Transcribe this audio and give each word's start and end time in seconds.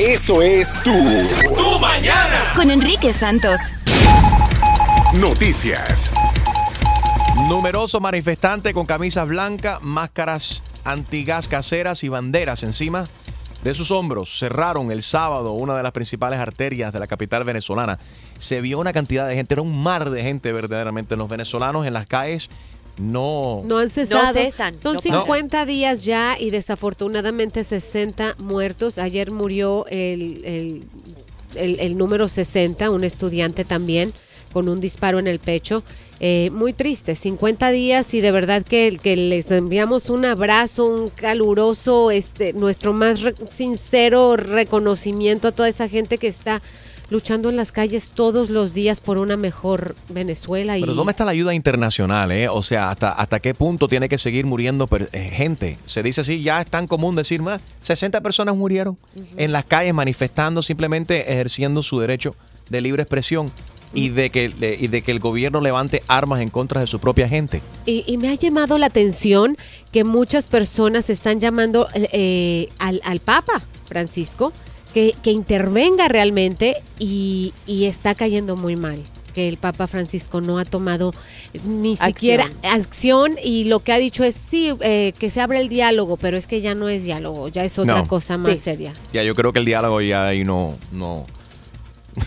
Esto 0.00 0.40
es 0.40 0.72
Tu, 0.82 0.92
tu 0.92 1.78
Mañana. 1.78 2.54
Con 2.56 2.70
Enrique 2.70 3.12
Santos. 3.12 3.60
Noticias. 5.12 6.10
Numeroso 7.50 8.00
manifestante 8.00 8.72
con 8.72 8.86
camisas 8.86 9.28
blancas, 9.28 9.82
máscaras 9.82 10.62
antigas 10.84 11.48
caseras 11.48 12.02
y 12.02 12.08
banderas 12.08 12.62
encima 12.62 13.08
de 13.62 13.74
sus 13.74 13.90
hombros. 13.90 14.38
Cerraron 14.38 14.90
el 14.90 15.02
sábado 15.02 15.52
una 15.52 15.76
de 15.76 15.82
las 15.82 15.92
principales 15.92 16.40
arterias 16.40 16.94
de 16.94 16.98
la 16.98 17.06
capital 17.06 17.44
venezolana. 17.44 17.98
Se 18.38 18.62
vio 18.62 18.78
una 18.78 18.94
cantidad 18.94 19.28
de 19.28 19.34
gente, 19.34 19.52
era 19.52 19.60
un 19.60 19.82
mar 19.82 20.08
de 20.08 20.22
gente 20.22 20.50
verdaderamente. 20.50 21.14
Los 21.14 21.28
venezolanos 21.28 21.86
en 21.86 21.92
las 21.92 22.06
calles 22.06 22.48
no... 23.00 23.62
No 23.64 23.78
han 23.78 23.88
cesado. 23.88 24.34
cesan, 24.34 24.76
Son 24.76 24.94
no 24.94 25.00
50 25.00 25.64
días 25.66 26.04
ya 26.04 26.36
y 26.38 26.50
desafortunadamente 26.50 27.64
60 27.64 28.36
muertos. 28.38 28.98
Ayer 28.98 29.30
murió 29.30 29.86
el, 29.88 30.42
el- 30.44 30.82
el- 31.54 31.80
el 31.80 31.96
número 31.98 32.28
60, 32.28 32.90
un 32.90 33.02
estudiante 33.04 33.64
también 33.64 34.12
con 34.52 34.68
un 34.68 34.80
disparo 34.80 35.18
en 35.18 35.26
el 35.26 35.38
pecho. 35.38 35.82
Eh, 36.22 36.50
muy 36.52 36.74
triste, 36.74 37.16
50 37.16 37.70
días 37.70 38.12
y 38.12 38.20
de 38.20 38.30
verdad 38.30 38.62
que, 38.62 38.98
que 39.02 39.16
les 39.16 39.50
enviamos 39.50 40.10
un 40.10 40.26
abrazo, 40.26 40.84
un 40.84 41.08
caluroso, 41.08 42.10
este, 42.10 42.52
nuestro 42.52 42.92
más 42.92 43.22
re- 43.22 43.34
sincero 43.48 44.36
reconocimiento 44.36 45.48
a 45.48 45.52
toda 45.52 45.68
esa 45.70 45.88
gente 45.88 46.18
que 46.18 46.28
está 46.28 46.60
luchando 47.10 47.50
en 47.50 47.56
las 47.56 47.72
calles 47.72 48.08
todos 48.14 48.48
los 48.50 48.72
días 48.72 49.00
por 49.00 49.18
una 49.18 49.36
mejor 49.36 49.94
Venezuela. 50.08 50.78
Y 50.78 50.80
Pero 50.80 50.94
¿dónde 50.94 51.10
está 51.10 51.24
la 51.24 51.32
ayuda 51.32 51.52
internacional? 51.54 52.30
Eh? 52.32 52.48
O 52.48 52.62
sea, 52.62 52.90
¿hasta, 52.90 53.10
¿hasta 53.12 53.40
qué 53.40 53.52
punto 53.54 53.88
tiene 53.88 54.08
que 54.08 54.16
seguir 54.16 54.46
muriendo 54.46 54.88
eh, 55.12 55.18
gente? 55.32 55.76
Se 55.86 56.02
dice 56.02 56.20
así, 56.22 56.42
ya 56.42 56.60
es 56.60 56.66
tan 56.66 56.86
común 56.86 57.16
decir 57.16 57.42
más. 57.42 57.60
60 57.82 58.20
personas 58.20 58.56
murieron 58.56 58.96
en 59.36 59.52
las 59.52 59.64
calles 59.64 59.92
manifestando, 59.92 60.62
simplemente 60.62 61.32
ejerciendo 61.32 61.82
su 61.82 61.98
derecho 61.98 62.34
de 62.68 62.80
libre 62.80 63.02
expresión 63.02 63.50
y 63.92 64.10
de 64.10 64.30
que, 64.30 64.48
de- 64.48 64.76
y 64.80 64.86
de 64.86 65.02
que 65.02 65.10
el 65.10 65.18
gobierno 65.18 65.60
levante 65.60 66.04
armas 66.06 66.40
en 66.40 66.48
contra 66.48 66.80
de 66.80 66.86
su 66.86 67.00
propia 67.00 67.28
gente. 67.28 67.60
Y, 67.86 68.04
y 68.06 68.18
me 68.18 68.28
ha 68.28 68.34
llamado 68.34 68.78
la 68.78 68.86
atención 68.86 69.58
que 69.90 70.04
muchas 70.04 70.46
personas 70.46 71.10
están 71.10 71.40
llamando 71.40 71.88
eh, 71.94 72.68
al, 72.78 73.00
al 73.04 73.18
Papa 73.18 73.62
Francisco 73.88 74.52
que, 74.94 75.14
que 75.22 75.30
intervenga 75.30 76.08
realmente 76.08 76.76
y, 76.98 77.52
y 77.66 77.84
está 77.86 78.14
cayendo 78.14 78.56
muy 78.56 78.76
mal. 78.76 79.02
Que 79.34 79.48
el 79.48 79.58
Papa 79.58 79.86
Francisco 79.86 80.40
no 80.40 80.58
ha 80.58 80.64
tomado 80.64 81.14
ni 81.64 81.92
Acción. 81.92 82.08
siquiera 82.08 82.44
acción 82.64 83.32
y 83.42 83.62
lo 83.64 83.78
que 83.78 83.92
ha 83.92 83.98
dicho 83.98 84.24
es 84.24 84.34
sí, 84.34 84.74
eh, 84.80 85.12
que 85.20 85.30
se 85.30 85.40
abre 85.40 85.60
el 85.60 85.68
diálogo, 85.68 86.16
pero 86.16 86.36
es 86.36 86.48
que 86.48 86.60
ya 86.60 86.74
no 86.74 86.88
es 86.88 87.04
diálogo, 87.04 87.46
ya 87.46 87.64
es 87.64 87.78
otra 87.78 87.94
No. 87.98 88.08
cosa 88.08 88.36
más 88.38 88.50
Sí. 88.58 88.64
seria. 88.64 88.92
Ya 89.12 89.22
yo 89.22 89.36
creo 89.36 89.52
que 89.52 89.60
el 89.60 89.64
diálogo 89.64 90.00
ya 90.00 90.26
ahí 90.26 90.42
no, 90.42 90.74
no, 90.90 91.26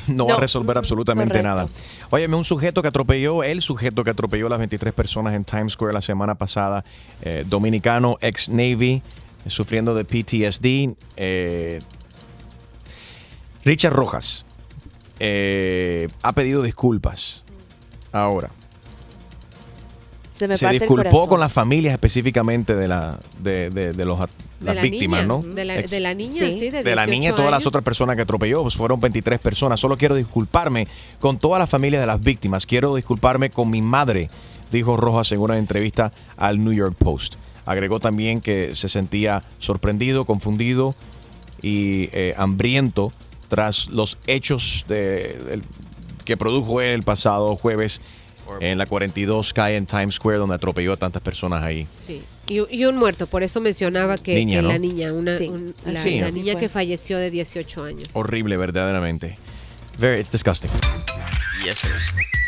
no 0.08 0.26
va 0.28 0.36
a 0.36 0.40
resolver 0.40 0.78
absolutamente 0.78 1.34
Correcto. 1.40 1.48
nada. 1.50 1.68
Óyeme, 2.10 2.38
un 2.38 2.46
sujeto 2.46 2.82
que 2.82 2.88
atropelló, 2.88 3.44
el 3.44 3.60
sujeto 3.62 4.06
que 4.06 4.12
atropelló 4.12 4.48
a 4.48 4.52
las 4.52 4.60
23 4.60 4.94
personas 4.94 5.34
en 5.34 5.44
Times 5.44 5.74
Square 5.74 5.94
la 5.94 6.02
semana 6.02 6.36
pasada, 6.36 6.86
eh, 7.22 7.44
dominicano, 7.46 8.18
ex 8.22 8.48
Navy, 8.48 9.02
sufriendo 9.46 9.94
de 9.94 10.06
PTSD. 10.06 10.96
eh, 11.18 11.82
Richard 13.66 13.94
Rojas 13.94 14.46
eh, 15.20 16.10
ha 16.22 16.34
pedido 16.34 16.62
disculpas 16.62 17.44
ahora. 18.12 18.50
Se 20.38 20.48
me 20.48 20.74
disculpó 20.74 21.30
con 21.30 21.40
las 21.40 21.52
familias 21.54 21.94
específicamente 21.94 22.76
de, 22.76 22.88
la, 22.88 23.20
de, 23.40 23.70
de- 23.70 23.94
de 23.94 24.06
los, 24.06 24.20
las 24.20 24.76
la 24.76 24.82
víctimas, 24.82 25.22
niña, 25.26 25.28
¿no? 25.28 25.42
De 25.56 25.64
la, 25.64 25.76
de 25.82 26.00
la 26.02 26.14
niña, 26.14 26.46
Sí. 26.48 26.60
sí, 26.60 26.70
de, 26.70 26.84
de 26.84 26.96
la 26.96 27.06
niña 27.06 27.18
y 27.18 27.32
18 27.32 27.36
todas 27.36 27.52
las 27.52 27.68
otras 27.68 27.84
personas 27.84 28.16
que 28.18 28.24
atropelló. 28.24 28.62
Pues 28.64 28.76
fueron 28.76 29.00
23 29.00 29.40
personas. 29.40 29.80
Solo 29.80 29.98
quiero 29.98 30.16
disculparme 30.16 30.88
con 31.22 31.38
todas 31.38 31.60
las 31.60 31.70
familias 31.70 32.02
de 32.02 32.08
las 32.08 32.22
víctimas. 32.22 32.66
Quiero 32.66 32.96
disculparme 32.96 33.52
con 33.52 33.70
mi 33.70 33.82
madre, 33.82 34.30
dijo 34.72 34.98
Rojas 34.98 35.32
en 35.32 35.40
una 35.40 35.58
entrevista 35.58 36.12
al 36.36 36.62
New 36.62 36.74
York 36.74 36.96
Post. 36.98 37.36
Agregó 37.66 38.00
también 38.02 38.42
que 38.42 38.76
se 38.76 38.90
sentía 38.90 39.44
sorprendido, 39.60 40.26
confundido 40.26 40.96
y 41.62 42.10
eh, 42.12 42.34
hambriento 42.38 43.14
tras 43.54 43.88
los 43.90 44.18
hechos 44.26 44.84
de- 44.88 45.38
el- 45.52 45.64
que 46.26 46.38
produjo 46.38 46.82
él 46.82 46.90
el 46.90 47.04
pasado 47.04 47.56
jueves 47.56 48.02
en 48.62 48.80
la 48.80 48.88
42 48.88 49.54
calle 49.54 49.76
en 49.78 49.86
Times 49.86 50.16
Square, 50.16 50.40
donde 50.40 50.56
atropelló 50.56 50.94
a 50.94 50.98
tantas 50.98 51.22
personas 51.22 51.62
ahí. 51.62 51.86
Sí. 52.00 52.24
Y, 52.48 52.56
y 52.76 52.86
un 52.86 52.98
muerto, 52.98 53.28
por 53.28 53.44
eso 53.44 53.62
mencionaba 53.62 54.16
que, 54.18 54.34
Niña, 54.34 54.58
que 54.58 54.62
¿no? 54.64 54.68
la 54.70 54.80
niña, 54.80 55.14
una, 55.14 55.38
Sí. 55.38 55.50
un- 55.50 55.76
la, 55.86 56.00
Sí. 56.00 56.20
la 56.20 56.26
Así 56.28 56.36
niña 56.40 56.56
que 56.56 56.68
falleció 56.68 57.20
de 57.20 57.30
18 57.30 57.84
años. 57.84 58.10
Horrible, 58.14 58.58
verdaderamente. 58.58 59.38
Very, 60.00 60.20
it's 60.20 60.32
disgusting. 60.32 60.72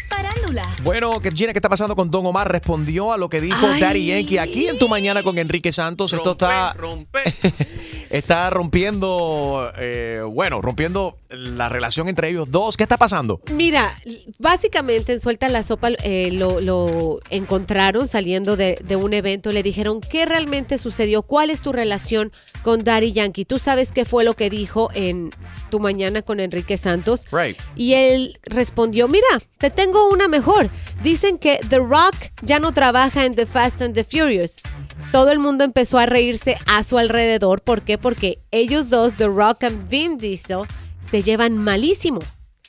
Parándula. 0.09 0.75
Bueno, 0.83 1.19
que 1.19 1.31
Gina, 1.31 1.51
¿qué 1.53 1.59
está 1.59 1.69
pasando 1.69 1.95
con 1.95 2.09
Don 2.09 2.25
Omar? 2.25 2.49
Respondió 2.51 3.11
a 3.13 3.17
lo 3.17 3.29
que 3.29 3.41
dijo 3.41 3.67
Ay. 3.67 3.79
Daddy 3.81 4.05
Yankee 4.07 4.37
aquí 4.37 4.67
en 4.67 4.77
tu 4.79 4.87
mañana 4.87 5.23
con 5.23 5.37
Enrique 5.37 5.71
Santos. 5.71 6.13
Esto 6.13 6.31
está, 6.31 6.75
está 8.09 8.49
rompiendo, 8.49 9.71
eh, 9.77 10.21
bueno, 10.29 10.61
rompiendo 10.61 11.17
la 11.29 11.69
relación 11.69 12.07
entre 12.07 12.29
ellos 12.29 12.51
dos. 12.51 12.77
¿Qué 12.77 12.83
está 12.83 12.97
pasando? 12.97 13.41
Mira, 13.51 13.97
básicamente 14.39 15.13
en 15.13 15.19
Suelta 15.19 15.49
la 15.49 15.63
Sopa 15.63 15.89
eh, 16.03 16.29
lo, 16.31 16.61
lo 16.61 17.19
encontraron 17.29 18.07
saliendo 18.07 18.55
de, 18.55 18.79
de 18.83 18.95
un 18.95 19.13
evento. 19.13 19.51
Le 19.51 19.63
dijeron 19.63 20.01
qué 20.01 20.25
realmente 20.25 20.77
sucedió, 20.77 21.21
cuál 21.21 21.49
es 21.49 21.61
tu 21.61 21.71
relación 21.71 22.31
con 22.63 22.83
Daddy 22.83 23.13
Yankee. 23.13 23.45
Tú 23.45 23.59
sabes 23.59 23.91
qué 23.91 24.05
fue 24.05 24.23
lo 24.23 24.35
que 24.35 24.49
dijo 24.49 24.89
en 24.93 25.31
tu 25.69 25.79
mañana 25.79 26.21
con 26.21 26.39
Enrique 26.39 26.77
Santos. 26.77 27.25
Right. 27.31 27.57
Y 27.75 27.93
él 27.93 28.39
respondió, 28.43 29.07
mira, 29.07 29.27
te 29.57 29.69
tengo 29.69 30.09
una 30.09 30.27
mejor. 30.27 30.69
Dicen 31.03 31.37
que 31.37 31.59
The 31.69 31.79
Rock 31.79 32.15
ya 32.41 32.59
no 32.59 32.73
trabaja 32.73 33.25
en 33.25 33.35
The 33.35 33.45
Fast 33.45 33.81
and 33.81 33.93
the 33.93 34.03
Furious. 34.03 34.57
Todo 35.11 35.31
el 35.31 35.39
mundo 35.39 35.63
empezó 35.63 35.97
a 35.97 36.05
reírse 36.05 36.57
a 36.65 36.83
su 36.83 36.97
alrededor. 36.97 37.61
¿Por 37.61 37.81
qué? 37.81 37.97
Porque 37.97 38.39
ellos 38.51 38.89
dos, 38.89 39.15
The 39.15 39.27
Rock 39.27 39.63
and 39.63 39.87
Vin 39.89 40.17
Diesel, 40.17 40.63
se 40.99 41.23
llevan 41.23 41.57
malísimo. 41.57 42.19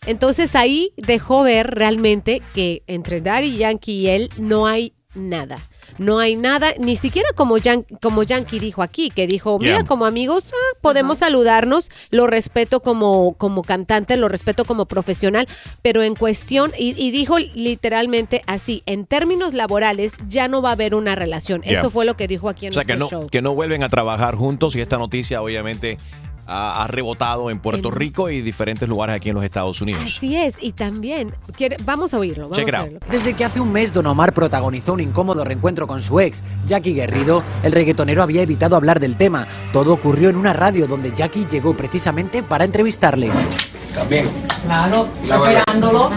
Entonces 0.06 0.54
ahí 0.54 0.92
dejó 0.96 1.42
ver 1.42 1.72
realmente 1.72 2.42
que 2.54 2.82
entre 2.86 3.20
Daddy 3.20 3.56
Yankee 3.56 3.92
y 3.92 4.08
él 4.08 4.30
no 4.36 4.66
hay 4.66 4.92
nada. 5.14 5.58
No 5.98 6.18
hay 6.18 6.36
nada, 6.36 6.72
ni 6.78 6.96
siquiera 6.96 7.28
como, 7.34 7.58
Yan- 7.58 7.86
como 8.02 8.22
Yankee 8.22 8.58
dijo 8.58 8.82
aquí, 8.82 9.10
que 9.10 9.26
dijo, 9.26 9.58
mira, 9.58 9.76
Yeah. 9.78 9.86
como 9.86 10.06
amigos 10.06 10.44
ah, 10.52 10.78
podemos 10.80 11.18
saludarnos, 11.18 11.90
lo 12.10 12.26
respeto 12.26 12.80
como, 12.80 13.34
como 13.38 13.62
cantante, 13.62 14.16
lo 14.16 14.28
respeto 14.28 14.64
como 14.64 14.86
profesional, 14.86 15.46
pero 15.82 16.02
en 16.02 16.14
cuestión, 16.14 16.72
y, 16.78 16.94
y 17.02 17.10
dijo 17.10 17.38
literalmente 17.38 18.42
así, 18.46 18.82
en 18.86 19.06
términos 19.06 19.54
laborales 19.54 20.14
ya 20.28 20.48
no 20.48 20.62
va 20.62 20.70
a 20.70 20.72
haber 20.72 20.94
una 20.94 21.14
relación. 21.14 21.62
Yeah. 21.62 21.78
Eso 21.78 21.90
fue 21.90 22.04
lo 22.04 22.16
que 22.16 22.26
dijo 22.28 22.48
aquí 22.48 22.66
en 22.66 22.72
O 22.72 22.74
sea, 22.74 22.84
que 22.84 22.96
no, 22.96 23.08
show. 23.08 23.26
que 23.30 23.42
no 23.42 23.54
vuelven 23.54 23.82
a 23.82 23.88
trabajar 23.88 24.34
juntos 24.36 24.76
y 24.76 24.80
esta 24.80 24.98
noticia 24.98 25.42
obviamente 25.42 25.98
ha, 26.46 26.82
ha 26.84 26.86
rebotado 26.88 27.50
en 27.50 27.58
Puerto 27.58 27.88
En- 27.88 27.94
Rico 27.94 28.30
y 28.30 28.40
diferentes 28.40 28.88
lugares 28.88 29.16
aquí 29.16 29.28
en 29.30 29.34
los 29.34 29.44
Estados 29.44 29.80
Unidos. 29.80 30.02
Así 30.04 30.36
es, 30.36 30.54
y 30.60 30.72
también, 30.72 31.32
quiere- 31.56 31.76
vamos 31.84 32.14
a 32.14 32.18
oírlo, 32.18 32.44
vamos 32.44 32.58
Check 32.58 32.68
it 32.68 32.74
a. 32.74 32.88
Desde 33.10 33.34
que 33.34 33.44
hace 33.44 33.60
un 33.60 33.72
mes 33.72 33.92
Don 33.92 34.06
Omar 34.06 34.32
protagonizó 34.32 34.92
un 34.94 35.00
incómodo 35.00 35.44
reencuentro 35.44 35.86
con 35.86 36.02
su 36.02 36.20
ex, 36.20 36.42
Jackie 36.66 36.92
Guerrido, 36.94 37.42
el 37.62 37.72
reggaetonero 37.72 38.22
había 38.22 38.42
evitado 38.42 38.76
hablar 38.76 39.00
del 39.00 39.16
tema. 39.16 39.46
Todo 39.72 39.92
ocurrió 39.92 40.30
en 40.30 40.36
una 40.36 40.52
radio 40.52 40.86
donde 40.86 41.12
Jackie 41.12 41.46
llegó 41.46 41.76
precisamente 41.76 42.42
para 42.42 42.64
entrevistarle. 42.64 43.30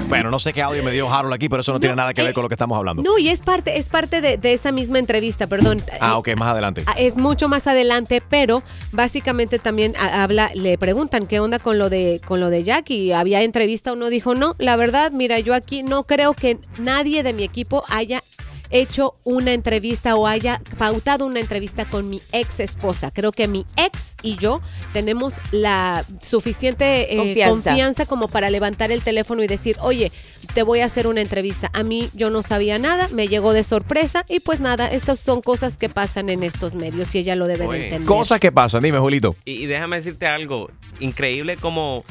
Bueno, 0.08 0.32
no 0.32 0.40
sé 0.40 0.54
qué 0.54 0.62
audio 0.62 0.84
me 0.84 0.92
dio 0.92 1.12
Harold 1.12 1.34
aquí, 1.34 1.50
pero 1.50 1.62
eso 1.62 1.72
no, 1.72 1.80
tiene 1.80 1.96
nada 1.96 2.14
que 2.14 2.22
ver 2.22 2.32
eh, 2.32 2.34
con 2.34 2.44
lo 2.44 2.50
que 2.50 2.56
estamos 2.56 2.78
hablando. 2.78 3.02
No, 3.04 3.18
y 3.18 3.30
es 3.30 3.42
parte, 3.42 3.78
es 3.78 3.90
parte 3.90 4.22
de, 4.22 4.38
de 4.38 4.54
esa 4.54 4.72
misma 4.72 5.00
entrevista, 5.00 5.48
perdón. 5.48 5.82
Ah, 6.00 6.18
ok, 6.18 6.30
más 6.38 6.50
adelante. 6.50 6.84
Ah, 6.88 6.96
Es 6.98 7.16
mucho 7.18 7.48
más 7.48 7.68
adelante, 7.68 8.22
pero 8.28 8.64
básicamente 8.92 9.60
también 9.60 9.94
ha- 10.00 10.24
habla, 10.24 10.52
le 10.56 10.78
preguntan 10.78 11.28
qué 11.28 11.40
onda 11.40 11.60
con 11.60 11.78
lo 11.78 11.90
de 11.90 12.22
con 12.26 12.40
lo 12.40 12.50
de 12.50 12.64
Jackie. 12.64 13.12
Había 13.14 13.42
entrevista, 13.44 13.94
uno 13.94 14.10
dijo, 14.10 14.36
no, 14.36 14.56
la 14.58 14.76
verdad, 14.76 15.12
mira, 15.12 15.40
yo 15.40 15.54
aquí 15.54 15.84
no 15.84 16.04
creo 16.04 16.34
que 16.34 16.58
nadie 16.80 17.24
de 17.24 17.34
mi 17.34 17.44
equipo 17.44 17.84
haya 17.90 18.24
hecho 18.70 19.16
una 19.24 19.54
entrevista 19.54 20.16
o 20.16 20.28
haya 20.28 20.62
pautado 20.78 21.26
una 21.26 21.40
entrevista 21.40 21.86
con 21.86 22.10
mi 22.10 22.22
ex 22.32 22.60
esposa. 22.60 23.12
Creo 23.12 23.32
que 23.32 23.48
mi 23.48 23.66
ex 23.76 24.16
y 24.22 24.38
yo 24.38 24.62
tenemos 24.94 25.34
la 25.52 26.06
suficiente 26.22 27.14
eh, 27.14 27.18
Confianza. 27.18 27.70
confianza 27.72 28.06
como 28.06 28.28
para 28.28 28.50
levantar 28.50 28.92
el 28.92 29.02
teléfono 29.02 29.44
y 29.44 29.48
decir, 29.48 29.78
oye, 29.82 30.12
te 30.54 30.64
voy 30.64 30.82
a 30.82 30.86
hacer 30.86 31.08
una 31.08 31.22
entrevista. 31.22 31.70
A 31.74 31.84
mí 31.84 32.10
yo 32.14 32.30
no 32.30 32.44
sabía 32.44 32.80
nada, 32.80 33.08
me 33.10 33.28
llegó 33.28 33.54
de 33.54 33.64
sorpresa 33.64 34.26
y 34.28 34.40
pues 34.40 34.60
nada, 34.60 34.88
estas 34.88 35.20
son 35.20 35.42
cosas 35.42 35.78
que 35.78 35.90
pasan 35.90 36.30
en 36.30 36.44
estos 36.44 36.76
medios 36.76 37.14
y 37.16 37.20
ella 37.20 37.36
lo 37.36 37.48
debe 37.48 37.68
de 37.68 37.84
entender. 37.84 38.08
Cosas 38.08 38.40
que 38.40 38.52
pasan, 38.52 38.84
dime, 38.84 39.00
Julito. 39.00 39.36
Y, 39.46 39.64
y 39.64 39.66
déjame 39.66 39.98
decirte 39.98 40.28
algo, 40.28 40.70
increíble 41.00 41.58
como 41.58 42.04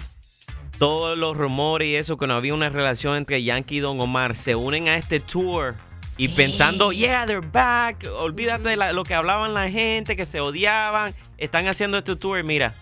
todos 0.78 1.18
los 1.18 1.36
rumores 1.36 1.88
y 1.88 1.96
eso, 1.96 2.16
que 2.16 2.26
no 2.26 2.34
había 2.34 2.54
una 2.54 2.68
relación 2.68 3.16
entre 3.16 3.42
Yankee 3.42 3.76
y 3.76 3.80
Don 3.80 4.00
Omar, 4.00 4.36
se 4.36 4.54
unen 4.54 4.88
a 4.88 4.96
este 4.96 5.20
tour 5.20 5.74
y 6.18 6.28
pensando, 6.28 6.92
yeah, 6.92 7.24
they're 7.24 7.40
back, 7.40 8.04
olvídate 8.18 8.68
de 8.68 8.76
la- 8.76 8.92
lo 8.92 9.04
que 9.04 9.14
hablaban 9.14 9.54
la 9.54 9.70
gente, 9.70 10.16
que 10.16 10.26
se 10.26 10.40
odiaban, 10.40 11.14
están 11.38 11.66
haciendo 11.68 11.96
este 11.98 12.14
tour, 12.16 12.42
mira, 12.44 12.74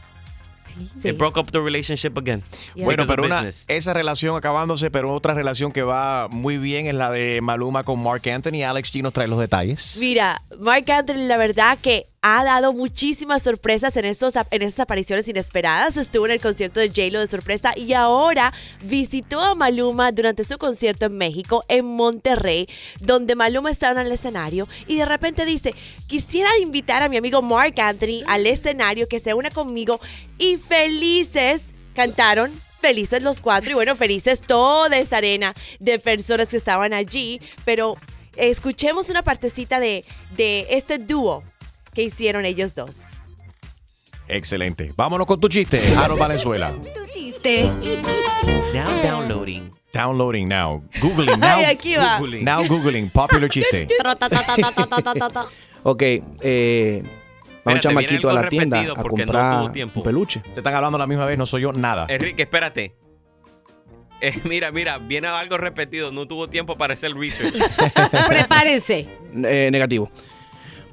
It 1.02 1.16
broke 1.16 1.38
up 1.38 1.50
the 1.52 1.60
relationship 1.60 2.18
again. 2.18 2.42
Bueno, 2.74 3.06
pero 3.06 3.24
una, 3.24 3.48
esa 3.68 3.94
relación 3.94 4.36
acabándose, 4.36 4.90
pero 4.90 5.14
otra 5.14 5.32
relación 5.32 5.72
que 5.72 5.82
va 5.82 6.28
muy 6.28 6.58
bien 6.58 6.86
es 6.86 6.94
la 6.94 7.10
de 7.10 7.40
Maluma 7.40 7.82
con 7.82 8.02
Mark 8.02 8.28
Anthony. 8.28 8.62
Alex 8.62 8.92
G 8.92 9.00
nos 9.02 9.14
trae 9.14 9.26
los 9.26 9.38
detalles. 9.38 9.96
Mira, 10.00 10.42
Mark 10.58 10.90
Anthony, 10.90 11.26
la 11.28 11.38
verdad 11.38 11.78
que 11.80 12.08
ha 12.28 12.42
dado 12.42 12.72
muchísimas 12.72 13.44
sorpresas 13.44 13.96
en, 13.96 14.04
estos, 14.04 14.34
en 14.50 14.62
estas 14.62 14.80
apariciones 14.80 15.28
inesperadas. 15.28 15.96
Estuvo 15.96 16.26
en 16.26 16.32
el 16.32 16.40
concierto 16.40 16.80
de 16.80 16.88
J-Lo 16.88 17.20
de 17.20 17.28
sorpresa 17.28 17.72
y 17.76 17.92
ahora 17.92 18.52
visitó 18.82 19.40
a 19.40 19.54
Maluma 19.54 20.10
durante 20.10 20.42
su 20.42 20.58
concierto 20.58 21.06
en 21.06 21.16
México, 21.16 21.64
en 21.68 21.84
Monterrey, 21.84 22.68
donde 22.98 23.36
Maluma 23.36 23.70
estaba 23.70 24.00
en 24.00 24.08
el 24.08 24.12
escenario 24.12 24.66
y 24.88 24.96
de 24.96 25.04
repente 25.04 25.44
dice, 25.44 25.72
quisiera 26.08 26.50
invitar 26.60 27.04
a 27.04 27.08
mi 27.08 27.16
amigo 27.16 27.42
Mark 27.42 27.78
Anthony 27.78 28.24
al 28.26 28.44
escenario 28.48 29.06
que 29.06 29.20
se 29.20 29.32
una 29.32 29.50
conmigo 29.50 30.00
y 30.36 30.56
felices 30.56 31.74
cantaron 31.94 32.50
felices 32.80 33.22
los 33.22 33.40
cuatro 33.40 33.70
y 33.70 33.74
bueno, 33.74 33.94
felices 33.94 34.40
toda 34.40 34.96
esa 34.98 35.18
arena 35.18 35.54
de 35.78 36.00
personas 36.00 36.48
que 36.48 36.56
estaban 36.56 36.92
allí, 36.92 37.40
pero 37.64 37.96
escuchemos 38.34 39.10
una 39.10 39.22
partecita 39.22 39.78
de, 39.78 40.04
de 40.36 40.66
este 40.70 40.98
dúo 40.98 41.44
que 41.96 42.02
hicieron 42.02 42.44
ellos 42.44 42.74
dos. 42.74 42.96
Excelente. 44.28 44.92
Vámonos 44.94 45.26
con 45.26 45.40
tu 45.40 45.48
chiste, 45.48 45.80
Harold 45.96 46.20
Valenzuela. 46.20 46.70
Tu 46.70 47.06
chiste. 47.10 47.72
Now 48.74 49.02
downloading. 49.02 49.72
Downloading 49.94 50.46
now. 50.46 50.82
Googling 51.00 51.38
now. 51.38 51.48
Ay, 51.56 51.64
aquí 51.64 51.96
va. 51.96 52.18
Googling. 52.18 52.44
Now 52.44 52.66
Googling. 52.66 53.08
Popular 53.08 53.48
chiste. 53.48 53.88
Ok, 55.84 56.02
eh, 56.02 57.02
va 57.66 57.72
un 57.72 57.80
chamaquito 57.80 58.28
a 58.28 58.34
la 58.34 58.48
tienda 58.50 58.80
a 58.80 58.84
no 58.84 58.94
comprar 59.02 59.70
un 59.70 60.02
peluche. 60.02 60.40
Te 60.52 60.60
están 60.60 60.74
hablando 60.74 60.96
a 60.96 60.98
la 60.98 61.06
misma 61.06 61.24
vez, 61.24 61.38
no 61.38 61.46
soy 61.46 61.62
yo 61.62 61.72
nada. 61.72 62.04
Enrique, 62.10 62.42
espérate. 62.42 62.94
Eh, 64.20 64.38
mira, 64.44 64.70
mira, 64.70 64.98
viene 64.98 65.28
algo 65.28 65.56
repetido. 65.56 66.12
No 66.12 66.26
tuvo 66.26 66.48
tiempo 66.48 66.76
para 66.76 66.92
hacer 66.92 67.12
el 67.12 67.18
research. 67.18 67.54
Prepárense. 68.28 69.08
Eh, 69.34 69.70
negativo. 69.72 70.10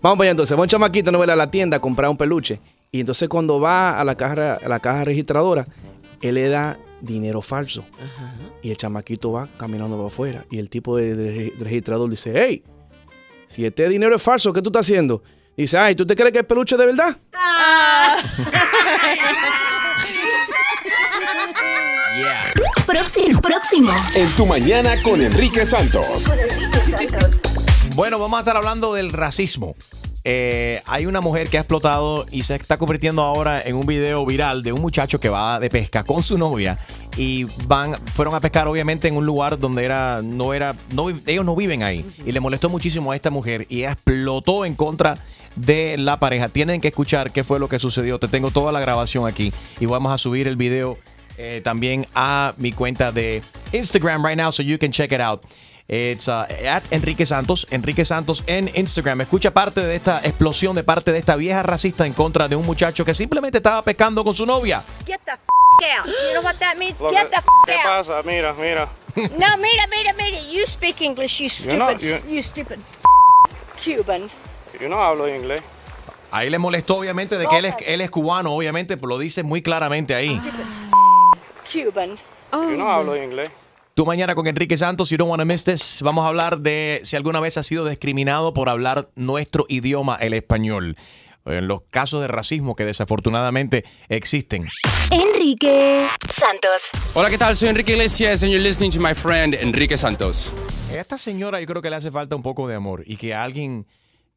Vamos 0.03 0.17
para 0.17 0.25
allá 0.25 0.31
entonces. 0.31 0.55
Va 0.55 0.61
un 0.61 0.67
chamaquito 0.67 1.11
no 1.11 1.21
a 1.21 1.25
la 1.35 1.50
tienda 1.50 1.77
a 1.77 1.79
comprar 1.79 2.09
un 2.11 2.17
peluche. 2.17 2.59
Y 2.91 3.00
entonces 3.00 3.27
cuando 3.29 3.59
va 3.59 4.00
a 4.00 4.03
la 4.03 4.15
caja, 4.15 4.59
a 4.63 4.67
la 4.69 4.79
caja 4.79 5.03
registradora, 5.05 5.65
él 6.21 6.35
le 6.35 6.50
da 6.50 6.77
dinero 7.01 7.41
falso. 7.41 7.83
Y 8.61 8.69
el 8.69 8.77
chamaquito 8.77 9.31
va 9.31 9.47
caminando 9.57 9.95
para 9.97 10.07
afuera. 10.07 10.45
Y 10.51 10.59
el 10.59 10.69
tipo 10.69 10.97
de, 10.97 11.15
de- 11.15 11.53
de 11.57 11.63
registrador 11.63 12.09
dice, 12.09 12.33
hey, 12.35 12.63
si 13.47 13.65
este 13.65 13.88
dinero 13.89 14.15
es 14.15 14.21
falso, 14.21 14.53
¿qué 14.53 14.61
tú 14.61 14.69
estás 14.69 14.85
haciendo? 14.85 15.23
Dice, 15.57 15.77
ay, 15.77 15.95
¿tú 15.95 16.05
te 16.05 16.15
crees 16.15 16.33
que 16.33 16.39
es 16.39 16.45
peluche 16.45 16.75
de 16.77 16.85
verdad? 16.85 17.17
Yeah. 22.15 22.53
Próximo. 22.85 23.41
Próximo. 23.41 23.91
En 24.15 24.29
tu 24.35 24.45
mañana 24.45 25.01
con 25.01 25.21
Enrique 25.21 25.65
Santos. 25.65 26.29
Bueno, 27.95 28.18
vamos 28.18 28.38
a 28.38 28.40
estar 28.40 28.57
hablando 28.57 28.95
del 28.95 29.13
racismo. 29.13 29.75
Eh, 30.24 30.81
hay 30.88 31.06
una 31.06 31.22
mujer 31.22 31.50
que 31.50 31.57
ha 31.57 31.60
explotado 31.60 32.25
y 32.31 32.42
se 32.42 32.56
está 32.56 32.78
convirtiendo 32.78 33.22
ahora 33.22 33.62
en 33.62 33.75
un 33.75 33.86
video 33.86 34.25
viral 34.25 34.63
de 34.63 34.74
un 34.74 34.81
muchacho 34.81 35.19
que 35.19 35.30
va 35.30 35.60
de 35.60 35.69
pesca 35.69 36.04
con 36.04 36.24
su 36.24 36.40
novia 36.40 36.80
y 37.18 37.44
van 37.68 37.94
fueron 38.07 38.34
a 38.34 38.42
pescar 38.42 38.68
obviamente 38.68 39.10
en 39.10 39.18
un 39.18 39.25
lugar 39.25 39.60
donde 39.60 39.84
era 39.84 40.22
no 40.24 40.54
era 40.54 40.75
no 40.92 41.10
ellos 41.10 41.45
no 41.45 41.56
viven 41.56 41.84
ahí 41.84 42.06
y 42.25 42.31
le 42.31 42.40
molestó 42.40 42.69
muchísimo 42.69 43.12
a 43.12 43.16
esta 43.16 43.30
mujer 43.30 43.68
y 43.69 43.80
ella 43.80 43.92
explotó 43.92 44.66
en 44.66 44.75
contra 44.75 45.19
de 45.56 45.98
la 45.98 46.19
pareja. 46.19 46.50
Tienen 46.50 46.81
que 46.81 46.88
escuchar 46.88 47.31
qué 47.31 47.44
fue 47.44 47.60
lo 47.60 47.69
que 47.69 47.78
sucedió. 47.78 48.18
Te 48.18 48.28
tengo 48.28 48.50
toda 48.50 48.72
la 48.72 48.80
grabación 48.80 49.28
aquí 49.28 49.54
y 49.80 49.86
vamos 49.86 50.12
a 50.12 50.18
subir 50.18 50.48
el 50.48 50.56
video 50.56 50.98
eh, 51.38 51.62
también 51.63 52.07
a 52.16 52.54
mi 52.57 52.72
cuenta 52.72 53.12
de 53.12 53.44
Instagram 53.72 54.25
right 54.25 54.38
now 54.38 54.51
so 54.51 54.63
you 54.63 54.80
can 54.80 54.92
check 54.92 55.12
it 55.12 55.19
out. 55.19 55.44
It's 55.88 56.27
uh, 56.30 56.45
at 56.68 56.83
Enrique 56.91 57.25
Santos, 57.25 57.68
Enrique 57.69 58.06
Santos 58.06 58.44
en 58.47 58.71
Instagram. 58.74 59.21
Escucha 59.21 59.51
parte 59.53 59.81
de 59.81 59.95
esta 59.95 60.19
explosión 60.24 60.75
de 60.75 60.83
parte 60.83 61.12
de 61.12 61.19
esta 61.19 61.35
vieja 61.35 61.62
racista 61.62 62.06
en 62.06 62.13
contra 62.13 62.47
de 62.47 62.56
un 62.56 62.65
muchacho 62.65 63.03
que 63.03 63.13
simplemente 63.13 63.57
estaba 63.57 63.83
pescando 63.83 64.24
con 64.24 64.33
su 64.33 64.45
novia. 64.45 64.83
Get 65.06 65.19
the 65.25 65.31
f 65.31 65.91
out. 66.00 66.06
You 66.07 66.31
know 66.33 66.44
what 66.44 66.56
that 66.59 66.77
means? 66.77 67.00
Lo 67.01 67.09
Get 67.09 67.24
que- 67.24 67.30
the 67.30 67.35
f 67.35 67.45
¿Qué 67.65 67.74
out. 67.74 67.83
pasa? 67.83 68.21
Mira, 68.24 68.53
mira. 68.53 68.88
No, 69.15 69.57
mira, 69.57 69.88
mira, 69.91 70.13
mira. 70.13 70.39
You 70.51 70.65
speak 70.65 71.01
English, 71.01 71.39
you 71.41 71.50
stupid, 71.50 72.00
you- 72.29 72.41
stupid 72.41 72.79
Cuban. 73.83 74.29
Yo 74.79 74.88
no 74.89 75.01
hablo 75.03 75.27
inglés. 75.27 75.62
Ahí 76.31 76.50
le 76.50 76.57
molestó 76.57 76.95
obviamente 76.97 77.38
de 77.38 77.45
que 77.45 77.57
él 77.59 77.65
es, 77.65 77.75
él 77.86 78.01
es 78.01 78.09
cubano, 78.09 78.53
obviamente, 78.53 78.97
pues 78.97 79.07
lo 79.09 79.19
dice 79.19 79.44
muy 79.44 79.62
claramente 79.62 80.15
ahí. 80.15 80.41
Cuban. 81.71 82.18
Yo 82.51 82.77
no 82.77 82.89
hablo 82.89 83.15
inglés. 83.21 83.51
Tú 83.95 84.07
mañana 84.07 84.34
con 84.34 84.48
Enrique 84.48 84.75
Santos, 84.75 85.12
you 85.12 85.18
don't 85.18 85.30
wanna 85.30 85.45
miss 85.45 85.66
this, 85.66 86.01
vamos 86.01 86.25
a 86.25 86.30
hablar 86.30 86.62
de 86.62 87.01
si 87.04 87.16
alguna 87.16 87.40
vez 87.40 87.60
has 87.60 87.68
sido 87.68 87.86
discriminado 87.86 88.51
por 88.51 88.68
hablar 88.68 89.12
nuestro 89.13 89.68
idioma, 89.69 90.16
el 90.16 90.34
español. 90.34 90.98
En 91.45 91.68
los 91.68 91.84
casos 91.92 92.19
de 92.22 92.28
racismo 92.28 92.75
que 92.75 92.86
desafortunadamente 92.86 93.86
existen. 94.10 94.66
Enrique 95.12 96.07
Santos. 96.28 96.90
Hola, 97.13 97.30
¿qué 97.30 97.38
tal? 97.38 97.56
Soy 97.56 97.69
Enrique 97.69 97.92
Iglesias 97.92 98.42
and 98.42 98.51
you're 98.51 98.68
listening 98.68 98.90
to 98.90 99.00
my 99.00 99.13
friend 99.13 99.54
Enrique 99.54 99.96
Santos. 99.96 100.51
A 100.89 100.96
esta 100.96 101.19
señora 101.19 101.60
yo 101.60 101.68
creo 101.68 101.84
que 101.84 101.92
le 101.92 101.96
hace 101.96 102.10
falta 102.10 102.36
un 102.36 102.42
poco 102.42 102.68
de 102.68 102.74
amor 102.74 103.04
y 103.06 103.18
que 103.18 103.36
alguien 103.36 103.86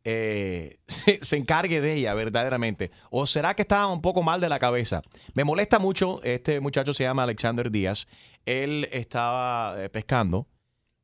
eh, 0.08 0.78
se, 0.86 1.18
se 1.24 1.36
encargue 1.36 1.80
de 1.80 1.94
ella 1.94 2.14
verdaderamente. 2.14 2.92
¿O 3.10 3.26
será 3.26 3.54
que 3.54 3.62
estaba 3.62 3.88
un 3.88 4.00
poco 4.00 4.22
mal 4.22 4.40
de 4.40 4.48
la 4.48 4.60
cabeza? 4.60 5.02
Me 5.34 5.42
molesta 5.42 5.80
mucho, 5.80 6.22
este 6.22 6.60
muchacho 6.60 6.94
se 6.94 7.02
llama 7.02 7.24
Alexander 7.24 7.72
Díaz, 7.72 8.06
él 8.44 8.88
estaba 8.92 9.74
eh, 9.82 9.88
pescando 9.88 10.46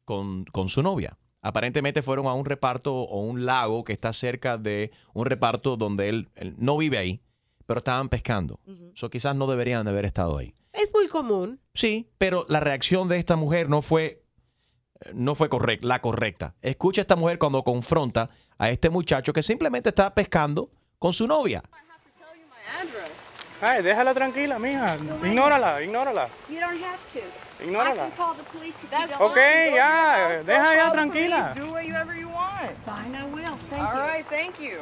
con, 0.04 0.44
con 0.44 0.68
su 0.68 0.84
novia. 0.84 1.18
Aparentemente 1.40 2.02
fueron 2.02 2.26
a 2.26 2.34
un 2.34 2.44
reparto 2.44 2.94
o 2.94 3.22
un 3.22 3.44
lago 3.44 3.82
que 3.82 3.92
está 3.92 4.12
cerca 4.12 4.56
de 4.56 4.92
un 5.12 5.26
reparto 5.26 5.76
donde 5.76 6.08
él, 6.08 6.30
él 6.36 6.54
no 6.58 6.76
vive 6.76 6.98
ahí, 6.98 7.20
pero 7.66 7.78
estaban 7.78 8.08
pescando. 8.08 8.60
So, 8.94 9.10
quizás 9.10 9.34
no 9.34 9.48
deberían 9.48 9.84
de 9.84 9.90
haber 9.90 10.04
estado 10.04 10.38
ahí. 10.38 10.54
Es 10.72 10.92
muy 10.94 11.08
común. 11.08 11.60
Sí, 11.74 12.08
pero 12.18 12.46
la 12.48 12.60
reacción 12.60 13.08
de 13.08 13.18
esta 13.18 13.34
mujer 13.34 13.68
no 13.68 13.82
fue, 13.82 14.22
no 15.12 15.34
fue 15.34 15.48
correcta, 15.48 15.88
la 15.88 16.00
correcta. 16.00 16.54
Escucha 16.62 17.00
a 17.00 17.02
esta 17.02 17.16
mujer 17.16 17.40
cuando 17.40 17.64
confronta 17.64 18.30
a 18.58 18.70
este 18.70 18.90
muchacho 18.90 19.32
que 19.32 19.42
simplemente 19.42 19.88
está 19.90 20.14
pescando 20.14 20.68
con 20.98 21.12
su 21.12 21.26
novia. 21.26 21.62
Ay, 23.60 23.82
déjala 23.82 24.12
tranquila, 24.12 24.58
mija. 24.58 24.96
Ignórala, 25.22 25.82
ignórala. 25.82 26.28
You 26.48 26.58
don't 26.58 26.80
have 26.82 26.98
to. 27.12 27.20
Ignórala. 27.64 28.06
I 28.06 28.10
can 28.10 28.16
call 28.16 28.34
the 28.34 28.42
police 28.44 28.82
if 28.82 28.90
you 28.90 29.26
okay, 29.26 29.72
ya, 29.76 30.28
go 30.38 30.42
deja 30.42 30.74
ya 30.74 30.90
tranquila. 30.90 31.54
Do 31.54 31.70
whatever 31.70 32.14
you 32.18 32.28
want. 32.28 32.72
Fine, 32.84 33.14
I 33.14 33.24
will. 33.26 33.56
Thank 33.70 33.82
All 33.82 33.94
you. 33.94 34.00
right, 34.00 34.26
thank 34.28 34.60
you. 34.60 34.78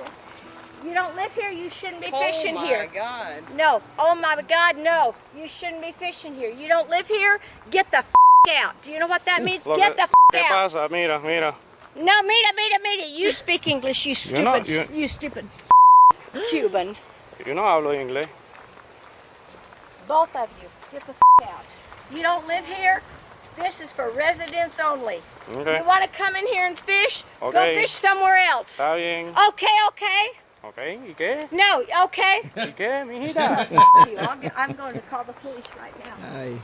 You 0.83 0.95
don't 0.95 1.15
live 1.15 1.31
here. 1.35 1.51
You 1.51 1.69
shouldn't 1.69 2.01
be 2.01 2.09
Oh 2.11 2.23
fishing 2.25 2.55
my 2.55 2.65
here. 2.67 2.89
God. 2.95 3.43
No. 3.55 3.83
Oh 3.99 4.15
my 4.15 4.37
God, 4.49 4.79
no. 4.79 5.15
You 5.37 5.47
shouldn't 5.47 5.83
be 5.83 5.93
fishing 5.93 6.35
here. 6.35 6.51
You 6.51 6.67
don't 6.69 6.89
live 6.89 7.07
here. 7.07 7.39
Get 7.71 7.91
the 7.91 7.99
f 7.99 8.07
out. 8.65 8.81
Do 8.81 8.91
you 8.91 8.99
know 8.99 9.09
what 9.09 9.23
that 9.27 9.43
means? 9.45 9.67
Lo 9.67 9.77
Get 9.77 9.89
que- 9.89 9.97
the 9.97 10.03
f 10.05 10.11
¿Qué 10.33 10.41
out. 10.41 10.49
pasa? 10.73 10.89
Mira, 10.89 11.21
mira. 11.21 11.55
No, 11.97 12.23
mira, 12.23 12.53
mira, 12.57 12.79
mira. 12.83 13.07
You 13.07 13.33
speak 13.33 13.67
English, 13.67 14.07
you 14.07 14.15
stupid, 14.15 14.45
no- 14.45 14.55
s- 14.55 14.91
yo- 14.91 14.97
you 14.97 15.09
stupid 15.09 15.47
Cuban. 16.51 16.97
Yo 17.45 17.55
no 17.55 17.63
hablo 17.63 17.93
inglés. 17.95 18.29
Both 20.07 20.35
of 20.37 20.49
you, 20.63 20.69
get 20.93 21.07
the 21.07 21.13
f 21.43 21.49
out. 21.49 21.65
You 22.15 22.23
don't 22.23 22.47
live 22.47 22.67
here. 22.67 23.03
This 23.57 23.81
is 23.81 23.93
for 23.93 24.11
residents 24.11 24.79
only. 24.79 25.21
Okay. 25.55 25.79
You 25.79 25.85
want 25.85 26.03
to 26.03 26.09
come 26.09 26.35
in 26.37 26.47
here 26.47 26.67
and 26.67 26.79
fish? 26.79 27.25
Okay. 27.43 27.75
Go 27.75 27.81
fish 27.81 27.91
somewhere 27.93 28.39
else. 28.39 28.79
Está 28.79 28.95
bien. 28.97 29.35
Okay, 29.49 29.77
okay. 29.89 30.31
Ok, 30.63 30.79
¿y 31.09 31.15
qué? 31.15 31.49
No, 31.51 31.83
okay. 32.05 32.43
¿Y 32.57 32.73
qué, 32.73 33.05
mijita? 33.05 33.67
You, 34.11 34.19
I'm, 34.19 34.41
I'm 34.57 34.73
going 34.77 34.93
to 34.95 35.01
call 35.11 35.25
the 35.25 35.33
police 35.35 35.65
right 35.79 35.95
now. 36.07 36.15
Ay. 36.37 36.57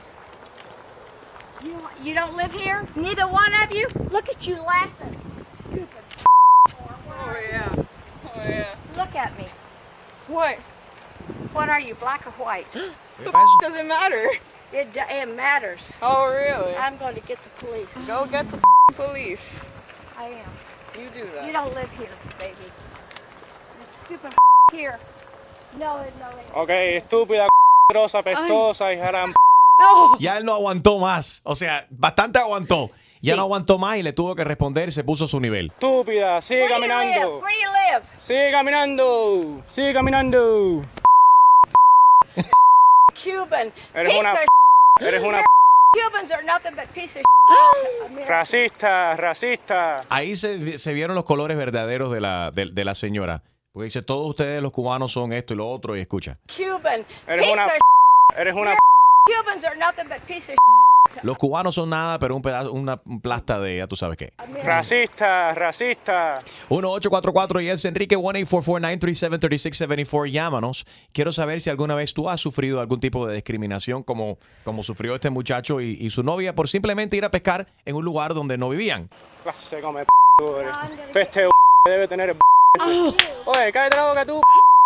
You, 1.66 1.74
you 2.04 2.14
don't 2.14 2.36
live 2.36 2.52
here? 2.52 2.86
Neither 2.94 3.26
one 3.26 3.52
of 3.62 3.72
you? 3.74 3.88
Look 4.10 4.28
at 4.28 4.46
you 4.46 4.56
laughing. 4.62 5.18
Stupid. 5.68 6.04
Oh 6.78 7.36
yeah. 7.50 7.74
Oh 7.76 8.42
yeah. 8.48 8.74
Look 8.96 9.16
at 9.16 9.36
me. 9.36 9.46
What? 10.28 10.56
What 11.52 11.68
are 11.68 11.80
you, 11.80 11.94
black 11.94 12.26
or 12.26 12.30
white? 12.32 12.66
The 13.18 13.30
f- 13.34 13.60
does 13.62 13.74
it 13.74 13.86
matter? 13.86 14.28
It, 14.74 14.88
it 14.94 15.34
matters. 15.34 15.94
Oh 16.02 16.28
really? 16.28 16.76
I'm 16.76 16.98
going 16.98 17.14
to 17.14 17.20
get 17.22 17.42
the 17.42 17.48
police. 17.64 17.96
Go 18.06 18.26
get 18.26 18.44
the 18.50 18.60
police. 18.92 19.58
I 20.18 20.24
am. 20.24 20.50
You 21.00 21.08
do 21.08 21.24
that. 21.34 21.46
You 21.46 21.52
don't 21.52 21.72
live 21.74 21.90
here, 21.92 22.10
baby. 22.38 22.54
You 22.60 23.86
stupid 24.04 24.34
here. 24.72 25.00
No, 25.78 25.96
it- 26.02 26.12
no, 26.20 26.28
it- 26.28 26.46
Ok, 26.54 26.70
estúpida, 26.98 27.48
grosa, 27.90 28.22
pestosa 28.22 28.92
y 28.92 28.96
Ya 30.18 30.38
él 30.38 30.44
no 30.44 30.54
aguantó 30.54 30.98
más. 30.98 31.42
O 31.44 31.54
sea, 31.54 31.86
bastante 31.90 32.38
aguantó. 32.38 32.90
Ya 33.22 33.34
no 33.34 33.42
aguantó 33.42 33.78
más 33.78 33.96
y 33.98 34.02
le 34.02 34.12
tuvo 34.12 34.34
que 34.36 34.44
responder, 34.44 34.92
se 34.92 35.02
puso 35.02 35.24
a 35.24 35.28
su 35.28 35.40
nivel. 35.40 35.72
Estúpida, 35.72 36.40
sigue 36.40 36.62
Where 36.62 36.74
do 36.74 36.80
you 36.80 36.86
live? 36.86 36.94
caminando. 36.98 37.38
Where 37.40 37.56
do 37.56 37.62
you 37.62 37.70
live? 37.72 38.06
Sigue 38.18 38.50
caminando. 38.52 39.62
Sigue 39.66 39.92
caminando. 39.94 40.82
Cuban. 43.22 43.72
Eres 43.94 44.12
piece 44.12 44.20
una 44.20 44.32
of 44.32 44.38
Eres 45.00 45.22
una 45.24 45.42
Cubans 45.92 46.30
are 46.30 46.42
nothing 46.44 46.74
but 46.76 46.86
piece 46.94 47.18
of 47.18 47.24
racista, 48.28 49.16
racista. 49.16 50.04
Ahí 50.10 50.36
se, 50.36 50.78
se 50.78 50.92
vieron 50.92 51.14
los 51.14 51.24
colores 51.24 51.56
verdaderos 51.56 52.12
de 52.12 52.20
la, 52.20 52.50
de, 52.50 52.66
de 52.66 52.84
la 52.84 52.94
señora. 52.94 53.42
Porque 53.72 53.84
dice, 53.86 54.02
todos 54.02 54.26
ustedes 54.26 54.62
los 54.62 54.72
cubanos 54.72 55.12
son 55.12 55.32
esto 55.32 55.54
y 55.54 55.56
lo 55.56 55.68
otro, 55.68 55.96
y 55.96 56.00
escucha. 56.00 56.38
Cuban. 56.54 57.04
Eres 57.26 57.46
piece 57.46 57.52
una 57.52 57.66
of 57.66 57.72
Eres 58.36 58.54
una 58.54 58.74
Cubans 59.26 59.64
are 59.64 59.76
nothing 59.76 60.08
but 60.08 60.18
piece 60.26 60.52
of 60.52 60.56
Los 61.22 61.38
cubanos 61.38 61.74
son 61.74 61.88
nada, 61.90 62.18
pero 62.18 62.36
un 62.36 62.42
pedazo, 62.42 62.72
una 62.72 63.00
un 63.06 63.20
plasta 63.20 63.58
de, 63.60 63.78
ya 63.78 63.86
tú 63.86 63.96
sabes 63.96 64.16
qué. 64.18 64.32
racista, 64.62 65.54
racista. 65.54 66.42
1844 66.68 67.60
y 67.60 67.68
es 67.68 67.84
Enrique 67.84 68.16
1-844-937-3674. 68.18 70.30
Llámanos. 70.30 70.86
Quiero 71.12 71.32
saber 71.32 71.60
si 71.60 71.70
alguna 71.70 71.94
vez 71.94 72.12
tú 72.12 72.28
has 72.28 72.40
sufrido 72.40 72.80
algún 72.80 73.00
tipo 73.00 73.26
de 73.26 73.34
discriminación 73.34 74.02
como, 74.02 74.38
como 74.64 74.82
sufrió 74.82 75.14
este 75.14 75.30
muchacho 75.30 75.80
y, 75.80 75.96
y 76.00 76.10
su 76.10 76.22
novia 76.22 76.54
por 76.54 76.68
simplemente 76.68 77.16
ir 77.16 77.24
a 77.24 77.30
pescar 77.30 77.66
en 77.84 77.96
un 77.96 78.04
lugar 78.04 78.34
donde 78.34 78.58
no 78.58 78.68
vivían. 78.68 79.08
Clase 79.42 79.80
come 79.80 80.04
p***, 80.04 80.10
eres. 80.60 80.76
Este 81.14 81.48
debe 81.88 82.08
tener 82.08 82.30
el 82.30 82.36
ese. 82.76 82.88
Oye, 83.46 83.72
cállate 83.72 83.96
la 83.96 84.06
boca 84.08 84.26
tú. 84.26 84.40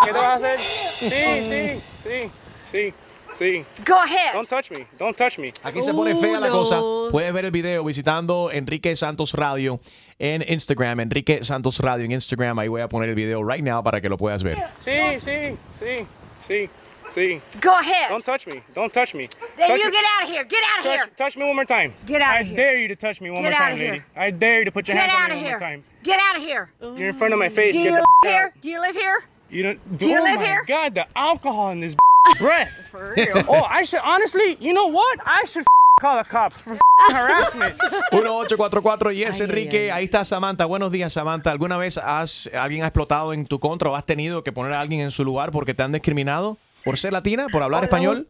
¿Qué 0.05 0.11
te 0.11 0.17
vas 0.17 0.29
a 0.29 0.33
hacer? 0.35 0.59
Sí, 0.59 1.09
sí, 1.09 1.81
sí, 2.03 2.31
sí, 2.71 2.93
sí. 3.33 3.65
Go 3.85 3.95
ahead. 3.97 4.33
Don't 4.33 4.47
touch 4.49 4.69
me. 4.71 4.85
Don't 4.99 5.15
touch 5.17 5.37
me. 5.37 5.53
Aquí 5.63 5.81
se 5.81 5.93
pone 5.93 6.15
fea 6.15 6.39
la 6.39 6.49
cosa. 6.49 6.79
Puedes 7.11 7.31
ver 7.33 7.45
el 7.45 7.51
video 7.51 7.83
visitando 7.83 8.49
Enrique 8.51 8.95
Santos 8.95 9.33
Radio 9.33 9.79
en 10.19 10.43
Instagram. 10.47 10.99
Enrique 10.99 11.43
Santos 11.43 11.79
Radio 11.79 12.05
en 12.05 12.11
Instagram. 12.11 12.57
Ahí 12.59 12.67
voy 12.67 12.81
a 12.81 12.87
poner 12.87 13.09
el 13.09 13.15
video 13.15 13.43
right 13.43 13.63
now 13.63 13.83
para 13.83 14.01
que 14.01 14.09
lo 14.09 14.17
puedas 14.17 14.43
ver. 14.43 14.57
Sí, 14.79 14.91
sí, 15.19 15.57
sí, 15.79 16.05
sí, 16.47 16.69
sí. 17.09 17.41
Go 17.61 17.71
ahead. 17.73 18.09
Don't 18.09 18.23
touch 18.23 18.47
me. 18.47 18.61
Don't 18.73 18.93
touch 18.93 19.13
me. 19.13 19.27
Then 19.57 19.67
touch 19.69 19.79
you 19.79 19.85
me. 19.85 19.91
get 19.91 20.03
out 20.17 20.23
of 20.23 20.29
here. 20.29 20.43
Get 20.45 20.63
out 20.63 20.79
of 20.79 20.85
touch, 20.85 20.99
here. 20.99 21.07
touch 21.17 21.37
me 21.37 21.43
one 21.45 21.55
more 21.55 21.65
time. 21.65 21.93
Get 22.05 22.21
out 22.21 22.37
I 22.37 22.39
of 22.41 22.47
here. 22.47 22.55
dare 22.55 22.79
you 22.79 22.87
to 22.89 22.95
touch 22.95 23.19
me 23.21 23.29
one 23.31 23.41
Get 23.43 23.49
more 23.51 23.57
time, 23.59 23.77
here. 23.77 23.91
lady. 23.91 24.03
I 24.15 24.31
dare 24.31 24.59
you 24.59 24.65
to 24.65 24.71
put 24.71 24.87
your 24.87 24.95
Get 24.95 25.09
hands 25.09 25.13
out 25.13 25.31
on 25.31 25.37
of 25.37 25.37
me 25.37 25.43
one 25.43 25.51
more 25.51 25.59
here. 25.59 25.59
time. 25.59 25.83
Get 26.03 26.19
out 26.19 26.35
of 26.37 26.41
here. 26.43 26.71
You're 26.81 27.09
in 27.09 27.15
front 27.15 27.33
of 27.33 27.39
my 27.39 27.49
face. 27.49 27.73
Do 27.73 27.79
Get 27.79 27.85
you 27.85 27.91
the 27.91 27.97
live 28.23 28.33
here? 28.33 28.45
out. 28.55 28.61
Do 28.61 28.69
you 28.69 28.81
live 28.81 28.95
here? 28.95 29.23
You 29.49 29.63
don't. 29.63 29.97
Do 29.99 30.05
you 30.07 30.19
oh 30.19 30.23
live 30.23 30.35
my 30.39 30.45
here? 30.45 30.63
God, 30.65 30.95
the 30.95 31.05
alcohol 31.15 31.71
in 31.71 31.81
this 31.81 31.95
breath. 32.39 32.69
For 32.91 33.13
real. 33.15 33.43
Oh, 33.47 33.65
I 33.69 33.83
should 33.83 34.01
honestly. 34.03 34.57
You 34.59 34.73
know 34.73 34.87
what? 34.87 35.19
I 35.25 35.45
should 35.45 35.65
call 35.99 36.17
the 36.17 36.27
cops 36.29 36.61
for 36.61 36.77
harassment. 37.11 37.75
1844 38.11 39.11
y 39.11 39.23
es 39.23 39.41
Enrique. 39.41 39.91
Ahí 39.91 40.05
está 40.05 40.23
Samantha. 40.23 40.65
Buenos 40.65 40.91
días, 40.91 41.13
Samantha. 41.13 41.51
¿Alguna 41.51 41.77
vez 41.77 41.97
has 41.97 42.49
alguien 42.53 42.83
ha 42.83 42.87
explotado 42.87 43.33
en 43.33 43.45
tu 43.45 43.59
contra 43.59 43.89
o 43.89 43.95
has 43.95 44.05
tenido 44.05 44.43
que 44.43 44.51
poner 44.51 44.73
a 44.73 44.79
alguien 44.81 45.01
en 45.01 45.11
su 45.11 45.23
lugar 45.23 45.51
porque 45.51 45.73
te 45.73 45.83
han 45.83 45.91
discriminado 45.91 46.57
por 46.83 46.97
ser 46.97 47.13
latina, 47.13 47.47
por 47.51 47.63
hablar 47.63 47.83
español? 47.83 48.27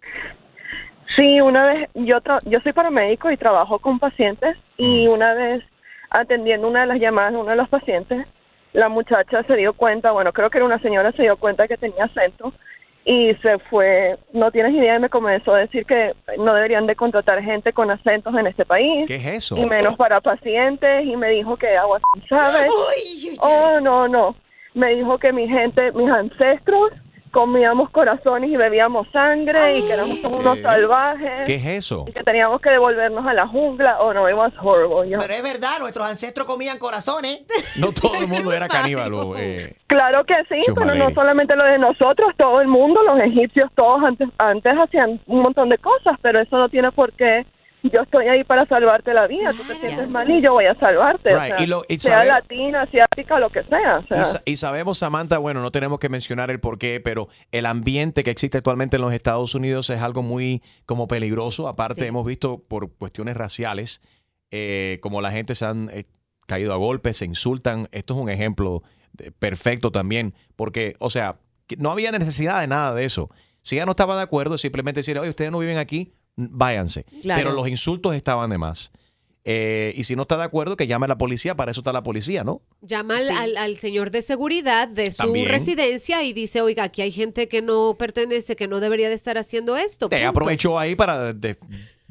Sí, 1.15 1.41
una 1.41 1.65
vez, 1.65 1.89
yo, 1.93 2.21
tra- 2.21 2.41
yo 2.45 2.59
soy 2.61 2.71
paramédico 2.71 3.29
y 3.31 3.37
trabajo 3.37 3.79
con 3.79 3.99
pacientes 3.99 4.55
y 4.77 5.07
una 5.07 5.33
vez 5.33 5.61
atendiendo 6.09 6.67
una 6.67 6.81
de 6.81 6.87
las 6.87 6.99
llamadas 6.99 7.33
de 7.33 7.39
uno 7.39 7.49
de 7.51 7.57
los 7.57 7.67
pacientes, 7.69 8.25
la 8.73 8.87
muchacha 8.87 9.43
se 9.43 9.55
dio 9.55 9.73
cuenta, 9.73 10.11
bueno, 10.11 10.31
creo 10.31 10.49
que 10.49 10.57
era 10.57 10.65
una 10.65 10.79
señora, 10.79 11.11
se 11.11 11.23
dio 11.23 11.35
cuenta 11.37 11.67
que 11.67 11.75
tenía 11.77 12.05
acento 12.05 12.53
y 13.03 13.33
se 13.35 13.57
fue, 13.69 14.17
no 14.33 14.51
tienes 14.51 14.73
idea, 14.73 14.95
y 14.95 14.99
me 14.99 15.09
comenzó 15.09 15.53
a 15.53 15.59
decir 15.59 15.85
que 15.85 16.13
no 16.37 16.53
deberían 16.53 16.85
de 16.85 16.95
contratar 16.95 17.41
gente 17.41 17.73
con 17.73 17.89
acentos 17.89 18.33
en 18.35 18.47
este 18.47 18.65
país. 18.65 19.05
¿Qué 19.07 19.15
es 19.15 19.25
eso? 19.25 19.57
Y 19.57 19.65
menos 19.65 19.97
para 19.97 20.21
pacientes 20.21 21.05
y 21.05 21.15
me 21.15 21.29
dijo 21.29 21.57
que 21.57 21.75
agua, 21.75 21.99
¿sabes? 22.29 22.71
Oh, 23.39 23.79
no, 23.81 24.07
no. 24.07 24.35
Me 24.73 24.95
dijo 24.95 25.17
que 25.17 25.33
mi 25.33 25.47
gente, 25.47 25.91
mis 25.93 26.09
ancestros, 26.09 26.91
comíamos 27.31 27.89
corazones 27.89 28.49
y 28.49 28.55
bebíamos 28.57 29.07
sangre 29.11 29.77
y 29.77 29.81
que 29.83 29.93
éramos 29.93 30.19
como 30.19 30.37
unos 30.37 30.59
salvajes. 30.61 31.45
¿Qué 31.45 31.55
es 31.55 31.65
eso? 31.65 32.05
Y 32.07 32.11
que 32.11 32.23
teníamos 32.23 32.61
que 32.61 32.69
devolvernos 32.69 33.25
a 33.25 33.33
la 33.33 33.47
jungla. 33.47 33.99
Oh, 34.01 34.13
no, 34.13 34.29
it 34.29 34.35
was 34.35 34.53
horrible. 34.61 35.09
Yo- 35.09 35.19
Pero 35.19 35.33
es 35.33 35.43
verdad, 35.43 35.79
nuestros 35.79 36.07
ancestros 36.07 36.45
comían 36.45 36.77
corazones. 36.77 37.41
No 37.79 37.87
todo 37.91 38.15
el 38.19 38.27
mundo 38.27 38.51
era 38.53 38.67
caníbal. 38.67 39.13
o, 39.13 39.35
eh, 39.37 39.75
Claro 39.87 40.23
que 40.25 40.35
sí, 40.49 40.61
Chuma 40.61 40.81
pero 40.83 40.95
no 40.95 41.09
solamente 41.11 41.55
lo 41.55 41.63
de 41.65 41.77
nosotros, 41.77 42.31
todo 42.37 42.61
el 42.61 42.67
mundo, 42.67 43.01
los 43.03 43.19
egipcios, 43.19 43.69
todos 43.75 44.01
antes, 44.03 44.29
antes 44.37 44.73
hacían 44.77 45.19
un 45.27 45.41
montón 45.41 45.69
de 45.69 45.77
cosas, 45.77 46.17
pero 46.21 46.39
eso 46.39 46.57
no 46.57 46.69
tiene 46.69 46.91
por 46.91 47.11
qué. 47.13 47.45
Yo 47.83 48.01
estoy 48.01 48.27
ahí 48.27 48.43
para 48.43 48.65
salvarte 48.67 49.13
la 49.13 49.25
vida. 49.27 49.51
Tú 49.53 49.63
te 49.67 49.79
sientes 49.79 50.07
mal 50.09 50.29
y 50.29 50.41
yo 50.41 50.53
voy 50.53 50.65
a 50.65 50.75
salvarte. 50.75 51.33
o 51.33 51.37
sea, 51.39 51.61
y 51.61 51.65
lo- 51.65 51.83
y 51.89 51.97
sea 51.97 52.17
sabe- 52.17 52.27
latina, 52.27 52.83
asiática, 52.83 53.39
lo 53.39 53.49
que 53.49 53.63
sea. 53.63 53.97
o 53.99 54.07
sea. 54.07 54.21
Y, 54.21 54.25
sa- 54.25 54.41
y 54.45 54.55
sabemos, 54.57 54.97
Samantha, 54.99 55.37
bueno, 55.39 55.61
no 55.61 55.71
tenemos 55.71 55.99
que 55.99 56.07
mencionar 56.09 56.51
el 56.51 56.59
por 56.59 56.77
qué, 56.77 56.99
pero 57.03 57.27
el 57.51 57.65
ambiente 57.65 58.23
que 58.23 58.29
existe 58.31 58.57
actualmente 58.59 58.97
en 58.97 59.01
los 59.01 59.13
Estados 59.13 59.55
Unidos 59.55 59.89
es 59.89 59.99
algo 60.01 60.21
muy 60.21 60.61
como 60.85 61.07
peligroso. 61.07 61.67
Aparte, 61.67 62.05
hemos 62.05 62.25
visto 62.25 62.63
por 62.67 62.91
cuestiones 62.95 63.35
raciales, 63.35 64.01
eh, 64.51 64.99
como 65.01 65.21
la 65.21 65.31
gente 65.31 65.55
se 65.55 65.65
han 65.65 65.89
eh, 65.91 66.05
caído 66.45 66.73
a 66.73 66.77
golpes, 66.77 67.17
se 67.17 67.25
insultan. 67.25 67.87
Esto 67.91 68.13
es 68.13 68.19
un 68.19 68.29
ejemplo 68.29 68.83
de- 69.13 69.31
perfecto 69.31 69.91
también, 69.91 70.33
porque, 70.55 70.95
o 70.99 71.09
sea, 71.09 71.33
que 71.67 71.77
no 71.77 71.89
había 71.91 72.11
necesidad 72.11 72.61
de 72.61 72.67
nada 72.67 72.93
de 72.93 73.05
eso. 73.05 73.29
Si 73.63 73.75
ella 73.75 73.85
no 73.85 73.91
estaba 73.91 74.15
de 74.17 74.23
acuerdo, 74.23 74.57
simplemente 74.57 74.99
decir, 74.99 75.17
oye, 75.17 75.29
ustedes 75.29 75.51
no 75.51 75.59
viven 75.59 75.77
aquí, 75.77 76.13
váyanse. 76.35 77.03
Claro. 77.21 77.41
Pero 77.41 77.55
los 77.55 77.67
insultos 77.67 78.15
estaban 78.15 78.49
de 78.49 78.57
más. 78.57 78.91
Eh, 79.43 79.93
y 79.95 80.03
si 80.03 80.15
no 80.15 80.21
está 80.21 80.37
de 80.37 80.43
acuerdo, 80.43 80.77
que 80.77 80.85
llame 80.85 81.05
a 81.05 81.07
la 81.07 81.17
policía, 81.17 81.55
para 81.55 81.71
eso 81.71 81.79
está 81.81 81.91
la 81.91 82.03
policía, 82.03 82.43
¿no? 82.43 82.61
Llama 82.81 83.17
al, 83.17 83.31
al- 83.31 83.57
al 83.57 83.75
señor 83.77 84.11
de 84.11 84.21
seguridad 84.21 84.87
de 84.87 85.09
su 85.09 85.17
También. 85.17 85.49
residencia 85.49 86.21
y 86.23 86.31
dice, 86.31 86.61
oiga, 86.61 86.83
aquí 86.83 87.01
hay 87.01 87.11
gente 87.11 87.47
que 87.47 87.63
no 87.63 87.95
pertenece, 87.97 88.55
que 88.55 88.67
no 88.67 88.79
debería 88.79 89.09
de 89.09 89.15
estar 89.15 89.39
haciendo 89.39 89.75
esto. 89.77 90.09
Te 90.09 90.17
punto". 90.17 90.29
aprovechó 90.29 90.77
ahí 90.77 90.95
para 90.95 91.33
de- 91.33 91.57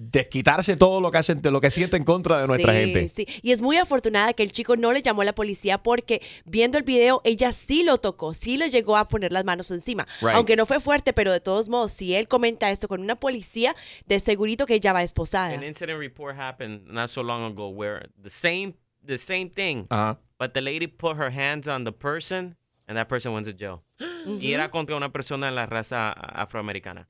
desquitarse 0.03 0.77
todo 0.77 1.01
lo 1.03 1.11
que 1.11 1.19
hacen, 1.19 1.43
lo 1.45 1.61
que 1.61 1.71
siente 1.71 1.99
en 1.99 2.05
contra 2.05 2.39
de 2.41 2.47
nuestra 2.47 2.73
Sí, 2.73 2.79
gente. 2.79 3.09
sí. 3.11 3.27
Y 3.43 3.53
es 3.53 3.61
muy 3.61 3.77
afortunada 3.77 4.33
que 4.33 4.43
el 4.43 4.51
chico 4.53 4.77
no 4.77 4.93
le 4.93 5.03
llamó 5.03 5.21
a 5.21 5.25
la 5.27 5.35
policía 5.35 5.77
porque 5.83 6.23
viendo 6.47 6.79
el 6.79 6.85
video 6.85 7.21
ella 7.25 7.53
sí 7.53 7.83
lo 7.83 7.99
tocó, 7.99 8.33
sí 8.33 8.57
le 8.57 8.71
llegó 8.71 8.97
a 8.97 9.09
poner 9.09 9.31
las 9.31 9.45
manos 9.45 9.71
encima. 9.71 10.07
Right. 10.23 10.35
Aunque 10.37 10.57
no 10.57 10.65
fue 10.65 10.81
fuerte, 10.81 11.13
pero 11.13 11.31
de 11.33 11.41
todos 11.41 11.69
modos, 11.69 11.93
si 11.93 12.15
él 12.15 12.29
comenta 12.29 12.71
esto 12.71 12.89
con 12.89 13.03
una 13.03 13.17
policía, 13.17 13.77
de 14.07 14.21
segurito 14.21 14.65
que 14.65 14.77
ella 14.77 14.95
va 14.95 15.03
esposada. 15.03 15.53
An 15.55 15.63
incident 15.65 15.99
report 15.99 16.35
happened 16.39 16.87
not 16.87 17.11
so 17.11 17.23
long 17.23 17.53
ago 17.53 17.69
where 17.69 18.09
the 18.23 18.31
same 18.31 18.75
the 19.07 19.19
same 19.19 19.51
thing, 19.51 19.87
Ajá. 19.91 20.19
but 20.39 20.53
the 20.55 20.61
lady 20.63 20.87
put 20.87 21.17
her 21.19 21.31
hands 21.31 21.69
on 21.69 21.85
the 21.85 21.93
person 21.93 22.57
and 22.87 22.97
that 22.97 23.09
person 23.09 23.33
went 23.35 23.47
to 23.47 23.53
jail. 23.53 23.83
Y 24.41 24.53
era 24.55 24.71
contra 24.71 24.97
una 24.97 25.11
persona 25.13 25.47
de 25.49 25.53
la 25.53 25.67
raza 25.67 26.11
afroamericana. 26.13 27.09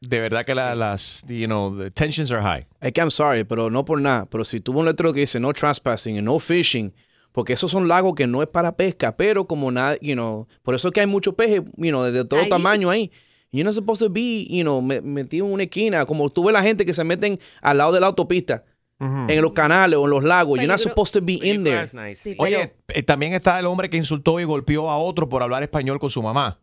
De 0.00 0.20
verdad 0.20 0.44
que 0.44 0.54
la- 0.54 0.74
las, 0.74 1.24
you 1.28 1.46
know, 1.46 1.76
the 1.76 1.90
tensions 1.90 2.30
are 2.30 2.42
high. 2.42 2.66
Es 2.80 2.92
que 2.92 3.00
I'm 3.00 3.10
sorry, 3.10 3.44
pero 3.44 3.70
no 3.70 3.84
por 3.84 4.00
nada. 4.00 4.26
Pero 4.26 4.44
si 4.44 4.60
tuvo 4.60 4.80
un 4.80 4.86
letrero 4.86 5.12
que 5.12 5.20
dice 5.20 5.40
no 5.40 5.52
trespassing 5.52 6.16
y 6.16 6.22
no 6.22 6.38
fishing, 6.38 6.92
porque 7.32 7.54
esos 7.54 7.70
son 7.70 7.88
lagos 7.88 8.14
que 8.14 8.26
no 8.26 8.42
es 8.42 8.48
para 8.48 8.76
pesca, 8.76 9.16
pero 9.16 9.46
como 9.46 9.70
nada, 9.72 9.96
you 10.00 10.14
know, 10.14 10.46
por 10.62 10.74
eso 10.74 10.88
es 10.88 10.94
que 10.94 11.00
hay 11.00 11.06
muchos 11.06 11.34
peces, 11.34 11.62
you 11.76 11.90
know, 11.90 12.02
de 12.04 12.24
todo 12.24 12.40
Ahí. 12.40 12.48
tamaño 12.48 12.90
ahí. 12.90 13.10
You're 13.52 13.64
not 13.64 13.74
supposed 13.74 14.06
to 14.06 14.12
be, 14.12 14.44
you 14.50 14.62
know, 14.62 14.82
me- 14.82 15.00
metido 15.00 15.46
en 15.46 15.52
una 15.52 15.62
esquina, 15.62 16.04
como 16.04 16.28
tú 16.28 16.44
ves 16.44 16.52
la 16.52 16.62
gente 16.62 16.84
que 16.84 16.92
se 16.92 17.04
meten 17.04 17.38
al 17.62 17.78
lado 17.78 17.92
de 17.92 18.00
la 18.00 18.08
autopista, 18.08 18.64
en 19.28 19.42
los 19.42 19.52
canales 19.52 19.98
o 19.98 20.04
en 20.04 20.10
los 20.10 20.24
lagos. 20.24 20.58
You're 20.58 20.66
not 20.68 20.78
supposed 20.90 21.12
to 21.18 21.24
be 21.24 21.34
in 21.34 21.64
there. 21.64 21.76
Oye, 22.38 22.74
eh, 22.88 23.02
también 23.02 23.34
está 23.34 23.58
el 23.58 23.66
hombre 23.66 23.88
que 23.90 23.96
insultó 23.98 24.40
y 24.40 24.44
golpeó 24.44 24.90
a 24.90 24.96
otro 24.98 25.28
por 25.28 25.42
hablar 25.42 25.62
español 25.62 25.98
con 25.98 26.08
su 26.10 26.22
mamá. 26.22 26.58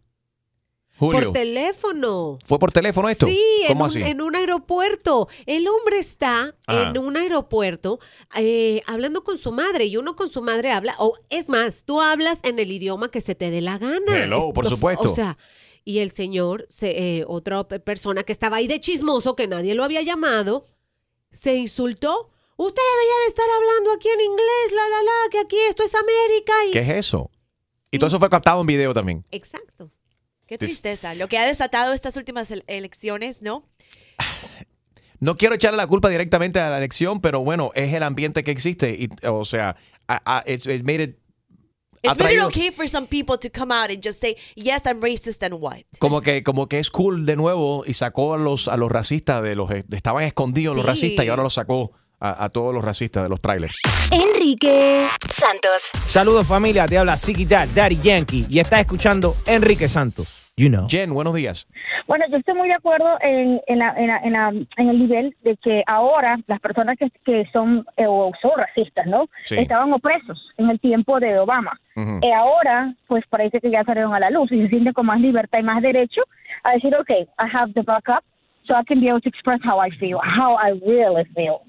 Julio. 1.00 1.24
Por 1.26 1.34
teléfono. 1.34 2.38
¿Fue 2.46 2.60
por 2.60 2.72
teléfono 2.72 3.10
esto? 3.10 3.26
Sí, 3.26 3.42
en 3.64 3.68
¿Cómo 3.70 3.82
un, 3.82 3.86
así? 3.88 4.02
en 4.04 4.22
un 4.22 4.36
aeropuerto. 4.36 5.28
El 5.46 5.68
hombre 5.68 5.98
está 5.98 6.56
Ajá. 6.68 6.90
en 6.90 6.98
un 6.98 7.18
aeropuerto 7.18 8.00
eh, 8.38 8.82
hablando 8.86 9.24
con 9.24 9.38
su 9.38 9.52
madre 9.52 9.86
y 9.86 9.98
uno 9.98 10.16
con 10.16 10.30
su 10.30 10.42
madre 10.42 10.72
habla, 10.72 10.96
o 11.00 11.18
es 11.30 11.50
más, 11.50 11.84
tú 11.84 12.00
hablas 12.00 12.40
en 12.44 12.60
el 12.60 12.72
idioma 12.72 13.10
que 13.10 13.22
se 13.22 13.34
te 13.36 13.50
dé 13.50 13.62
la 13.62 13.78
gana. 13.80 14.24
Hello, 14.24 14.54
por 14.54 14.66
Esto- 14.66 14.76
supuesto. 14.76 15.12
O 15.12 15.16
sea, 15.16 15.38
y 15.84 15.98
el 16.00 16.12
señor, 16.12 16.68
se- 16.70 17.20
eh, 17.20 17.26
otra 17.28 17.68
pe- 17.68 17.80
persona 17.80 18.24
que 18.24 18.32
estaba 18.32 18.58
ahí 18.58 18.68
de 18.68 18.80
chismoso, 18.80 19.36
que 19.36 19.48
nadie 19.48 19.74
lo 19.76 19.84
había 19.84 20.02
llamado, 20.04 20.64
se 21.32 21.56
insultó. 21.56 22.30
Usted 22.56 22.82
debería 22.94 23.16
de 23.24 23.28
estar 23.30 23.46
hablando 23.50 23.92
aquí 23.94 24.10
en 24.10 24.22
inglés, 24.22 24.72
la, 24.74 24.88
la, 24.90 25.04
la, 25.04 25.30
que 25.32 25.40
aquí 25.40 25.58
esto 25.68 25.84
es 25.84 25.94
América. 25.96 26.54
Y... 26.68 26.72
¿Qué 26.72 26.80
es 26.80 26.90
eso? 26.90 27.32
Y 27.90 27.98
todo 27.98 28.08
eso 28.08 28.20
fue 28.20 28.30
captado 28.30 28.62
en 28.62 28.68
video 28.68 28.94
también. 28.94 29.26
Exacto. 29.32 29.90
Qué 30.60 30.66
tristeza. 30.66 31.14
Lo 31.16 31.28
que 31.28 31.38
ha 31.38 31.46
desatado 31.46 31.94
estas 31.94 32.16
últimas 32.18 32.50
ele- 32.52 32.64
elecciones, 32.68 33.42
¿no? 33.42 33.64
No 35.20 35.36
quiero 35.36 35.56
echarle 35.56 35.78
la 35.78 35.88
culpa 35.88 36.10
directamente 36.10 36.60
a 36.60 36.70
la 36.70 36.78
elección, 36.80 37.22
pero 37.22 37.40
bueno, 37.42 37.72
es 37.76 37.94
el 37.94 38.04
ambiente 38.04 38.44
que 38.44 38.52
existe. 38.52 38.90
Y, 38.92 39.08
o 39.26 39.46
sea, 39.46 39.78
a- 40.08 40.22
a- 40.40 40.44
it's, 40.46 40.66
it's 40.68 40.84
made 40.84 41.02
it 41.02 41.18
It's 42.02 42.12
ha 42.12 42.14
really 42.16 42.36
traído- 42.36 42.48
okay 42.50 42.72
for 42.72 42.90
some 42.90 43.08
people 43.08 43.38
to 43.38 43.50
come 43.50 43.74
out 43.74 43.90
and 43.90 44.06
just 44.06 44.20
say, 44.20 44.36
yes, 44.56 44.86
I'm 44.86 45.02
racist 45.02 45.42
and 45.44 45.54
white. 45.58 45.86
como 46.00 46.20
que 46.20 46.44
como 46.44 46.68
que 46.68 46.80
es 46.80 46.92
cool 46.92 47.26
de 47.26 47.38
nuevo 47.38 47.86
y 47.88 47.94
sacó 47.94 48.34
a 48.34 48.38
los 48.38 48.68
a 48.68 48.76
los 48.76 48.92
racistas 48.92 49.42
de 49.42 49.56
los 49.56 49.72
estaban 49.72 50.26
escondidos 50.26 50.76
los 50.76 50.86
racistas 50.86 51.26
y 51.26 51.30
ahora 51.30 51.44
los 51.44 51.54
sacó 51.54 51.94
a, 52.20 52.44
a 52.44 52.50
todos 52.50 52.74
los 52.74 52.84
racistas 52.84 53.24
de 53.24 53.30
los 53.30 53.40
trailers. 53.40 53.78
Enrique 54.12 55.08
Santos. 55.34 55.92
Saludos 56.06 56.46
familia, 56.46 56.86
te 56.86 56.98
habla 56.98 57.16
Ziggy 57.18 57.46
Dad, 57.46 57.70
Daddy 57.74 57.98
Yankee 58.04 58.46
y 58.50 58.60
estás 58.60 58.82
escuchando 58.82 59.38
Enrique 59.46 59.88
Santos. 59.88 60.28
You 60.56 60.70
know. 60.70 60.86
Jen, 60.88 61.12
buenos 61.12 61.34
días. 61.34 61.68
Bueno, 62.06 62.26
yo 62.30 62.38
estoy 62.38 62.54
muy 62.54 62.68
de 62.68 62.76
acuerdo 62.76 63.18
en, 63.22 63.60
en, 63.66 63.80
la- 63.80 63.96
en, 63.98 64.08
la- 64.08 64.18
en, 64.20 64.34
la- 64.34 64.50
en 64.78 64.90
el 64.90 65.00
nivel 65.00 65.36
de 65.42 65.58
que 65.58 65.84
ahora 65.88 66.38
las 66.46 66.60
personas 66.60 66.96
que, 66.96 67.10
que 67.26 67.50
son 67.52 67.84
eh, 67.98 68.06
o 68.08 68.32
son 68.40 68.52
racistas, 68.56 69.08
¿no? 69.08 69.28
Sí. 69.46 69.56
Estaban 69.58 69.92
opresos 69.94 70.52
en 70.58 70.70
el 70.70 70.80
tiempo 70.80 71.20
de 71.20 71.40
Obama. 71.40 71.80
Ujú. 71.96 72.20
Eh, 72.22 72.32
ahora, 72.32 72.94
pues 73.08 73.24
parece 73.32 73.60
que 73.60 73.72
ya 73.72 73.84
salieron 73.84 74.14
a 74.14 74.20
la 74.20 74.30
luz 74.30 74.52
y 74.52 74.62
se 74.62 74.70
sienten 74.70 74.94
con 74.94 75.08
más 75.08 75.20
libertad 75.20 75.58
y 75.58 75.64
más 75.64 75.82
derecho 75.82 76.22
a 76.64 76.74
decir, 76.74 76.94
ok, 76.96 77.10
I 77.10 77.26
have 77.52 77.74
the 77.74 77.82
backup, 77.82 78.24
so 78.68 78.80
I 78.80 78.84
can 78.86 79.02
be 79.02 79.10
able 79.10 79.22
to 79.22 79.30
express 79.30 79.60
how 79.66 79.84
I 79.84 79.90
feel, 79.98 80.20
how 80.20 80.56
I 80.64 80.80
really 80.86 81.26
feel. 81.34 81.62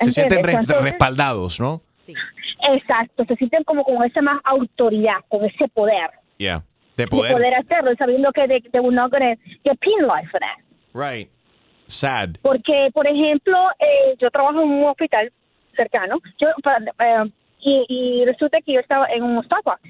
Se 0.00 0.10
sienten 0.10 0.42
res- 0.42 0.54
Entonces, 0.58 0.82
respaldados, 0.82 1.60
¿no? 1.60 1.80
Exacto, 2.72 3.24
se 3.26 3.36
sienten 3.36 3.62
como 3.62 3.84
con 3.84 4.02
esa 4.04 4.20
más 4.22 4.40
autoridad, 4.42 5.18
con 5.28 5.44
ese 5.44 5.68
poder. 5.68 6.10
Yeah. 6.38 6.64
De 6.96 7.04
De 7.04 7.08
poder 7.08 7.32
poder. 7.32 7.54
hacerlo, 7.54 7.90
sabiendo 7.98 8.30
que 8.32 8.46
they, 8.46 8.60
they 8.60 8.80
will 8.80 8.94
not 8.94 9.10
gonna 9.10 9.34
get 9.64 9.78
penalized 9.80 10.30
for 10.30 10.40
that. 10.40 10.58
Right. 10.94 11.28
Sad. 11.86 12.36
Porque, 12.42 12.88
por 12.94 13.06
ejemplo, 13.06 13.56
eh, 13.78 14.14
yo 14.18 14.30
trabajo 14.30 14.62
en 14.62 14.68
un 14.70 14.84
hospital 14.84 15.30
cercano 15.76 16.18
yo, 16.38 16.48
eh, 17.00 17.30
y, 17.60 17.84
y 17.88 18.24
resulta 18.24 18.60
que 18.60 18.72
yo 18.74 18.80
estaba 18.80 19.06
en 19.06 19.22
un 19.24 19.42
Starbucks, 19.44 19.82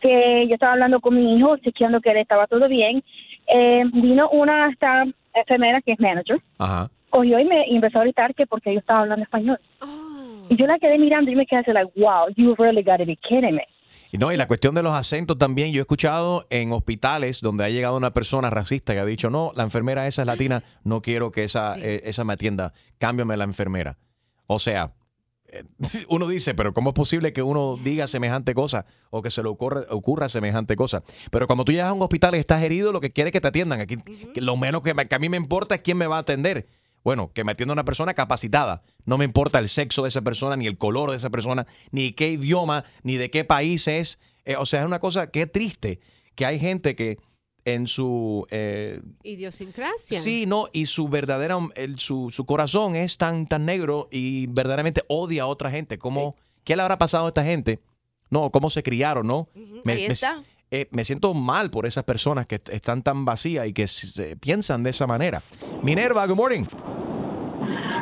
que 0.00 0.46
yo 0.48 0.54
estaba 0.54 0.72
hablando 0.72 1.00
con 1.00 1.14
mi 1.16 1.36
hijo, 1.38 1.56
chequeando 1.58 2.00
que 2.00 2.10
él 2.10 2.16
estaba 2.18 2.46
todo 2.46 2.68
bien. 2.68 3.02
Eh, 3.46 3.84
vino 3.92 4.28
una 4.30 4.68
esta 4.70 5.04
enfermera 5.34 5.80
que 5.82 5.92
es 5.92 6.00
manager, 6.00 6.38
Ajá. 6.58 6.88
cogió 7.10 7.38
y 7.38 7.44
me 7.44 7.66
y 7.68 7.76
empezó 7.76 8.00
a 8.00 8.02
gritar 8.04 8.34
que 8.34 8.46
porque 8.46 8.72
yo 8.72 8.80
estaba 8.80 9.00
hablando 9.00 9.22
español. 9.22 9.58
Y 10.48 10.56
yo 10.56 10.66
la 10.66 10.78
quedé 10.78 10.98
mirando 10.98 11.30
y 11.30 11.36
me 11.36 11.46
quedé 11.46 11.60
así, 11.60 11.72
like, 11.72 11.90
wow, 11.96 12.26
you 12.36 12.54
really 12.58 12.82
gotta 12.82 13.04
be 13.04 13.16
kidding 13.16 13.54
me. 13.54 13.66
Y 14.12 14.18
no, 14.18 14.32
y 14.32 14.36
la 14.36 14.46
cuestión 14.46 14.74
de 14.74 14.82
los 14.82 14.94
acentos 14.94 15.38
también, 15.38 15.72
yo 15.72 15.80
he 15.80 15.82
escuchado 15.82 16.46
en 16.50 16.72
hospitales 16.72 17.40
donde 17.40 17.64
ha 17.64 17.68
llegado 17.68 17.96
una 17.96 18.14
persona 18.14 18.50
racista 18.50 18.94
que 18.94 19.00
ha 19.00 19.04
dicho, 19.04 19.30
no, 19.30 19.52
la 19.56 19.64
enfermera 19.64 20.06
esa 20.06 20.22
es 20.22 20.26
latina, 20.26 20.62
no 20.84 21.02
quiero 21.02 21.32
que 21.32 21.44
esa, 21.44 21.78
eh, 21.78 22.02
esa 22.04 22.24
me 22.24 22.32
atienda, 22.34 22.72
cámbiame 22.98 23.36
la 23.36 23.44
enfermera. 23.44 23.98
O 24.46 24.58
sea, 24.58 24.94
eh, 25.48 25.64
uno 26.08 26.26
dice, 26.28 26.54
pero 26.54 26.74
¿cómo 26.74 26.90
es 26.90 26.94
posible 26.94 27.32
que 27.32 27.42
uno 27.42 27.78
diga 27.82 28.06
semejante 28.06 28.54
cosa 28.54 28.86
o 29.10 29.22
que 29.22 29.30
se 29.30 29.42
le 29.42 29.48
ocurra, 29.48 29.84
ocurra 29.90 30.28
semejante 30.28 30.76
cosa? 30.76 31.02
Pero 31.30 31.46
cuando 31.46 31.64
tú 31.64 31.72
llegas 31.72 31.88
a 31.88 31.92
un 31.92 32.02
hospital 32.02 32.34
y 32.34 32.38
estás 32.38 32.62
herido, 32.62 32.92
lo 32.92 33.00
que 33.00 33.12
quiere 33.12 33.28
es 33.28 33.32
que 33.32 33.40
te 33.40 33.48
atiendan. 33.48 33.80
Aquí, 33.80 33.98
lo 34.36 34.56
menos 34.56 34.82
que, 34.82 34.94
que 34.94 35.14
a 35.14 35.18
mí 35.18 35.28
me 35.28 35.36
importa 35.36 35.76
es 35.76 35.80
quién 35.80 35.96
me 35.96 36.06
va 36.06 36.16
a 36.16 36.20
atender. 36.20 36.66
Bueno, 37.04 37.30
que 37.34 37.44
me 37.44 37.52
atienda 37.52 37.72
una 37.74 37.84
persona 37.84 38.14
capacitada. 38.14 38.82
No 39.04 39.18
me 39.18 39.24
importa 39.26 39.58
el 39.58 39.68
sexo 39.68 40.02
de 40.02 40.08
esa 40.08 40.22
persona, 40.22 40.56
ni 40.56 40.66
el 40.66 40.78
color 40.78 41.10
de 41.10 41.16
esa 41.16 41.30
persona, 41.30 41.66
ni 41.90 42.12
qué 42.12 42.30
idioma, 42.30 42.84
ni 43.02 43.16
de 43.18 43.30
qué 43.30 43.44
país 43.44 43.86
es. 43.88 44.18
Eh, 44.46 44.56
o 44.56 44.64
sea, 44.66 44.80
es 44.80 44.86
una 44.86 44.98
cosa 45.00 45.30
que 45.30 45.46
triste 45.46 46.00
que 46.34 46.46
hay 46.46 46.58
gente 46.58 46.96
que 46.96 47.18
en 47.66 47.86
su... 47.86 48.46
eh, 48.50 49.00
Idiosincrasia. 49.22 50.18
Sí, 50.20 50.46
no, 50.46 50.68
y 50.72 50.86
su 50.86 51.08
verdadera, 51.08 51.58
el- 51.76 51.98
su, 51.98 52.30
su 52.30 52.44
corazón 52.46 52.96
es 52.96 53.16
tan, 53.18 53.46
tan 53.46 53.64
negro 53.66 54.08
y 54.10 54.46
verdaderamente 54.48 55.02
odia 55.08 55.44
a 55.44 55.46
otra 55.46 55.70
gente. 55.70 55.98
¿Cómo, 55.98 56.36
¿Qué 56.64 56.74
le 56.76 56.82
habrá 56.82 56.98
pasado 56.98 57.26
a 57.26 57.28
esta 57.28 57.44
gente? 57.44 57.80
No, 58.30 58.50
cómo 58.50 58.68
se 58.70 58.82
criaron, 58.82 59.26
¿no? 59.26 59.48
ahí 59.86 60.04
está. 60.06 60.42
eh, 60.70 60.88
me 60.90 61.04
siento 61.04 61.32
mal 61.34 61.70
por 61.70 61.86
esas 61.86 62.04
personas 62.04 62.46
que 62.46 62.56
est- 62.56 62.68
están 62.70 63.02
tan 63.02 63.24
vacías 63.24 63.66
y 63.66 63.72
que 63.72 63.86
se- 63.86 64.36
piensan 64.36 64.82
de 64.82 64.90
esa 64.90 65.06
manera. 65.06 65.42
Minerva, 65.82 66.26
good 66.26 66.36
morning. 66.36 66.64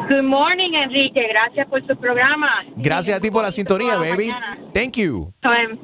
Good 0.09 0.25
morning, 0.25 0.75
Enrique. 0.75 1.28
Gracias 1.28 1.68
por 1.68 1.80
su 1.87 1.94
programa. 1.97 2.64
Gracias 2.76 3.16
a 3.16 3.21
ti 3.21 3.30
por 3.30 3.42
la 3.42 3.52
sintonía, 3.52 3.97
baby. 3.97 4.28
mañana. 4.28 4.73
Thank 4.75 4.97
you. 4.97 5.32
Um, 5.44 5.78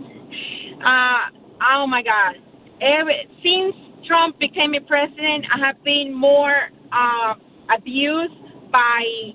uh, 0.84 1.30
oh 1.74 1.86
my 1.86 2.02
God. 2.02 2.36
Every, 2.80 3.28
since 3.42 3.74
Trump 4.06 4.38
became 4.38 4.74
a 4.74 4.80
president, 4.80 5.44
I 5.54 5.58
have 5.66 5.82
been 5.84 6.14
more 6.14 6.70
uh, 6.92 7.34
abused 7.74 8.34
by 8.72 9.32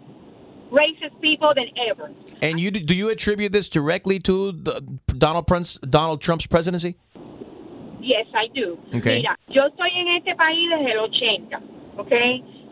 racist 0.72 1.20
people 1.22 1.54
than 1.56 1.70
ever. 1.90 2.12
And 2.42 2.60
you 2.60 2.72
do 2.72 2.96
you 2.96 3.10
attribute 3.10 3.52
this 3.52 3.70
directly 3.70 4.20
to 4.20 4.52
the 4.52 4.82
Donald 5.18 5.48
Trump's 5.48 5.78
Donald 5.80 6.22
Trump's 6.22 6.48
presidency? 6.48 6.98
Yes, 8.02 8.26
I 8.34 8.48
do. 8.54 8.78
Okay. 8.96 9.22
Mira, 9.22 9.38
yo 9.48 9.68
estoy 9.68 9.92
en 9.96 10.08
este 10.18 10.36
país 10.36 10.70
desde 10.70 10.92
el 10.92 11.00
80, 11.00 11.62
¿ok? 11.98 12.12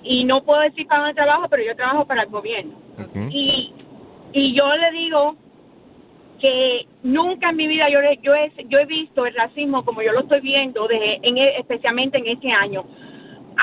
Y 0.04 0.24
no 0.24 0.44
puedo 0.44 0.62
decir 0.62 0.88
para 0.88 1.02
dónde 1.02 1.16
trabajo, 1.16 1.48
pero 1.50 1.64
yo 1.64 1.76
trabajo 1.76 2.06
para 2.06 2.24
el 2.24 2.30
gobierno. 2.30 2.74
Y, 3.30 3.74
y 4.34 4.54
yo 4.56 4.76
le 4.76 4.92
digo 4.92 5.36
que 6.40 6.88
nunca 7.04 7.50
en 7.52 7.56
mi 7.56 7.68
vida 7.68 7.88
yo, 7.90 8.00
yo, 8.24 8.34
he, 8.34 8.52
yo 8.68 8.80
he 8.80 8.86
visto 8.86 9.26
el 9.28 9.36
racismo 9.36 9.86
como 9.86 10.02
yo 10.02 10.12
lo 10.12 10.22
estoy 10.22 10.42
viendo, 10.42 10.88
desde, 10.88 11.20
en, 11.22 11.38
e- 11.38 11.60
especialmente 11.60 12.18
en 12.18 12.28
este 12.28 12.52
año. 12.52 12.84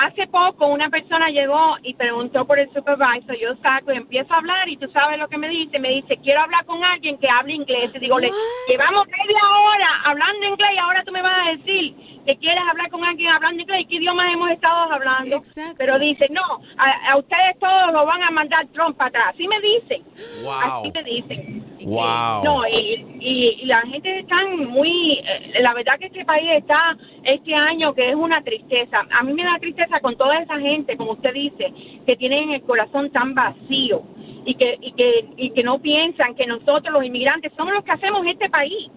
Hace 0.01 0.27
poco 0.27 0.67
una 0.67 0.89
persona 0.89 1.27
llegó 1.29 1.75
y 1.83 1.93
preguntó 1.95 2.45
por 2.45 2.57
el 2.57 2.71
supervisor, 2.71 3.35
yo 3.37 3.55
saco 3.61 3.91
y 3.91 3.97
empiezo 3.97 4.33
a 4.33 4.37
hablar 4.37 4.69
y 4.69 4.77
tú 4.77 4.87
sabes 4.91 5.19
lo 5.19 5.27
que 5.27 5.37
me 5.37 5.49
dice, 5.49 5.77
me 5.77 5.89
dice, 5.89 6.15
quiero 6.23 6.41
hablar 6.41 6.63
con 6.65 6.81
alguien 6.81 7.17
que 7.17 7.27
hable 7.27 7.55
inglés. 7.55 7.91
Y 7.93 7.99
digo, 7.99 8.17
le, 8.17 8.29
llevamos 8.69 9.07
media 9.07 9.41
hora 9.59 10.01
hablando 10.05 10.45
inglés 10.45 10.69
y 10.73 10.77
ahora 10.77 11.03
tú 11.03 11.11
me 11.11 11.21
vas 11.21 11.47
a 11.47 11.51
decir 11.51 11.95
que 12.29 12.37
quieres 12.37 12.63
hablar 12.69 12.89
con 12.91 13.03
alguien 13.03 13.31
hablando 13.31 13.63
inglés 13.63 13.81
y 13.81 13.85
qué 13.87 13.95
idiomas 13.95 14.31
hemos 14.31 14.51
estado 14.51 14.91
hablando. 14.93 15.37
Pero 15.79 15.97
dice, 15.97 16.27
no, 16.29 16.43
a, 16.77 17.11
a 17.11 17.17
ustedes 17.17 17.57
todos 17.59 17.91
lo 17.91 18.05
van 18.05 18.21
a 18.21 18.29
mandar 18.29 18.67
Trump 18.67 18.95
para 18.97 19.07
atrás. 19.09 19.25
Así 19.33 19.47
me 19.47 19.59
dicen. 19.59 20.03
Wow. 20.43 20.51
Así 20.61 20.91
me 20.93 21.03
dicen. 21.03 21.65
Wow. 21.85 22.43
No, 22.43 22.67
y, 22.67 23.03
y- 23.19 23.59
y 23.61 23.65
la 23.65 23.81
gente 23.81 24.19
está 24.19 24.35
muy... 24.57 25.13
eh, 25.25 25.53
La 25.61 25.73
verdad 25.73 25.97
que 25.97 26.05
este 26.05 26.23
país 26.23 26.49
está 26.57 26.95
este 27.23 27.55
año 27.55 27.95
que 27.95 28.09
es 28.09 28.15
una 28.15 28.43
tristeza. 28.43 29.07
A 29.11 29.23
mí 29.23 29.33
me 29.33 29.43
da 29.43 29.57
tristeza 29.59 29.99
con 29.99 30.15
toda 30.15 30.37
esa 30.39 30.59
gente, 30.59 30.97
como 30.97 31.13
usted 31.13 31.33
dice, 31.33 31.73
que 32.05 32.15
tienen 32.15 32.51
el 32.51 32.61
corazón 32.61 33.09
tan 33.11 33.33
vacío 33.33 34.03
y 34.45 34.53
que, 34.53 34.77
y 34.81 34.91
que, 34.91 35.25
y 35.35 35.49
que 35.51 35.63
no 35.63 35.79
piensan 35.79 36.35
que 36.35 36.45
nosotros 36.45 36.93
los 36.93 37.03
inmigrantes 37.03 37.51
somos 37.57 37.73
los 37.73 37.83
que 37.83 37.91
hacemos 37.91 38.23
este 38.27 38.49
país. 38.51 38.89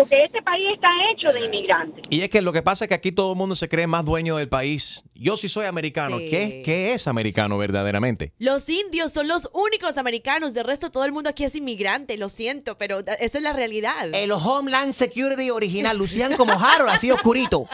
Porque 0.00 0.24
este 0.24 0.40
país 0.40 0.64
está 0.72 0.88
hecho 1.12 1.30
de 1.30 1.44
inmigrantes. 1.44 2.02
Y 2.08 2.22
es 2.22 2.30
que 2.30 2.40
lo 2.40 2.54
que 2.54 2.62
pasa 2.62 2.86
es 2.86 2.88
que 2.88 2.94
aquí 2.94 3.12
todo 3.12 3.32
el 3.32 3.36
mundo 3.36 3.54
se 3.54 3.68
cree 3.68 3.86
más 3.86 4.06
dueño 4.06 4.38
del 4.38 4.48
país. 4.48 5.04
Yo 5.22 5.36
sí 5.36 5.50
soy 5.50 5.66
americano. 5.66 6.16
Sí. 6.18 6.28
¿Qué, 6.30 6.42
es- 6.44 6.64
¿Qué 6.64 6.92
es 6.94 7.06
americano 7.06 7.58
verdaderamente? 7.58 8.32
Los 8.38 8.66
indios 8.70 9.12
son 9.12 9.28
los 9.28 9.50
únicos 9.52 9.98
americanos, 9.98 10.54
de 10.54 10.62
resto 10.62 10.90
todo 10.90 11.04
el 11.04 11.12
mundo 11.12 11.28
aquí 11.28 11.44
es 11.44 11.54
inmigrante, 11.54 12.16
lo 12.16 12.30
siento, 12.30 12.78
pero 12.78 13.00
esa 13.00 13.38
es 13.38 13.42
la 13.44 13.52
realidad. 13.52 14.08
El 14.14 14.32
Homeland 14.32 14.94
Security 14.94 15.50
original, 15.50 15.98
lucían 15.98 16.36
como 16.38 16.54
Harold, 16.54 16.88
así 16.90 17.10
oscurito. 17.10 17.66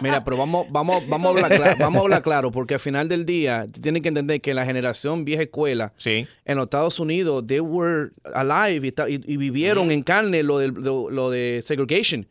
Mira, 0.00 0.22
pero 0.22 0.36
vamos, 0.36 0.66
vamos, 0.70 1.02
vamos, 1.08 1.26
a 1.26 1.30
hablar 1.30 1.56
claro, 1.56 1.76
vamos 1.80 1.98
a 1.98 2.02
hablar 2.04 2.22
claro, 2.22 2.50
porque 2.52 2.74
al 2.74 2.80
final 2.80 3.08
del 3.08 3.26
día 3.26 3.66
tienen 3.80 4.00
que 4.00 4.08
entender 4.08 4.40
que 4.40 4.54
la 4.54 4.64
generación 4.64 5.24
vieja 5.24 5.42
escuela 5.42 5.92
en 6.44 6.56
los 6.56 6.64
Estados 6.66 7.00
Unidos, 7.00 7.44
they 7.48 7.58
were 7.60 8.10
alive 8.32 8.86
y, 8.86 8.92
ta- 8.92 9.10
y- 9.10 9.20
y 9.26 9.36
vivieron 9.36 9.90
en 9.90 10.02
carne 10.04 10.44
lo 10.44 10.58
de, 10.58 10.68
lo, 10.68 11.10
lo 11.10 11.30
de 11.30 11.62
segregation. 11.64 12.28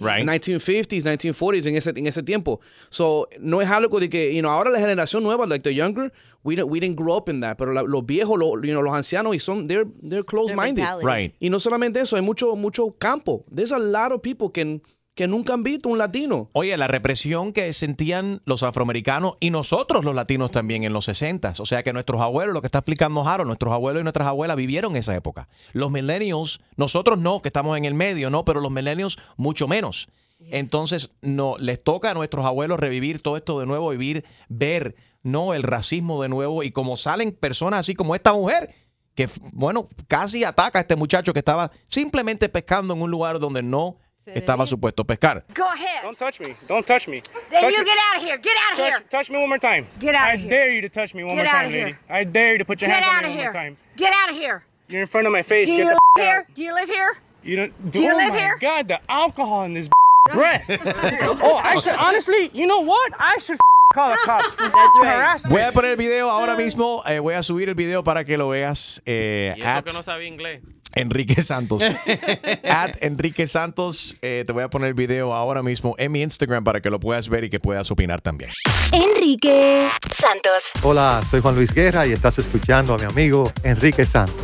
Right. 0.00 0.24
1950s, 0.24 1.02
1940s, 1.04 1.66
en 1.66 1.76
ese, 1.76 1.90
en 1.90 2.06
ese 2.06 2.22
tiempo. 2.22 2.60
So, 2.88 3.28
no 3.40 3.60
es 3.60 3.68
algo 3.68 3.98
de 3.98 4.08
que, 4.08 4.32
you 4.34 4.40
know, 4.40 4.50
ahora 4.50 4.70
la 4.70 4.78
generación 4.78 5.22
nueva, 5.22 5.46
like 5.46 5.62
the 5.64 5.74
younger, 5.74 6.12
we, 6.44 6.54
don't, 6.54 6.70
we 6.70 6.78
didn't 6.78 6.96
grow 6.96 7.16
up 7.16 7.28
in 7.28 7.40
that. 7.40 7.56
Pero 7.58 7.72
la- 7.72 7.82
los 7.82 8.04
viejos, 8.06 8.38
lo- 8.38 8.54
you 8.62 8.72
know, 8.72 8.82
los 8.82 8.94
ancianos, 8.94 9.34
y 9.34 9.38
son, 9.40 9.66
they're, 9.66 9.84
they're 10.02 10.22
close-minded. 10.22 10.82
Right. 11.04 11.34
Y 11.40 11.48
no 11.50 11.58
solamente 11.58 12.00
eso, 12.00 12.16
hay 12.16 12.22
mucho, 12.22 12.54
mucho 12.54 12.94
campo. 12.98 13.44
There's 13.52 13.72
a 13.72 13.78
lot 13.78 14.12
of 14.12 14.22
people 14.22 14.50
que, 14.50 14.80
que 15.16 15.26
nunca 15.26 15.54
han 15.54 15.62
visto 15.62 15.88
un 15.88 15.96
latino. 15.96 16.50
Oye, 16.52 16.76
la 16.76 16.88
represión 16.88 17.54
que 17.54 17.72
sentían 17.72 18.42
los 18.44 18.62
afroamericanos 18.62 19.38
y 19.40 19.48
nosotros 19.48 20.04
los 20.04 20.14
latinos 20.14 20.50
también 20.50 20.84
en 20.84 20.92
los 20.92 21.06
60 21.06 21.54
O 21.58 21.64
sea 21.64 21.82
que 21.82 21.94
nuestros 21.94 22.20
abuelos, 22.20 22.52
lo 22.52 22.60
que 22.60 22.66
está 22.66 22.78
explicando 22.80 23.26
Harold, 23.26 23.48
nuestros 23.48 23.72
abuelos 23.72 24.02
y 24.02 24.04
nuestras 24.04 24.28
abuelas 24.28 24.58
vivieron 24.58 24.94
esa 24.94 25.16
época. 25.16 25.48
Los 25.72 25.90
millennials, 25.90 26.60
nosotros 26.76 27.18
no, 27.18 27.40
que 27.40 27.48
estamos 27.48 27.78
en 27.78 27.86
el 27.86 27.94
medio, 27.94 28.28
no, 28.28 28.44
pero 28.44 28.60
los 28.60 28.70
millennials 28.70 29.16
mucho 29.38 29.66
menos. 29.66 30.08
Entonces, 30.38 31.10
no, 31.22 31.56
les 31.58 31.82
toca 31.82 32.10
a 32.10 32.14
nuestros 32.14 32.44
abuelos 32.44 32.78
revivir 32.78 33.22
todo 33.22 33.38
esto 33.38 33.58
de 33.58 33.64
nuevo, 33.64 33.88
vivir, 33.88 34.26
ver, 34.50 34.96
no, 35.22 35.54
el 35.54 35.62
racismo 35.62 36.20
de 36.22 36.28
nuevo 36.28 36.62
y 36.62 36.72
como 36.72 36.98
salen 36.98 37.32
personas 37.32 37.80
así 37.80 37.94
como 37.94 38.14
esta 38.14 38.34
mujer 38.34 38.74
que, 39.14 39.30
bueno, 39.52 39.88
casi 40.08 40.44
ataca 40.44 40.78
a 40.78 40.82
este 40.82 40.94
muchacho 40.94 41.32
que 41.32 41.38
estaba 41.38 41.70
simplemente 41.88 42.50
pescando 42.50 42.92
en 42.92 43.00
un 43.00 43.10
lugar 43.10 43.38
donde 43.38 43.62
no 43.62 43.96
estaba 44.34 44.66
supuesto 44.66 45.04
pescar. 45.04 45.44
Go 45.54 45.66
ahead. 45.66 46.02
Don't 46.02 46.18
touch 46.18 46.40
me. 46.40 46.54
Don't 46.68 46.86
touch 46.86 47.08
me. 47.08 47.22
Then 47.50 47.62
touch 47.62 47.72
you 47.72 47.78
me. 47.80 47.84
get 47.84 47.98
out 48.10 48.16
of 48.16 48.22
here. 48.22 48.36
Get 48.38 48.56
out 48.56 48.72
of 48.72 48.78
touch, 48.78 48.88
here. 48.88 49.00
Touch 49.08 49.30
me 49.30 49.38
one 49.38 49.48
more 49.48 49.58
time. 49.58 49.86
Get 49.98 50.14
out 50.14 50.30
I 50.30 50.34
of 50.34 50.40
here. 50.40 50.50
dare 50.50 50.72
you 50.72 50.80
to 50.82 50.88
touch 50.88 51.14
me 51.14 51.24
one 51.24 51.36
Get 51.36 51.44
more 51.44 51.52
time, 51.52 51.66
lady. 51.70 51.76
here. 51.78 51.98
I 52.08 52.24
dare 52.24 52.52
you 52.52 52.58
to 52.58 52.64
put 52.64 52.80
your 52.82 52.90
Get 52.90 53.02
hands 53.02 53.06
out 53.06 53.24
on 53.24 53.30
me 53.30 53.36
one 53.36 53.38
here. 53.38 53.52
more 53.52 53.52
time. 53.62 53.76
Get 53.96 54.12
out 54.12 54.30
of 54.30 54.36
here. 54.36 54.64
You're 54.88 55.02
in 55.02 55.08
front 55.08 55.26
of 55.26 55.32
my 55.32 55.42
face. 55.42 55.66
Do 55.66 55.72
Get 55.72 55.78
you 55.78 55.84
live 55.86 55.96
f- 56.16 56.22
here? 56.22 56.38
out. 56.48 56.54
Do 56.54 56.62
you 56.62 56.74
live 56.74 56.88
here? 56.88 57.16
You 57.42 57.56
don't. 57.56 57.92
Do 57.92 58.00
you 58.00 58.12
oh 58.12 58.16
live 58.16 58.28
my 58.30 58.38
here? 58.38 58.58
God, 58.60 58.88
the 58.88 58.98
alcohol 59.10 59.64
in 59.64 59.74
this 59.74 59.88
breath. 60.32 60.64
oh, 61.42 61.56
I 61.62 61.76
should 61.78 61.94
honestly. 61.94 62.50
You 62.52 62.66
know 62.66 62.80
what? 62.80 63.12
I 63.18 63.38
should 63.38 63.58
call 63.94 64.10
the 64.10 64.18
cops. 64.24 64.54
For 64.54 65.04
harassment. 65.06 65.52
Voy 65.52 65.62
a 65.62 65.70
poner 65.72 65.92
el 65.92 65.96
video 65.96 66.28
ahora 66.30 66.56
mismo. 66.56 67.02
eh, 67.06 67.18
voy 67.20 67.34
a 67.34 67.42
subir 67.42 67.68
el 67.68 67.74
video 67.74 68.02
para 68.02 68.24
que 68.24 68.36
lo 68.36 68.48
veas. 68.48 69.00
eh, 69.06 69.54
Y 69.56 69.60
eso 69.60 69.68
at- 69.70 69.84
que 69.84 69.92
no 69.92 70.02
sabía 70.02 70.26
inglés. 70.28 70.60
Enrique 70.96 71.42
Santos. 71.42 71.82
At 72.68 72.96
Enrique 73.02 73.46
Santos. 73.46 74.16
Eh, 74.22 74.44
te 74.46 74.52
voy 74.52 74.64
a 74.64 74.68
poner 74.68 74.88
el 74.88 74.94
video 74.94 75.34
ahora 75.34 75.62
mismo 75.62 75.94
en 75.98 76.10
mi 76.10 76.22
Instagram 76.22 76.64
para 76.64 76.80
que 76.80 76.90
lo 76.90 76.98
puedas 76.98 77.28
ver 77.28 77.44
y 77.44 77.50
que 77.50 77.60
puedas 77.60 77.90
opinar 77.90 78.20
también. 78.20 78.50
Enrique 78.92 79.88
Santos. 80.10 80.72
Hola, 80.82 81.20
soy 81.30 81.40
Juan 81.40 81.54
Luis 81.54 81.72
Guerra 81.72 82.06
y 82.06 82.12
estás 82.12 82.38
escuchando 82.38 82.94
a 82.94 82.98
mi 82.98 83.04
amigo 83.04 83.52
Enrique 83.62 84.04
Santos. 84.04 84.34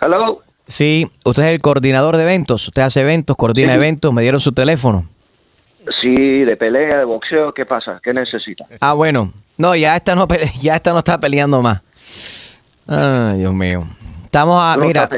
Hello. 0.00 0.42
Sí, 0.68 1.06
usted 1.24 1.44
es 1.44 1.48
el 1.54 1.60
coordinador 1.60 2.16
de 2.16 2.24
eventos. 2.24 2.66
Usted 2.68 2.82
hace 2.82 3.00
eventos, 3.00 3.36
coordina 3.36 3.72
Sí. 3.72 3.76
eventos. 3.76 4.12
Me 4.12 4.22
dieron 4.22 4.40
su 4.40 4.52
teléfono. 4.52 5.08
Sí, 6.00 6.14
de 6.44 6.56
pelea, 6.56 6.98
de 6.98 7.04
boxeo, 7.04 7.52
¿qué 7.54 7.64
pasa? 7.66 8.00
¿Qué 8.02 8.12
necesita? 8.12 8.64
Ah, 8.80 8.92
bueno. 8.94 9.32
No, 9.58 9.74
ya 9.76 9.96
esta 9.96 10.14
no, 10.14 10.26
pele- 10.28 10.50
ya 10.60 10.76
esta 10.76 10.92
no 10.92 10.98
está 10.98 11.18
peleando 11.20 11.62
más. 11.62 11.82
Ay, 12.86 13.38
Dios 13.38 13.54
mío. 13.54 13.84
Estamos 14.24 14.62
a, 14.62 14.74
¿Tú 14.74 14.80
no 14.80 14.86
mira. 14.86 15.08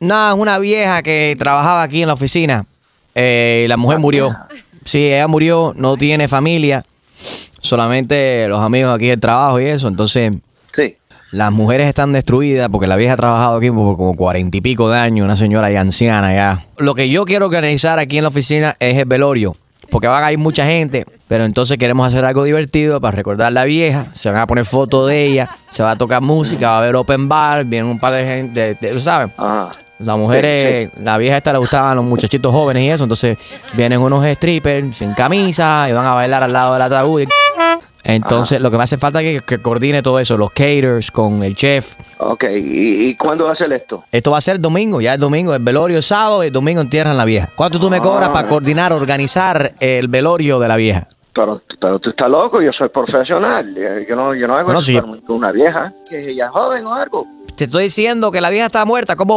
No, 0.00 0.28
es 0.30 0.34
una 0.34 0.58
vieja 0.58 1.02
que 1.02 1.34
trabajaba 1.38 1.82
aquí 1.82 2.02
en 2.02 2.08
la 2.08 2.14
oficina. 2.14 2.64
Eh, 3.14 3.66
la 3.68 3.76
mujer 3.76 3.98
murió. 3.98 4.36
Sí, 4.84 5.12
ella 5.12 5.26
murió, 5.26 5.72
no 5.76 5.96
tiene 5.96 6.28
familia. 6.28 6.84
Solamente 7.60 8.46
los 8.48 8.60
amigos 8.60 8.94
aquí 8.94 9.08
del 9.08 9.20
trabajo 9.20 9.60
y 9.60 9.66
eso. 9.66 9.88
Entonces, 9.88 10.32
Sí. 10.76 10.96
las 11.32 11.50
mujeres 11.52 11.88
están 11.88 12.12
destruidas 12.12 12.68
porque 12.68 12.86
la 12.86 12.96
vieja 12.96 13.14
ha 13.14 13.16
trabajado 13.16 13.56
aquí 13.58 13.70
por 13.70 13.96
como 13.96 14.14
cuarenta 14.16 14.56
y 14.56 14.60
pico 14.60 14.88
de 14.90 14.98
años, 14.98 15.24
una 15.24 15.36
señora 15.36 15.70
ya 15.70 15.80
anciana 15.80 16.32
ya. 16.34 16.64
Lo 16.78 16.94
que 16.94 17.08
yo 17.08 17.24
quiero 17.24 17.46
organizar 17.46 17.98
aquí 17.98 18.18
en 18.18 18.24
la 18.24 18.28
oficina 18.28 18.76
es 18.78 18.96
el 18.96 19.04
velorio. 19.04 19.56
Porque 19.90 20.06
van 20.06 20.22
a 20.22 20.30
ir 20.32 20.38
mucha 20.38 20.66
gente, 20.66 21.06
pero 21.26 21.44
entonces 21.44 21.78
queremos 21.78 22.06
hacer 22.06 22.24
algo 22.24 22.44
divertido 22.44 23.00
para 23.00 23.16
recordar 23.16 23.46
a 23.48 23.50
la 23.50 23.64
vieja. 23.64 24.06
Se 24.12 24.30
van 24.30 24.40
a 24.40 24.46
poner 24.46 24.64
fotos 24.64 25.08
de 25.08 25.24
ella, 25.26 25.48
se 25.70 25.82
va 25.82 25.92
a 25.92 25.96
tocar 25.96 26.20
música, 26.22 26.68
va 26.68 26.74
a 26.76 26.78
haber 26.78 26.94
open 26.96 27.28
bar, 27.28 27.64
vienen 27.64 27.90
un 27.90 27.98
par 27.98 28.12
de 28.12 28.24
gente, 28.26 28.74
de- 28.80 28.92
de- 28.92 28.98
¿sabes? 29.00 29.30
Las 29.98 30.16
mujeres, 30.16 30.90
la 31.00 31.18
vieja 31.18 31.38
esta 31.38 31.52
le 31.52 31.58
gustaban 31.58 31.96
los 31.96 32.04
muchachitos 32.04 32.52
jóvenes 32.52 32.82
y 32.84 32.88
eso, 32.90 33.04
entonces 33.04 33.36
vienen 33.74 33.98
unos 34.00 34.24
strippers 34.36 34.96
sin 34.96 35.12
camisa 35.14 35.86
y 35.88 35.92
van 35.92 36.06
a 36.06 36.14
bailar 36.14 36.42
al 36.44 36.52
lado 36.52 36.74
del 36.74 36.82
ataúd. 36.82 37.24
Entonces, 38.08 38.60
lo 38.60 38.70
que 38.70 38.76
me 38.78 38.82
hace 38.82 38.96
falta 38.98 39.20
es 39.22 39.40
que, 39.42 39.46
que 39.46 39.62
coordine 39.62 40.02
todo 40.02 40.18
eso, 40.18 40.36
los 40.36 40.50
caters 40.50 41.10
con 41.10 41.42
el 41.42 41.54
chef. 41.54 41.94
Ok, 42.18 42.44
¿y, 42.44 43.08
y 43.10 43.14
cuándo 43.16 43.44
va 43.44 43.52
a 43.52 43.56
ser 43.56 43.72
esto? 43.72 44.02
Esto 44.10 44.30
va 44.30 44.38
a 44.38 44.40
ser 44.40 44.58
domingo, 44.58 45.00
ya 45.00 45.14
el 45.14 45.20
domingo, 45.20 45.54
el 45.54 45.62
velorio 45.62 45.98
es 45.98 46.06
sábado 46.06 46.42
y 46.42 46.48
el 46.48 46.52
domingo 46.52 46.80
entierran 46.80 47.16
la 47.16 47.24
vieja. 47.24 47.50
¿Cuánto 47.54 47.78
tú 47.78 47.90
me 47.90 48.00
cobras 48.00 48.30
Ah. 48.30 48.32
para 48.32 48.48
coordinar, 48.48 48.92
organizar 48.92 49.72
el 49.78 50.08
velorio 50.08 50.58
de 50.58 50.68
la 50.68 50.76
vieja? 50.76 51.06
Pero, 51.34 51.62
pero 51.80 51.98
tú 52.00 52.10
estás 52.10 52.28
loco, 52.28 52.60
yo 52.60 52.72
soy 52.72 52.88
profesional. 52.88 53.72
Eh, 53.76 54.06
Yo 54.08 54.16
no, 54.16 54.34
yo 54.34 54.48
no 54.48 54.54
hago 54.56 54.64
Bueno, 54.64 54.80
sí. 54.80 54.98
con 54.98 55.20
una 55.28 55.52
vieja 55.52 55.92
que 56.10 56.30
ella 56.32 56.46
es 56.46 56.50
joven 56.50 56.84
o 56.86 56.94
algo. 56.94 57.26
Te 57.54 57.64
estoy 57.64 57.84
diciendo 57.84 58.32
que 58.32 58.40
la 58.40 58.50
vieja 58.50 58.66
está 58.66 58.84
muerta. 58.84 59.14
¿Cómo? 59.14 59.36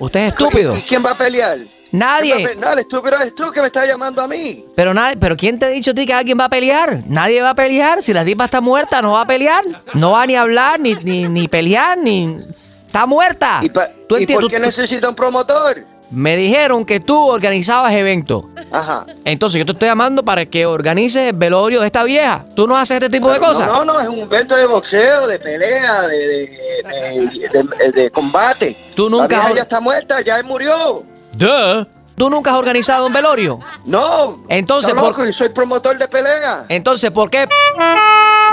Usted 0.00 0.20
es 0.20 0.32
estúpido. 0.32 0.76
¿Y 0.76 0.80
quién 0.82 1.02
va 1.04 1.12
a 1.12 1.14
pelear? 1.14 1.58
Nadie. 1.92 2.34
¿Quién 2.34 2.46
va 2.46 2.50
a 2.50 2.54
pelear? 2.54 2.78
estúpido 2.78 3.16
eres 3.16 3.34
tú 3.34 3.50
que 3.52 3.60
me 3.60 3.66
estás 3.66 3.86
llamando 3.88 4.22
a 4.22 4.28
mí. 4.28 4.64
Pero 4.76 4.94
nadie, 4.94 5.16
pero 5.16 5.36
¿quién 5.36 5.58
te 5.58 5.66
ha 5.66 5.68
dicho 5.68 5.90
a 5.90 5.94
ti 5.94 6.06
que 6.06 6.14
alguien 6.14 6.38
va 6.38 6.44
a 6.44 6.48
pelear? 6.48 7.00
Nadie 7.06 7.42
va 7.42 7.50
a 7.50 7.54
pelear. 7.54 8.02
Si 8.02 8.12
la 8.12 8.24
tipa 8.24 8.44
está 8.44 8.60
muerta, 8.60 9.02
no 9.02 9.12
va 9.12 9.22
a 9.22 9.26
pelear. 9.26 9.64
No 9.94 10.12
va 10.12 10.24
ni 10.26 10.36
a 10.36 10.42
hablar, 10.42 10.78
ni, 10.80 10.94
ni, 10.94 11.28
ni 11.28 11.48
pelear, 11.48 11.98
ni. 11.98 12.38
Está 12.86 13.06
muerta. 13.06 13.60
¿Y, 13.62 13.70
pa- 13.70 13.88
¿Tú 14.08 14.16
¿y 14.16 14.22
entiendes? 14.22 14.48
por 14.48 14.50
qué 14.50 14.60
necesita 14.60 15.08
un 15.08 15.14
promotor? 15.16 15.84
Me 16.12 16.36
dijeron 16.36 16.84
que 16.84 16.98
tú 16.98 17.16
organizabas 17.28 17.92
eventos. 17.92 18.42
Ajá. 18.72 19.06
Entonces 19.24 19.60
yo 19.60 19.64
te 19.64 19.70
estoy 19.72 19.88
llamando 19.88 20.24
para 20.24 20.44
que 20.44 20.66
organices 20.66 21.28
el 21.28 21.36
velorio 21.36 21.80
de 21.82 21.86
esta 21.86 22.02
vieja. 22.02 22.44
¿Tú 22.56 22.66
no 22.66 22.76
haces 22.76 22.96
este 22.96 23.08
tipo 23.10 23.32
de 23.32 23.38
cosas? 23.38 23.68
No, 23.68 23.84
no, 23.84 24.00
es 24.00 24.08
un 24.08 24.18
evento 24.18 24.56
de 24.56 24.66
boxeo, 24.66 25.28
de 25.28 25.38
pelea, 25.38 26.00
de, 26.08 26.16
de, 26.18 27.48
de- 27.52 27.62
de- 27.62 27.92
de 28.02 28.10
combate. 28.10 28.74
Tú 28.96 29.08
nunca 29.08 29.36
La 29.36 29.42
vieja 29.44 29.56
ya 29.58 29.62
está 29.62 29.78
muerta, 29.80 30.16
ya 30.26 30.34
él 30.36 30.44
murió. 30.44 31.04
Duh. 31.34 31.86
¿Tú 32.16 32.28
nunca 32.28 32.50
has 32.50 32.56
organizado 32.58 33.06
un 33.06 33.14
velorio? 33.14 33.60
No. 33.86 34.44
Entonces, 34.50 34.90
Está 34.90 35.00
¿por, 35.00 35.12
loco 35.12 35.24
y 35.26 35.32
soy 35.32 35.48
promotor 35.48 35.96
de 35.96 36.06
pelea. 36.06 36.66
entonces, 36.68 37.10
¿por 37.10 37.30
qué 37.30 37.48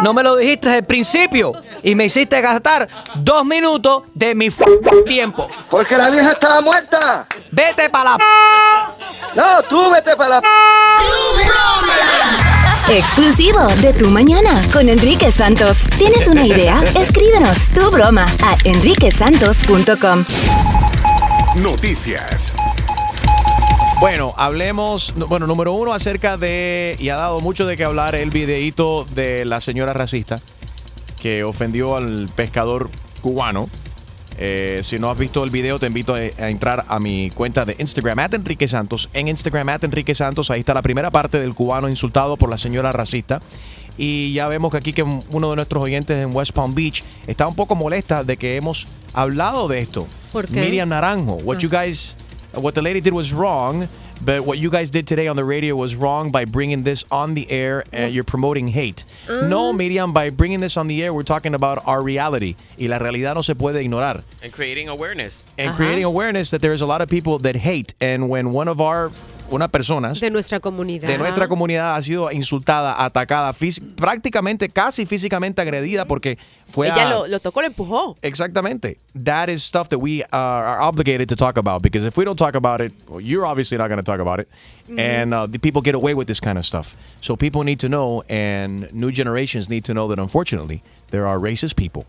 no 0.04 0.14
me 0.14 0.24
lo 0.24 0.38
dijiste 0.38 0.68
desde 0.68 0.80
el 0.80 0.86
principio? 0.86 1.52
Y 1.84 1.94
me 1.94 2.06
hiciste 2.06 2.40
gastar 2.40 2.88
dos 3.16 3.44
minutos 3.44 4.04
de 4.14 4.36
mi 4.36 4.46
f- 4.46 4.64
tiempo. 5.06 5.50
Porque 5.70 5.98
la 5.98 6.10
vieja 6.10 6.32
estaba 6.32 6.62
muerta. 6.62 7.28
Vete 7.52 7.90
para 7.90 8.12
la... 8.12 8.18
No, 9.36 9.62
tú 9.64 9.90
vete 9.92 10.16
para 10.16 10.30
la... 10.40 10.44
Exclusivo 12.90 13.60
de 13.82 13.92
Tu 13.92 14.08
Mañana 14.08 14.62
con 14.72 14.88
Enrique 14.88 15.30
Santos. 15.30 15.80
¿Tienes 15.98 16.26
una 16.30 16.46
idea? 16.46 16.82
Escríbenos 16.96 17.66
tu 17.76 17.92
broma 17.92 18.26
a 18.46 18.56
enriquesantos.com. 18.64 20.24
Noticias. 21.62 22.54
Bueno, 24.00 24.34
hablemos, 24.38 25.14
no- 25.16 25.28
bueno, 25.28 25.48
número 25.48 25.74
uno 25.74 25.94
acerca 25.94 26.38
de, 26.38 26.96
y 27.00 27.10
ha 27.10 27.16
dado 27.16 27.40
mucho 27.42 27.66
de 27.66 27.76
qué 27.76 27.84
hablar, 27.84 28.14
el 28.16 28.30
videíto 28.30 29.06
de 29.16 29.44
la 29.46 29.60
señora 29.60 29.94
racista 29.94 30.40
que 31.20 31.44
ofendió 31.44 31.96
al 31.96 32.30
pescador 32.36 32.90
cubano. 33.22 33.70
Eh, 34.40 34.82
si 34.84 35.00
no 35.00 35.10
has 35.10 35.18
visto 35.18 35.44
el 35.44 35.50
video, 35.50 35.80
te 35.80 35.88
invito 35.88 36.14
a, 36.14 36.18
a 36.20 36.50
entrar 36.52 36.86
a 36.88 37.00
mi 37.00 37.32
cuenta 37.32 37.66
de 37.66 37.76
Instagram, 37.80 38.20
at 38.20 38.36
Enrique 38.36 38.68
Santos. 38.68 39.10
En 39.14 39.28
Instagram, 39.28 39.70
at 39.70 39.84
Enrique 39.84 40.14
Santos, 40.14 40.52
ahí 40.52 40.60
está 40.60 40.76
la 40.76 40.84
primera 40.84 41.10
parte 41.10 41.40
del 41.40 41.56
cubano 41.56 41.90
insultado 41.90 42.38
por 42.38 42.52
la 42.52 42.58
señora 42.60 42.92
racista. 42.92 43.42
Y 43.98 44.34
ya 44.34 44.48
vemos 44.48 44.72
que 44.72 44.78
aquí 44.78 44.94
que 44.94 45.04
uno 45.04 45.50
de 45.50 45.56
nuestros 45.56 45.84
oyentes 45.84 46.18
en 46.18 46.36
West 46.36 46.54
Palm 46.54 46.76
Beach 46.76 47.04
está 47.26 47.48
un 47.48 47.56
poco 47.56 47.76
molesta 47.76 48.24
de 48.24 48.38
que 48.38 48.56
hemos 48.56 48.88
hablado 49.14 49.68
de 49.68 49.80
esto. 49.80 50.08
¿Por 50.32 50.48
qué? 50.48 50.62
Miriam 50.62 50.90
Naranjo, 50.90 51.42
what 51.44 51.60
you 51.60 51.70
guys, 51.70 52.16
what 52.54 52.74
the 52.74 52.82
lady 52.82 53.02
did 53.02 53.14
was 53.14 53.34
wrong, 53.34 53.88
but 54.22 54.46
what 54.46 54.58
you 54.58 54.70
guys 54.70 54.90
did 54.90 55.08
today 55.08 55.28
on 55.28 55.36
the 55.36 55.44
radio 55.44 55.76
was 55.76 55.96
wrong 55.96 56.32
by 56.32 56.46
bringing 56.46 56.84
this 56.84 57.06
on 57.12 57.34
the 57.34 57.50
air 57.50 57.84
and 57.92 58.14
you're 58.14 58.24
promoting 58.24 58.68
hate. 58.68 59.04
No, 59.28 59.74
Miriam, 59.74 60.14
by 60.14 60.30
bringing 60.30 60.60
this 60.60 60.78
on 60.78 60.88
the 60.88 61.04
air, 61.04 61.14
we're 61.14 61.24
talking 61.24 61.54
about 61.54 61.82
our 61.86 62.02
reality. 62.02 62.56
Y 62.80 62.88
la 62.88 63.00
realidad 63.00 63.36
no 63.36 63.42
se 63.42 63.54
puede 63.56 63.82
ignorar. 63.84 64.24
And 64.44 64.52
creating 64.52 64.90
awareness. 64.90 65.44
And 65.58 65.76
creating 65.76 66.04
awareness 66.04 66.52
that 66.52 66.62
there's 66.62 66.82
a 66.82 66.88
lot 66.88 67.02
of 67.02 67.10
people 67.10 67.40
that 67.40 67.56
hate. 67.56 67.94
And 68.02 68.30
when 68.30 68.54
one 68.54 68.68
of 68.68 68.82
our, 68.82 69.12
una 69.50 69.68
personas 69.68 70.20
De 70.20 70.30
nuestra 70.30 70.60
comunidad. 70.60 71.08
de 71.08 71.18
nuestra 71.18 71.48
comunidad 71.48 71.96
ha 71.96 72.02
sido 72.02 72.32
insultada, 72.32 73.04
atacada, 73.04 73.54
prácticamente, 73.96 74.70
casi 74.70 75.06
físicamente 75.06 75.62
agredida 75.62 76.06
porque 76.06 76.38
fue 76.68 76.88
Ella 76.88 77.08
a... 77.08 77.10
lo, 77.10 77.28
lo 77.28 77.40
tocó, 77.40 77.62
lo 77.62 77.68
empujó. 77.68 78.18
Exactamente. 78.22 78.98
That 79.14 79.50
is 79.50 79.64
stuff 79.64 79.90
that 79.90 80.00
we 80.00 80.24
uh, 80.24 80.28
are 80.34 80.82
obligated 80.82 81.30
to 81.30 81.36
talk 81.36 81.58
about 81.58 81.82
because 81.82 82.06
if 82.06 82.18
we 82.18 82.26
don't 82.26 82.38
talk 82.38 82.56
about 82.56 82.82
it, 82.82 82.94
well, 83.08 83.22
you're 83.22 83.46
obviously 83.46 83.78
not 83.78 83.88
going 83.88 84.04
to 84.04 84.04
talk 84.04 84.20
about 84.20 84.40
it. 84.40 84.48
And 84.98 85.34
uh, 85.34 85.48
the 85.48 85.60
people 85.60 85.82
get 85.82 85.96
away 85.96 86.14
with 86.14 86.28
this 86.28 86.40
kind 86.40 86.58
of 86.58 86.66
stuff. 86.66 86.96
So 87.20 87.36
people 87.36 87.64
need 87.64 87.80
to 87.80 87.90
know, 87.90 88.24
and 88.30 88.92
new 88.94 89.12
generations 89.12 89.70
need 89.70 89.84
to 89.86 89.94
know 89.94 90.08
that 90.08 90.18
unfortunately, 90.20 90.82
there 91.12 91.28
are 91.28 91.38
racist 91.38 91.76
people 91.76 92.06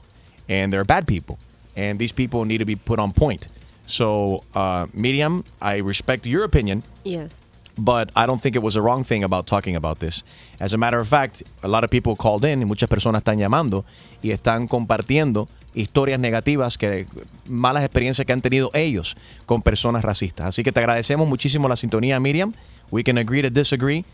and 0.49 0.73
there 0.73 0.81
are 0.81 0.85
bad 0.85 1.07
people. 1.07 1.39
And 1.77 1.99
these 1.99 2.13
people 2.13 2.45
need 2.45 2.59
to 2.59 2.65
be 2.65 2.77
put 2.77 2.99
on 2.99 3.13
point. 3.13 3.49
So, 3.89 4.45
uh, 4.55 4.87
Miriam, 4.93 5.45
I 5.63 5.81
respect 5.81 6.27
your 6.27 6.45
opinion 6.45 6.83
Yes. 7.05 7.31
but 7.77 8.11
I 8.15 8.27
don't 8.27 8.39
think 8.41 8.55
it 8.55 8.63
was 8.63 8.77
a 8.77 8.83
wrong 8.83 9.03
thing 9.03 9.25
about 9.25 9.47
talking 9.47 9.77
about 9.77 9.99
this. 9.99 10.25
As 10.61 10.75
a 10.75 10.77
matter 10.77 11.01
of 11.01 11.09
fact, 11.09 11.43
a 11.63 11.69
lot 11.69 11.85
of 11.85 11.91
people 11.91 12.15
called 12.17 12.45
in 12.45 12.61
y 12.61 12.65
muchas 12.67 12.89
personas 12.89 13.21
están 13.21 13.39
llamando 13.39 13.85
y 14.23 14.31
están 14.33 14.69
compartiendo 14.69 15.49
historias 15.75 16.19
negativas 16.21 16.77
que 16.77 17.07
malas 17.47 17.83
experiencias 17.85 18.27
que 18.27 18.33
han 18.33 18.43
tenido 18.43 18.71
ellos 18.75 19.17
con 19.47 19.63
personas 19.63 20.03
racistas. 20.05 20.49
Así 20.49 20.63
que 20.63 20.73
te 20.73 20.81
agradecemos 20.81 21.27
muchísimo 21.29 21.69
la 21.69 21.77
sintonía, 21.77 22.21
Miriam. 22.21 22.53
We 22.91 23.03
can 23.05 23.17
agree 23.17 23.43
to 23.43 23.51
disagree. 23.51 24.05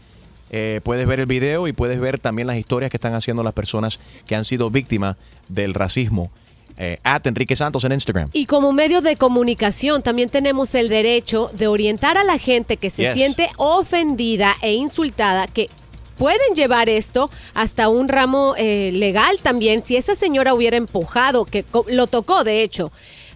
Eh, 0.50 0.80
puedes 0.84 1.06
ver 1.06 1.18
el 1.20 1.26
video 1.26 1.66
y 1.66 1.72
puedes 1.72 1.98
ver 1.98 2.18
también 2.20 2.46
las 2.46 2.58
historias 2.58 2.90
que 2.90 2.96
están 2.98 3.14
haciendo 3.14 3.42
las 3.42 3.54
personas 3.54 3.98
que 4.26 4.36
han 4.36 4.44
sido 4.44 4.70
víctimas 4.70 5.16
del 5.48 5.74
racismo. 5.74 6.30
Eh, 6.76 6.98
at 7.04 7.24
Enrique 7.26 7.54
Santos 7.54 7.84
en 7.84 7.92
Instagram. 7.92 8.30
Y 8.32 8.46
como 8.46 8.72
medio 8.72 9.00
de 9.00 9.16
comunicación 9.16 10.02
también 10.02 10.28
tenemos 10.28 10.74
el 10.74 10.88
derecho 10.88 11.50
de 11.52 11.68
orientar 11.68 12.18
a 12.18 12.24
la 12.24 12.38
gente 12.38 12.76
que 12.76 12.90
se 12.90 13.02
Yes. 13.04 13.14
siente 13.14 13.48
ofendida 13.58 14.54
e 14.60 14.72
insultada 14.74 15.46
que 15.46 15.70
pueden 16.18 16.54
llevar 16.56 16.88
esto 16.88 17.30
hasta 17.54 17.88
un 17.88 18.08
ramo 18.08 18.54
eh, 18.56 18.90
legal 18.92 19.38
también. 19.42 19.82
Si 19.84 19.96
esa 19.96 20.14
señora 20.16 20.52
hubiera 20.54 20.76
empujado, 20.76 21.44
que 21.44 21.64
lo 21.88 22.06
tocó 22.08 22.44
de 22.44 22.62
hecho, 22.62 22.90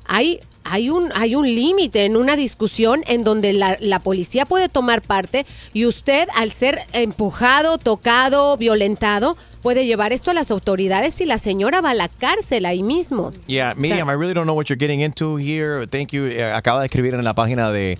hay... 0.07 0.41
Hay 0.71 0.91
un, 0.91 1.11
hay 1.15 1.35
un 1.35 1.47
límite 1.47 2.05
en 2.05 2.15
una 2.15 2.37
discusión 2.37 3.03
en 3.07 3.25
donde 3.25 3.55
la, 3.55 3.79
la 3.81 4.01
policía 4.01 4.45
puede 4.45 4.69
tomar 4.69 5.01
parte 5.01 5.47
y 5.73 5.87
usted 5.87 6.29
al 6.37 6.53
ser 6.53 6.81
empujado, 6.93 7.79
tocado, 7.79 8.55
violentado, 8.59 9.39
puede 9.69 9.85
llevar 9.85 10.15
esto 10.15 10.31
a 10.31 10.35
las 10.35 10.51
autoridades 10.51 11.21
y 11.21 11.27
la 11.27 11.37
señora 11.37 11.83
va 11.83 11.91
a 11.91 11.95
la 11.95 12.09
cárcel 12.09 12.65
ahí 12.65 12.83
mismo. 12.83 13.35
Yeah, 13.49 13.75
Miriam, 13.77 14.09
I 14.09 14.15
really 14.15 14.33
don't 14.33 14.47
know 14.47 14.57
what 14.57 14.71
you're 14.71 14.81
getting 14.81 15.03
into 15.03 15.37
here. 15.37 15.87
Thank 15.87 16.09
you. 16.13 16.25
Eh, 16.25 16.43
acaba 16.43 16.81
de 16.81 16.87
escribir 16.87 17.13
en 17.13 17.23
la 17.23 17.35
página 17.35 17.71
de, 17.71 17.99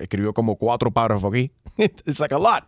Escribió 0.00 0.32
como 0.32 0.56
cuatro 0.56 0.90
párrafos 0.90 1.32
aquí. 1.32 1.50
It's 1.76 2.20
like 2.20 2.34
a 2.34 2.38
lot. 2.38 2.64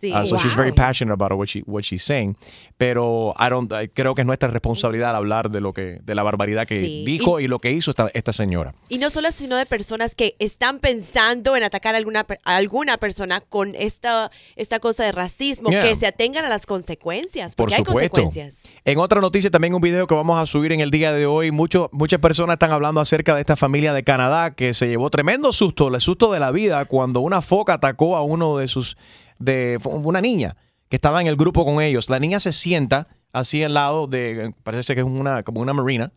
Sí. 0.00 0.12
Uh, 0.12 0.24
so 0.26 0.36
she's 0.36 0.54
very 0.54 0.70
Wow. 0.70 0.76
passionate 0.76 1.12
about 1.14 1.32
what 1.38 1.46
she 1.48 1.62
what 1.66 1.82
she's 1.82 2.02
saying, 2.02 2.36
pero 2.76 3.34
I 3.38 3.48
don't 3.48 3.72
I 3.72 3.88
creo 3.88 4.14
que 4.14 4.20
es 4.20 4.26
nuestra 4.26 4.48
responsabilidad 4.48 5.16
hablar 5.16 5.50
de 5.50 5.60
lo 5.62 5.72
que 5.72 6.00
de 6.02 6.14
la 6.14 6.22
barbaridad 6.22 6.66
que 6.66 6.80
Sí. 6.82 7.04
dijo 7.06 7.40
Y- 7.40 7.44
y, 7.44 7.48
lo 7.48 7.58
que 7.60 7.72
hizo 7.72 7.90
esta, 7.92 8.10
esta 8.12 8.32
señora. 8.34 8.74
Y 8.90 8.98
no 8.98 9.08
solo 9.10 9.32
sino 9.32 9.56
de 9.56 9.64
personas 9.64 10.14
que 10.14 10.36
están 10.38 10.80
pensando 10.80 11.56
en 11.56 11.62
atacar 11.62 11.94
a 11.94 11.98
alguna, 11.98 12.26
a 12.44 12.56
alguna 12.56 12.98
persona 12.98 13.40
con 13.40 13.74
esta, 13.74 14.30
esta 14.56 14.80
cosa 14.80 15.04
de 15.04 15.12
racismo, 15.12 15.70
Yeah. 15.70 15.82
que 15.84 15.96
se 15.96 16.06
atengan 16.06 16.44
a 16.44 16.48
las 16.50 16.66
consecuencias. 16.66 17.54
Por 17.54 17.70
hay 17.72 17.78
supuesto. 17.78 18.22
consecuencias. 18.22 18.70
En 18.84 18.98
otra 18.98 19.20
noticia, 19.22 19.50
también 19.50 19.74
un 19.74 19.80
video 19.80 20.06
que 20.06 20.14
vamos 20.14 20.38
a 20.38 20.44
subir 20.46 20.72
en 20.72 20.80
el 20.80 20.90
día 20.90 21.12
de 21.12 21.24
hoy. 21.26 21.50
Mucho, 21.52 21.88
muchas 21.92 22.20
personas 22.20 22.54
están 22.54 22.70
hablando 22.72 23.00
acerca 23.00 23.34
de 23.34 23.40
esta 23.40 23.56
familia 23.56 23.92
de 23.94 24.04
Canadá 24.04 24.54
que 24.54 24.74
se 24.74 24.88
llevó 24.88 25.08
tremendo 25.10 25.52
susto, 25.52 25.88
el 25.88 26.00
susto 26.00 26.32
de 26.32 26.40
la 26.40 26.50
vida, 26.52 26.65
cuando 26.88 27.20
una 27.20 27.40
foca 27.42 27.74
atacó 27.74 28.16
a 28.16 28.22
uno 28.22 28.58
de 28.58 28.68
sus, 28.68 28.96
de 29.38 29.78
una 29.84 30.20
niña 30.20 30.56
que 30.88 30.96
estaba 30.96 31.20
en 31.20 31.26
el 31.26 31.36
grupo 31.36 31.64
con 31.64 31.80
ellos. 31.82 32.10
La 32.10 32.18
niña 32.20 32.38
se 32.40 32.52
sienta 32.52 33.08
así 33.32 33.62
al 33.62 33.74
lado 33.74 34.06
de, 34.06 34.52
parece 34.62 34.94
que 34.94 35.00
es 35.00 35.06
una, 35.06 35.42
como 35.42 35.60
una 35.60 35.72
marina, 35.72 36.12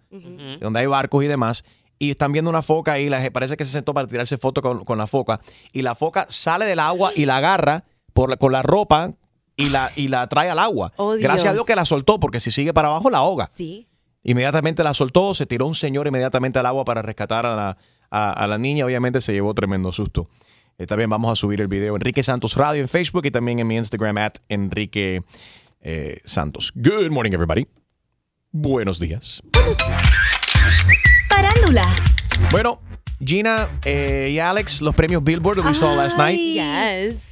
donde 0.59 0.79
hay 0.79 0.85
barcos 0.85 1.23
y 1.23 1.27
demás. 1.27 1.63
Y 1.97 2.11
están 2.11 2.31
viendo 2.31 2.49
una 2.49 2.61
foca 2.61 2.97
y 2.99 3.09
la, 3.09 3.29
parece 3.31 3.57
que 3.57 3.65
se 3.65 3.71
sentó 3.73 3.93
para 3.93 4.07
tirarse 4.07 4.37
foto 4.37 4.61
con, 4.61 4.83
con 4.85 4.97
la 4.97 5.05
foca. 5.07 5.41
Y 5.73 5.81
la 5.81 5.95
foca 5.95 6.25
sale 6.29 6.65
del 6.65 6.79
agua 6.79 7.11
y 7.15 7.25
la 7.25 7.37
agarra 7.37 7.83
por 8.13 8.29
la- 8.29 8.37
con 8.37 8.51
la 8.53 8.61
ropa 8.61 9.11
y 9.57 9.67
la, 9.69 9.91
y 9.97 10.07
la 10.07 10.27
trae 10.29 10.49
al 10.49 10.59
agua. 10.59 10.93
Oh, 10.95 11.09
Gracias 11.19 11.41
a 11.41 11.51
Dios. 11.51 11.53
Dios 11.55 11.65
que 11.65 11.75
la 11.75 11.83
soltó, 11.83 12.17
porque 12.19 12.39
si 12.39 12.51
sigue 12.51 12.73
para 12.73 12.87
abajo 12.87 13.09
la 13.09 13.17
ahoga. 13.17 13.49
Sí. 13.57 13.87
Inmediatamente 14.23 14.83
la 14.83 14.93
soltó, 14.93 15.33
se 15.33 15.45
tiró 15.45 15.65
un 15.67 15.75
señor 15.75 16.07
inmediatamente 16.07 16.59
al 16.59 16.65
agua 16.67 16.85
para 16.85 17.01
rescatar 17.01 17.45
a 17.45 17.55
la, 17.55 17.77
a, 18.11 18.31
a 18.31 18.47
la 18.47 18.57
niña. 18.57 18.85
Obviamente 18.85 19.21
se 19.21 19.33
llevó 19.33 19.53
tremendo 19.53 19.91
susto. 19.91 20.29
Eh, 20.79 20.87
también 20.87 21.09
vamos 21.09 21.29
a 21.29 21.35
subir 21.35 21.59
el 21.59 21.67
video 21.67 21.95
Enrique 21.97 22.23
Santos 22.23 22.55
Radio 22.55 22.81
en 22.81 22.87
Facebook 22.87 23.25
y 23.25 23.31
también 23.31 23.59
en 23.59 23.67
mi 23.67 23.75
Instagram 23.75 24.17
at 24.17 24.35
Enrique 24.47 25.21
eh, 25.81 26.19
Santos. 26.23 26.71
Good 26.73 27.11
morning, 27.11 27.33
everybody. 27.33 27.67
Buenos 28.51 28.97
días. 28.97 29.43
Parándula. 31.29 31.85
Bueno, 32.49 32.81
Gina 33.23 33.67
eh, 33.83 34.29
y 34.31 34.39
Alex, 34.39 34.81
los 34.81 34.95
premios 34.95 35.21
Billboard 35.21 35.57
that 35.57 35.65
we 35.65 35.75
saw 35.75 35.93
last 35.95 36.17
night. 36.17 36.39
Yes. 36.39 37.27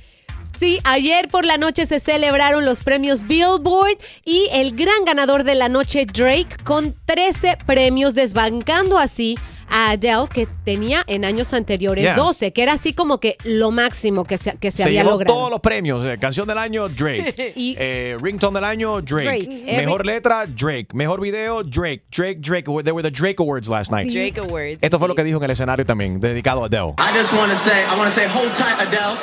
Sí, 0.59 0.79
ayer 0.83 1.29
por 1.29 1.45
la 1.45 1.57
noche 1.57 1.85
se 1.85 2.01
celebraron 2.01 2.65
los 2.65 2.81
premios 2.81 3.25
Billboard 3.27 3.97
y 4.25 4.49
el 4.51 4.75
gran 4.75 5.05
ganador 5.05 5.45
de 5.45 5.55
la 5.55 5.69
noche, 5.69 6.05
Drake, 6.05 6.57
con 6.65 6.95
13 7.05 7.59
premios, 7.65 8.13
desbancando 8.13 8.97
así 8.97 9.37
a 9.69 9.91
Adele, 9.91 10.27
que 10.33 10.47
tenía 10.65 11.03
en 11.07 11.25
años 11.25 11.53
anteriores 11.53 12.03
Yeah. 12.03 12.15
12, 12.15 12.53
que 12.53 12.63
era 12.63 12.73
así 12.73 12.93
como 12.93 13.19
que 13.19 13.37
lo 13.43 13.71
máximo 13.71 14.23
que 14.25 14.37
se, 14.37 14.57
que 14.57 14.71
se, 14.71 14.77
Se 14.77 14.83
había 14.83 15.01
llevó 15.01 15.11
logrado. 15.11 15.35
todos 15.35 15.49
los 15.51 15.59
premios. 15.61 16.05
eh, 16.05 16.17
canción 16.19 16.47
del 16.47 16.57
año, 16.57 16.87
Drake. 16.89 17.53
Y- 17.55 17.75
Eh, 17.79 18.17
ringtone 18.21 18.55
del 18.59 18.63
año, 18.63 19.01
Drake. 19.01 19.23
Drake. 19.25 19.63
Mejor 19.77 20.01
Every- 20.01 20.07
letra, 20.07 20.45
Drake. 20.47 20.87
Mejor 20.93 21.21
video, 21.21 21.63
Drake. 21.63 22.03
Drake, 22.11 22.39
Drake. 22.39 22.65
There 22.83 22.93
were 22.93 23.01
the 23.03 23.11
Drake 23.11 23.39
Awards 23.39 23.67
last 23.69 23.91
night. 23.91 24.09
Drake 24.11 24.37
Awards. 24.39 24.79
Esto 24.81 24.99
fue 24.99 25.07
lo 25.07 25.15
que 25.15 25.23
dijo 25.23 25.37
en 25.37 25.43
el 25.45 25.51
escenario 25.51 25.85
también, 25.85 26.19
dedicado 26.19 26.63
a 26.63 26.67
Adele. 26.67 26.93
I 26.97 27.11
just 27.17 27.33
want 27.33 27.51
to 27.51 27.57
say, 27.57 27.83
I 27.83 27.95
want 27.97 28.13
to 28.13 28.15
say, 28.19 28.27
hold 28.27 28.53
tight, 28.55 28.79
Adele, 28.79 29.17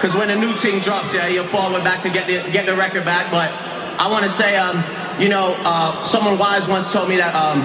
because 0.00 0.16
when 0.16 0.28
the 0.28 0.36
new 0.36 0.54
thing 0.58 0.80
drops, 0.80 1.12
yeah, 1.14 1.28
you'll 1.28 1.46
forward 1.48 1.82
back 1.82 2.02
to 2.02 2.08
get 2.10 2.26
the 2.26 2.40
get 2.52 2.66
the 2.66 2.74
record 2.76 3.04
back. 3.04 3.30
But 3.30 3.50
I 3.98 4.08
want 4.10 4.24
to 4.24 4.30
say, 4.30 4.56
um, 4.56 4.82
you 5.18 5.28
know, 5.28 5.56
uh, 5.64 6.04
someone 6.04 6.38
wise 6.38 6.68
once 6.68 6.92
told 6.92 7.08
me 7.08 7.16
that 7.16 7.34
um, 7.34 7.62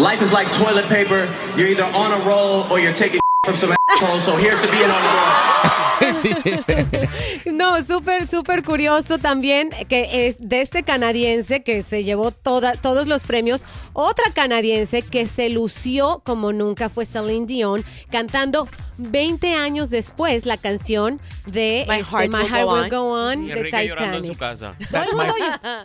life 0.00 0.22
is 0.22 0.32
like 0.32 0.50
toilet 0.52 0.86
paper. 0.86 1.28
You're 1.56 1.68
either 1.68 1.84
on 1.84 2.12
a 2.12 2.24
roll 2.24 2.64
or 2.72 2.80
you're 2.80 2.94
taking 2.94 3.20
from 3.44 3.56
some 3.56 3.74
asshole. 3.90 4.20
So 4.20 4.36
here's 4.36 4.60
to 4.60 4.70
being 4.70 4.90
on 4.90 5.02
a 5.02 5.14
roll. 5.14 5.56
No, 7.52 7.82
súper, 7.84 8.26
súper 8.26 8.62
curioso 8.64 9.18
también 9.18 9.68
que 9.88 10.28
es 10.28 10.36
de 10.38 10.62
este 10.62 10.82
canadiense 10.82 11.62
que 11.62 11.82
se 11.82 12.04
llevó 12.04 12.30
toda, 12.30 12.72
todos 12.74 13.06
los 13.06 13.22
premios. 13.22 13.62
Otra 13.92 14.32
canadiense 14.32 15.02
que 15.02 15.26
se 15.26 15.50
lució 15.50 16.22
como 16.24 16.52
nunca 16.52 16.88
fue 16.88 17.04
Celine 17.04 17.46
Dion 17.46 17.84
cantando 18.10 18.66
20 18.96 19.54
años 19.54 19.90
después 19.90 20.46
la 20.46 20.56
canción 20.56 21.20
de 21.46 21.84
My 21.86 22.00
este, 22.00 22.16
Heart 22.16 22.30
My 22.30 22.38
Will 22.38 22.48
Heart 22.48 22.64
Go 22.64 22.72
Will 22.72 22.82
On. 22.82 22.88
Go 22.88 23.12
On 23.12 23.44
Y 23.44 23.48
de 23.48 23.60
en 23.60 23.64
su 23.64 23.70
Titanic. 23.70 24.38
casa. 24.38 24.74
That's 24.90 25.12
my, 25.12 25.30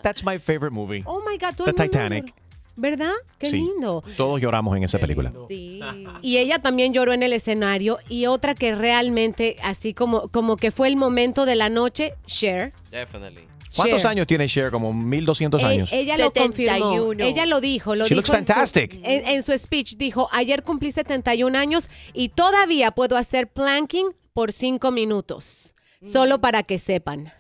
that's 0.02 0.24
my 0.24 0.38
favorite 0.38 0.74
movie. 0.74 1.04
Oh 1.06 1.22
my 1.26 1.38
God, 1.38 1.56
The 1.58 1.74
Titanic. 1.74 2.34
¿Verdad? 2.78 3.14
Qué 3.38 3.48
Sí. 3.48 3.58
lindo. 3.58 4.04
Todos 4.18 4.42
lloramos 4.42 4.76
en 4.76 4.84
esa 4.84 5.00
película. 5.00 5.32
Y 6.22 6.38
ella 6.38 6.60
también 6.60 6.94
lloró 6.94 7.14
en 7.14 7.24
el 7.24 7.34
escenario. 7.34 8.00
Y 8.10 8.26
otra 8.26 8.54
que 8.56 8.76
realmente, 8.76 9.56
así 9.64 9.94
como, 9.94 10.28
como 10.30 10.58
que 10.58 10.72
fue 10.72 10.88
el 10.88 10.96
momento 10.98 11.46
de 11.46 11.56
la 11.56 11.70
noche, 11.70 12.14
Cher. 12.26 12.74
Definitely. 12.92 13.48
¿Cuántos 13.76 14.02
Cher. 14.04 14.12
años 14.12 14.28
tiene 14.28 14.48
Cher? 14.48 14.72
Como 14.72 14.94
1200 14.94 15.62
Eh, 15.62 15.66
años. 15.66 15.92
ella 15.94 16.18
lo 16.18 16.32
confirmó. 16.34 16.92
71. 16.92 17.24
Ella 17.26 17.46
lo 17.46 17.60
dijo. 17.62 17.96
Lo 17.96 18.06
She 18.06 18.16
dijo 18.16 18.20
looks 18.20 18.30
en 18.30 18.46
su- 18.46 18.54
fantastic. 18.54 19.00
En, 19.04 19.28
en 19.28 19.44
su 19.44 19.52
speech 19.58 19.96
dijo, 19.98 20.30
ayer 20.32 20.64
cumplí 20.64 20.92
71 20.92 21.56
años 21.58 21.90
y 22.14 22.30
todavía 22.30 22.92
puedo 22.92 23.18
hacer 23.18 23.48
planking 23.48 24.08
por 24.34 24.52
5 24.54 24.92
minutos. 24.92 25.76
Solo 26.02 26.40
para 26.40 26.64
que 26.64 26.78
sepan. 26.80 27.32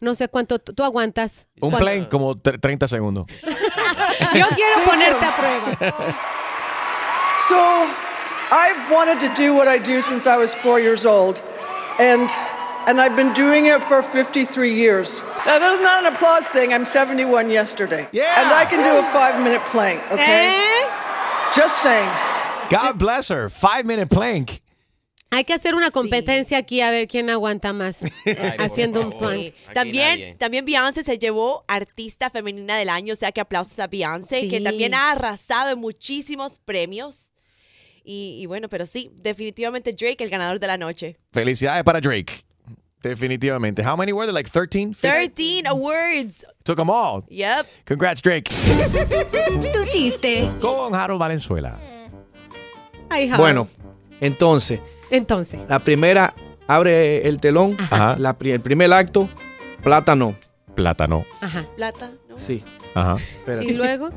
No 0.00 0.14
sé 0.14 0.28
cuánto 0.28 0.58
tú 0.60 0.84
aguantas. 0.84 1.48
Un 1.60 1.70
¿Cuánto? 1.70 1.78
plane 1.78 2.08
como 2.08 2.34
tre- 2.36 2.60
30 2.60 2.86
segundos. 2.88 3.26
Yo 4.34 4.46
quiero 4.48 4.84
ponerte 4.84 5.22
a 5.22 5.32
prueba. 5.32 6.14
So, 7.48 7.56
I've 8.50 8.90
wanted 8.90 9.20
to 9.20 9.32
do 9.34 9.54
what 9.54 9.68
I 9.68 9.78
do 9.78 10.02
since 10.02 10.26
I 10.26 10.36
was 10.36 10.54
four 10.54 10.80
years 10.80 11.06
old, 11.06 11.40
and 11.98 12.28
and 12.86 13.00
I've 13.00 13.14
been 13.14 13.34
doing 13.34 13.66
it 13.66 13.82
for 13.82 14.02
53 14.02 14.74
years. 14.74 15.20
That 15.44 15.60
is 15.62 15.78
not 15.80 16.04
an 16.06 16.14
applause 16.14 16.48
thing. 16.48 16.72
I'm 16.72 16.84
71 16.86 17.50
yesterday, 17.50 18.08
Yeah. 18.12 18.32
and 18.40 18.52
I 18.52 18.64
can 18.64 18.82
do 18.82 18.96
a 18.98 19.02
five-minute 19.12 19.62
plank. 19.66 20.00
Okay, 20.10 20.48
eh? 20.48 21.52
just 21.54 21.82
saying. 21.82 22.08
God 22.70 22.98
bless 22.98 23.28
her. 23.28 23.48
Five 23.48 23.84
minute 23.86 24.10
plank. 24.10 24.60
Hay 25.30 25.44
que 25.44 25.52
hacer 25.52 25.74
una 25.74 25.90
competencia 25.90 26.56
aquí 26.58 26.80
a 26.80 26.90
ver 26.90 27.06
quién 27.06 27.28
aguanta 27.28 27.72
más 27.72 28.00
haciendo 28.58 29.00
un 29.02 29.16
plank. 29.18 29.40
Sí. 29.40 29.54
También, 29.74 30.38
también 30.38 30.64
Beyoncé 30.64 31.04
se 31.04 31.18
llevó 31.18 31.64
artista 31.68 32.30
femenina 32.30 32.76
del 32.76 32.88
año, 32.88 33.12
o 33.12 33.16
sea 33.16 33.30
que 33.32 33.40
aplausos 33.40 33.78
a 33.78 33.86
Beyoncé, 33.86 34.40
Sí. 34.40 34.48
que 34.48 34.60
también 34.60 34.94
ha 34.94 35.10
arrasado 35.12 35.70
en 35.70 35.78
muchísimos 35.80 36.60
premios. 36.64 37.30
Y, 38.04 38.38
y 38.40 38.46
bueno, 38.46 38.70
pero 38.70 38.86
sí, 38.86 39.10
definitivamente 39.16 39.92
Drake, 39.92 40.24
el 40.24 40.30
ganador 40.30 40.58
de 40.58 40.66
la 40.66 40.78
noche. 40.78 41.18
Felicidades 41.30 41.84
para 41.84 42.00
Drake. 42.00 42.44
Definitivamente. 43.02 43.82
How 43.86 43.96
many 43.96 44.12
were 44.12 44.26
there? 44.26 44.32
Like 44.32 44.50
13? 44.50 44.92
13 44.94 45.66
awards. 45.66 46.44
Took 46.64 46.78
them 46.78 46.88
all. 46.90 47.22
Yep. 47.28 47.66
Congrats, 47.86 48.22
Drake. 48.22 48.50
Tu 49.72 49.84
chiste. 49.90 50.50
Con 50.60 50.94
Harold 50.94 51.20
Valenzuela. 51.20 51.78
Ay, 53.10 53.24
Harold. 53.28 53.38
Bueno, 53.40 53.68
entonces, 54.20 54.80
Entonces. 55.10 55.60
la 55.68 55.78
primera 55.80 56.34
abre 56.66 57.26
el 57.28 57.40
telón, 57.40 57.76
Ajá. 57.90 58.16
la 58.18 58.36
el 58.40 58.60
primer 58.60 58.92
acto, 58.92 59.28
plátano. 59.82 60.34
Plátano. 60.74 61.24
Ajá. 61.40 61.66
Plata, 61.76 62.10
¿no? 62.28 62.38
Sí, 62.38 62.62
Ajá. 62.94 63.16
espérate. 63.16 63.66
Y 63.66 63.72
luego, 63.72 64.10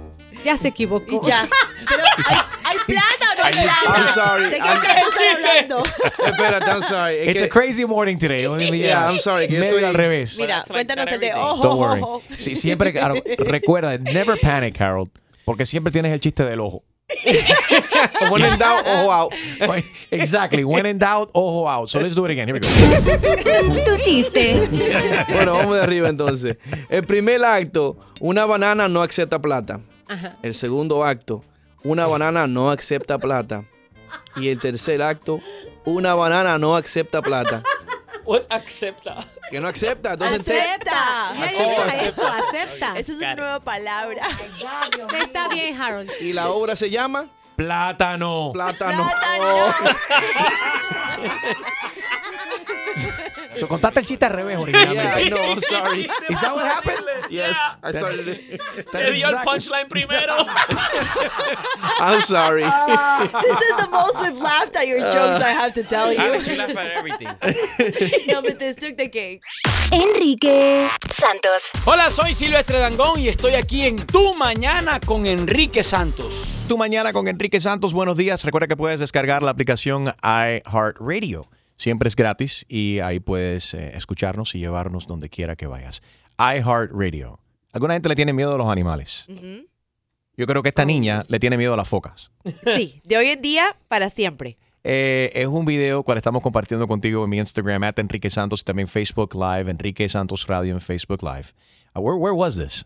ya 0.46 0.58
se 0.58 0.68
equivocó. 0.68 1.22
Ya. 1.28 1.48
Pero, 1.90 2.04
¿hay, 2.30 2.38
hay 2.66 2.78
plata 2.86 3.32
o 3.32 3.36
no 3.40 3.44
hay 3.44 3.54
plata? 3.54 3.98
I'm 3.98 4.08
sorry. 4.08 4.44
¿De 4.44 4.50
qué 4.52 4.58
I'm- 4.62 4.78
estamos 4.78 5.14
hablando? 5.36 5.84
Espérate, 6.28 6.66
I'm 6.72 6.82
sorry. 6.84 7.16
Es 7.16 7.28
It's 7.30 7.42
que- 7.42 7.46
a 7.46 7.50
crazy 7.50 7.86
morning 7.86 8.18
today. 8.18 8.42
Yeah, 8.78 9.10
I'm 9.10 9.20
sorry, 9.20 9.48
que 9.48 9.58
medio 9.60 9.78
estoy- 9.80 9.84
al 9.86 9.94
revés. 9.96 10.38
Mira, 10.40 10.64
cuéntanos 10.68 11.08
el 11.08 11.20
de 11.20 11.34
ojo. 11.34 11.62
Don't 11.64 11.80
worry. 11.80 12.24
Sí, 12.38 12.54
siempre, 12.56 12.94
recuerda, 13.40 13.98
never 13.98 14.40
panic, 14.40 14.80
Harold. 14.80 15.10
Porque 15.46 15.66
siempre 15.66 15.92
tienes 15.92 16.14
el 16.14 16.20
chiste 16.20 16.44
del 16.46 16.60
ojo. 16.60 16.84
when 18.32 18.44
in 18.44 18.58
doubt, 18.58 18.86
ojo 18.86 19.10
out. 19.12 19.34
Exactly. 20.12 20.64
When 20.64 20.86
in 20.86 20.98
doubt, 20.98 21.32
ojo 21.34 21.68
out. 21.68 21.90
So 21.90 22.00
let's 22.00 22.16
do 22.16 22.26
it 22.26 22.32
again. 22.32 22.48
Here 22.48 22.56
we 22.56 22.60
go. 22.60 22.68
Tu 23.86 23.98
chiste. 24.02 24.68
Bueno, 25.30 25.54
vamos 25.54 25.76
de 25.76 25.82
arriba 25.82 26.10
entonces. 26.10 26.58
El 26.90 27.06
primer 27.06 27.44
acto, 27.44 27.98
una 28.20 28.46
banana 28.46 28.88
no 28.88 29.02
acepta 29.02 29.40
plata. 29.40 29.82
Ajá. 30.08 30.38
El 30.42 30.54
segundo 30.54 31.04
acto, 31.04 31.44
una 31.84 32.08
banana 32.08 32.48
no 32.48 32.72
acepta 32.72 33.18
plata. 33.18 33.66
Y 34.36 34.50
el 34.50 34.60
tercer 34.60 35.02
acto, 35.02 35.40
una 35.86 36.16
banana 36.16 36.58
no 36.58 36.76
acepta 36.76 37.22
plata. 37.22 37.64
What's 38.26 38.48
acepta? 38.50 39.26
Que 39.50 39.60
no 39.60 39.68
acepta. 39.68 40.14
Entonces 40.14 40.46
te- 40.46 40.62
Acepta. 40.62 41.30
Acepta. 41.32 42.06
Eso, 42.06 42.28
acepta. 42.28 43.00
Esa 43.00 43.12
es 43.12 43.18
una 43.18 43.36
nueva 43.36 43.60
palabra. 43.60 44.28
Está 45.20 45.48
bien, 45.50 45.80
Harold. 45.82 46.10
Y 46.22 46.34
la 46.34 46.50
obra 46.50 46.76
se 46.76 46.90
llama 46.90 47.28
Plátano. 47.56 48.52
Plátano. 48.54 49.06
So, 53.54 53.68
contaste 53.68 54.00
el 54.00 54.06
chiste 54.06 54.26
al 54.26 54.34
revés 54.34 54.58
originalmente. 54.62 55.04
Yeah, 55.04 55.18
I 55.20 55.30
know, 55.30 55.38
I'm 55.52 55.60
sorry. 55.70 56.10
Is 56.30 56.42
that 56.42 56.54
what 56.56 56.66
happened? 56.66 57.04
Yes, 57.30 57.58
I 57.84 57.92
started 57.92 58.28
it. 58.28 58.62
That's 58.92 59.08
Te 59.10 59.14
dio 59.14 59.30
el 59.30 59.38
punchline 59.44 59.88
primero. 59.90 60.36
I'm 62.00 62.22
sorry. 62.22 62.64
This 62.64 63.60
is 63.70 63.78
the 63.78 63.88
most 63.92 64.22
we've 64.22 64.40
laughed 64.42 64.76
at 64.76 64.88
your 64.88 65.00
jokes, 65.00 65.44
I 65.44 65.52
have 65.52 65.74
to 65.74 65.84
tell 65.84 66.12
you 66.14 66.22
you. 66.22 66.58
laugh 66.58 66.76
at 66.76 66.92
everything. 66.98 67.28
no, 68.28 68.42
but 68.42 68.60
this 68.60 68.76
took 68.78 68.98
the 68.98 69.10
cake. 69.10 69.42
Enrique 69.92 70.88
Santos. 71.12 71.72
Hola, 71.86 72.10
soy 72.12 72.34
Silvestre 72.34 72.80
Dangón 72.80 73.20
y 73.20 73.28
estoy 73.28 73.56
aquí 73.56 73.86
en 73.86 73.98
Tu 73.98 74.34
Mañana 74.36 75.00
con 75.00 75.26
Enrique 75.26 75.84
Santos. 75.84 76.48
Tu 76.68 76.78
mañana 76.78 77.12
con 77.12 77.28
Enrique 77.28 77.60
Santos. 77.60 77.94
Buenos 77.94 78.16
días. 78.18 78.44
Recuerda 78.46 78.68
que 78.68 78.78
puedes 78.78 79.00
descargar 79.02 79.44
la 79.44 79.52
aplicación 79.52 80.14
iHeartRadio. 80.24 81.48
Siempre 81.82 82.10
es 82.10 82.16
gratis 82.16 82.64
y 82.70 83.00
ahí 83.00 83.20
puedes 83.20 83.74
eh, 83.74 83.98
escucharnos 83.98 84.54
y 84.54 84.60
llevarnos 84.60 85.08
donde 85.08 85.30
quiera 85.30 85.56
que 85.56 85.66
vayas. 85.66 86.04
iHeartRadio. 86.38 87.40
¿Alguna 87.74 87.96
gente 87.96 88.08
le 88.08 88.16
tiene 88.16 88.34
miedo 88.34 88.54
a 88.54 88.58
los 88.60 88.68
animales? 88.68 89.26
Yo 90.38 90.46
creo 90.46 90.62
que 90.62 90.70
esta 90.70 90.86
niña 90.86 91.26
le 91.28 91.40
tiene 91.40 91.58
miedo 91.58 91.74
a 91.74 91.78
las 91.78 91.88
focas. 91.88 92.30
Sí, 92.76 93.02
de 93.04 93.18
hoy 93.18 93.30
en 93.30 93.42
día 93.42 93.76
para 93.88 94.12
siempre. 94.12 94.60
Eh, 94.84 95.32
es 95.34 95.48
un 95.48 95.66
video 95.66 96.04
cual 96.04 96.20
estamos 96.20 96.44
compartiendo 96.44 96.88
contigo 96.88 97.24
en 97.24 97.32
mi 97.32 97.40
Instagram, 97.40 97.82
at 97.82 97.98
Enrique 97.98 98.30
Santos, 98.30 98.62
y 98.62 98.64
también 98.64 98.88
Facebook 98.88 99.34
Live, 99.34 99.72
Enrique 99.72 100.08
Santos 100.08 100.46
Radio 100.46 100.76
en 100.76 100.82
Facebook 100.82 101.24
Live. 101.24 101.48
Uh, 101.96 102.00
where, 102.02 102.16
where 102.16 102.36
was 102.36 102.58
this? 102.58 102.86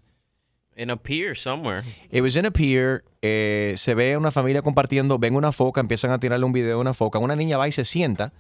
In 0.78 0.90
a 0.90 0.96
pier 0.96 1.38
somewhere. 1.38 1.84
It 2.12 2.22
was 2.22 2.38
in 2.38 2.46
a 2.46 2.52
pier. 2.52 3.04
eh, 3.22 3.74
se 3.78 3.96
ve 3.96 4.18
una 4.18 4.30
familia 4.30 4.62
compartiendo, 4.62 5.18
ven 5.18 5.36
una 5.36 5.52
foca, 5.52 5.82
empiezan 5.82 6.12
a 6.12 6.20
tirarle 6.20 6.46
un 6.46 6.52
video 6.52 6.78
a 6.78 6.82
una 6.82 6.94
foca. 6.94 7.18
Una 7.18 7.36
niña 7.36 7.58
va 7.58 7.68
y 7.68 7.72
se 7.72 7.84
sienta 7.84 8.34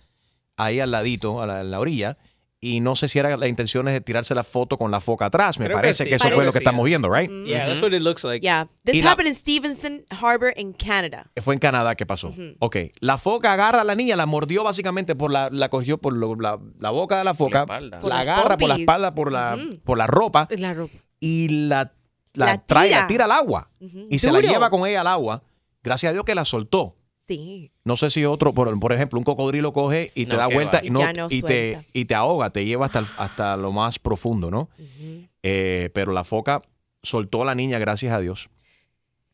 ahí 0.57 0.79
al 0.79 0.91
ladito, 0.91 1.41
a 1.41 1.45
la, 1.47 1.59
a 1.59 1.63
la 1.63 1.79
orilla. 1.79 2.17
Y 2.61 2.79
no 2.79 2.95
sé 2.95 3.07
si 3.09 3.19
era 3.19 3.37
la 3.37 3.47
intención 3.47 3.85
de 3.85 4.01
tirarse 4.01 4.33
la 4.33 4.43
foto 4.43 4.77
con 4.79 4.89
la 4.89 4.99
foca 4.99 5.25
atrás. 5.27 5.59
Me 5.59 5.65
Creo 5.65 5.77
que 5.77 5.81
parece 5.81 6.03
sí. 6.05 6.09
que, 6.09 6.15
eso 6.15 6.29
fue 6.31 6.45
lo 6.45 6.51
que 6.51 6.57
sí. 6.59 6.63
estamos 6.63 6.83
viendo, 6.85 7.13
right? 7.13 7.29
Yeah, 7.45 7.67
that's 7.67 7.79
what 7.81 7.91
it 7.91 8.01
looks 8.01 8.23
like. 8.23 8.41
Yeah, 8.43 8.69
this 8.83 8.95
Y 8.95 9.01
la- 9.03 9.11
happened 9.11 9.27
in 9.29 9.35
Stevenson 9.35 10.03
Harbor 10.09 10.51
in 10.57 10.73
Canada. 10.73 11.29
Fue 11.43 11.53
en 11.53 11.59
Canadá 11.59 11.93
que 11.93 12.07
pasó. 12.07 12.33
Ok. 12.59 12.77
La 13.01 13.19
foca 13.19 13.53
agarra 13.53 13.81
a 13.81 13.83
la 13.83 13.93
niña, 13.93 14.15
la 14.15 14.25
mordió 14.25 14.63
básicamente 14.63 15.15
por 15.15 15.31
la, 15.31 15.49
la 15.51 15.69
cogió 15.69 15.99
por 15.99 16.13
lo- 16.13 16.33
la, 16.35 16.59
la 16.79 16.89
boca 16.89 17.19
de 17.19 17.23
la 17.23 17.35
foca, 17.35 17.61
espalda. 17.61 17.99
Por 17.99 18.09
la 18.09 18.19
agarra 18.21 18.57
por 18.57 18.69
la 18.69 18.75
espalda, 18.77 19.13
por 19.13 19.31
la, 19.31 19.57
Ujú. 19.61 19.79
por 19.81 19.97
la 19.99 20.07
ropa 20.07 20.47
La 20.57 20.73
ropa. 20.73 20.93
y 21.19 21.49
la, 21.67 21.93
la, 22.33 22.45
La 22.47 22.65
trae, 22.65 22.87
tira. 22.87 23.01
la 23.01 23.07
tira 23.07 23.25
al 23.25 23.31
agua. 23.31 23.69
Y 24.09 24.17
se 24.17 24.31
la 24.31 24.39
Duro. 24.39 24.51
lleva 24.51 24.69
con 24.71 24.87
ella 24.87 25.01
al 25.01 25.07
agua. 25.07 25.43
Gracias 25.83 26.09
a 26.09 26.13
Dios 26.13 26.25
que 26.25 26.33
la 26.33 26.45
soltó. 26.45 26.95
Sí. 27.27 27.71
No 27.83 27.95
sé 27.97 28.09
si 28.09 28.23
otro, 28.25 28.53
por, 28.53 28.79
por 28.79 28.93
ejemplo, 28.93 29.17
un 29.17 29.23
cocodrilo 29.25 29.73
coge 29.73 30.11
y 30.15 30.25
te 30.25 30.33
No, 30.33 30.37
da 30.37 30.47
vuelta 30.47 30.81
y, 30.83 30.89
no- 30.91 30.99
y 31.29 31.41
te, 31.41 31.79
y 31.93 32.05
te 32.05 32.13
ahoga, 32.15 32.51
te 32.51 32.65
lleva 32.65 32.85
hasta, 32.85 32.99
el- 32.99 33.07
hasta 33.17 33.57
lo 33.57 33.71
más 33.71 33.97
profundo, 33.99 34.51
¿no? 34.51 34.69
Eh, 35.43 35.89
pero 35.93 36.11
la 36.11 36.23
foca 36.23 36.61
soltó 37.03 37.41
a 37.41 37.45
la 37.45 37.55
niña, 37.55 37.79
gracias 37.79 38.13
a 38.13 38.19
Dios. 38.19 38.49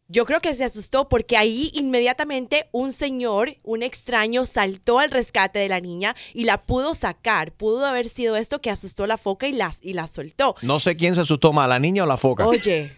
Yo 0.07 0.25
creo 0.25 0.41
que 0.41 0.53
se 0.55 0.65
asustó 0.65 1.07
porque 1.07 1.37
ahí 1.37 1.71
inmediatamente 1.73 2.67
un 2.73 2.91
señor, 2.91 3.55
un 3.63 3.81
extraño, 3.81 4.43
saltó 4.43 4.99
al 4.99 5.09
rescate 5.09 5.59
de 5.59 5.69
la 5.69 5.79
niña 5.79 6.17
y 6.33 6.43
la 6.43 6.63
pudo 6.63 6.95
sacar. 6.95 7.53
Pudo 7.53 7.85
haber 7.85 8.09
sido 8.09 8.35
esto 8.35 8.59
que 8.59 8.69
asustó 8.69 9.05
a 9.05 9.07
la 9.07 9.17
foca 9.17 9.47
y 9.47 9.53
la, 9.53 9.73
y 9.81 9.93
la 9.93 10.07
soltó. 10.07 10.55
No 10.63 10.79
sé 10.81 10.97
quién 10.97 11.15
se 11.15 11.21
asustó 11.21 11.53
más, 11.53 11.69
la 11.69 11.79
niña 11.79 12.03
o 12.03 12.07
la 12.07 12.17
foca. 12.17 12.45
Oye, 12.45 12.91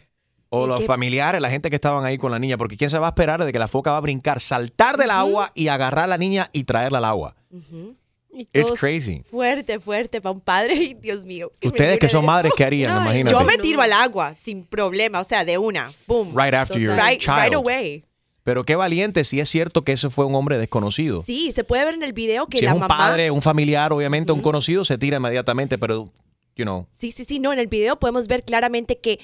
o 0.55 0.65
¿y 0.65 0.67
los 0.67 0.85
familiares, 0.85 1.41
la 1.41 1.49
gente 1.49 1.69
que 1.69 1.75
estaban 1.75 2.05
ahí 2.05 2.17
con 2.17 2.31
la 2.31 2.37
niña, 2.37 2.57
porque 2.57 2.77
quién 2.77 2.89
se 2.89 2.99
va 2.99 3.07
a 3.07 3.09
esperar 3.09 3.43
de 3.43 3.51
que 3.51 3.57
la 3.57 3.67
foca 3.67 3.91
va 3.91 3.97
a 3.97 4.01
brincar, 4.01 4.39
saltar 4.39 4.97
del 4.97 5.09
agua 5.09 5.51
y 5.55 5.69
agarrar 5.69 6.05
a 6.05 6.07
la 6.07 6.17
niña 6.19 6.49
y 6.53 6.65
traerla 6.65 6.99
al 6.99 7.05
agua. 7.05 7.35
It's 8.51 8.71
crazy. 8.71 9.23
Fuerte, 9.29 9.79
fuerte 9.79 10.21
para 10.21 10.33
un 10.33 10.41
padre. 10.41 10.95
Dios 11.01 11.25
mío. 11.25 11.51
Ustedes 11.63 11.99
que 11.99 12.09
son 12.09 12.25
madres. 12.25 12.53
¿qué 12.55 12.63
harían? 12.63 12.91
Ay, 12.91 13.03
Imagínate. 13.03 13.37
Yo 13.37 13.43
me 13.45 13.57
tiro 13.57 13.81
al 13.81 13.93
agua 13.93 14.33
sin 14.33 14.63
problema, 14.63 15.21
o 15.21 15.23
sea, 15.23 15.43
de 15.43 15.57
una. 15.57 15.91
Boom. 16.07 16.29
Right 16.35 16.53
after 16.53 16.79
your 16.79 16.95
right, 16.95 17.19
child. 17.19 17.43
right 17.43 17.53
away. 17.53 18.05
Pero 18.43 18.63
qué 18.63 18.75
valiente 18.75 19.23
si 19.23 19.39
es 19.39 19.49
cierto 19.49 19.83
que 19.83 19.93
ese 19.93 20.09
fue 20.09 20.25
un 20.25 20.35
hombre 20.35 20.57
desconocido. 20.57 21.23
Sí, 21.25 21.51
se 21.51 21.63
puede 21.63 21.85
ver 21.85 21.93
en 21.93 22.03
el 22.03 22.13
video 22.13 22.47
que 22.47 22.57
si 22.57 22.65
la 22.65 22.71
es 22.71 22.75
un 22.75 22.81
mamá. 22.81 22.97
padre, 22.97 23.31
un 23.31 23.41
familiar, 23.41 23.93
obviamente 23.93 24.31
un 24.33 24.41
conocido, 24.41 24.83
se 24.83 24.97
tira 24.97 25.17
inmediatamente, 25.17 25.77
pero, 25.77 26.05
you 26.55 26.65
know. 26.65 26.87
Sí, 26.91 27.11
sí, 27.11 27.23
sí, 27.23 27.39
no, 27.39 27.53
en 27.53 27.59
el 27.59 27.67
video 27.67 27.97
podemos 27.99 28.27
ver 28.27 28.43
claramente 28.43 28.99
que 28.99 29.19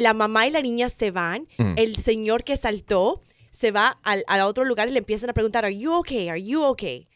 la 0.00 0.14
mamá 0.14 0.46
y 0.46 0.50
la 0.50 0.62
niña 0.62 0.88
se 0.88 1.10
van, 1.10 1.46
Mm. 1.58 1.74
el 1.76 1.96
señor 1.96 2.44
que 2.44 2.56
saltó 2.56 3.20
se 3.50 3.70
va 3.70 3.98
al, 4.02 4.24
al 4.26 4.40
otro 4.42 4.64
lugar 4.64 4.88
y 4.88 4.92
le 4.92 4.98
empiezan 4.98 5.28
a 5.30 5.34
preguntar, 5.34 5.64
¿Are 5.64 5.76
you 5.76 5.92
okay? 5.92 6.28
¿Are 6.28 6.42
you 6.42 6.62
okay? 6.62 7.08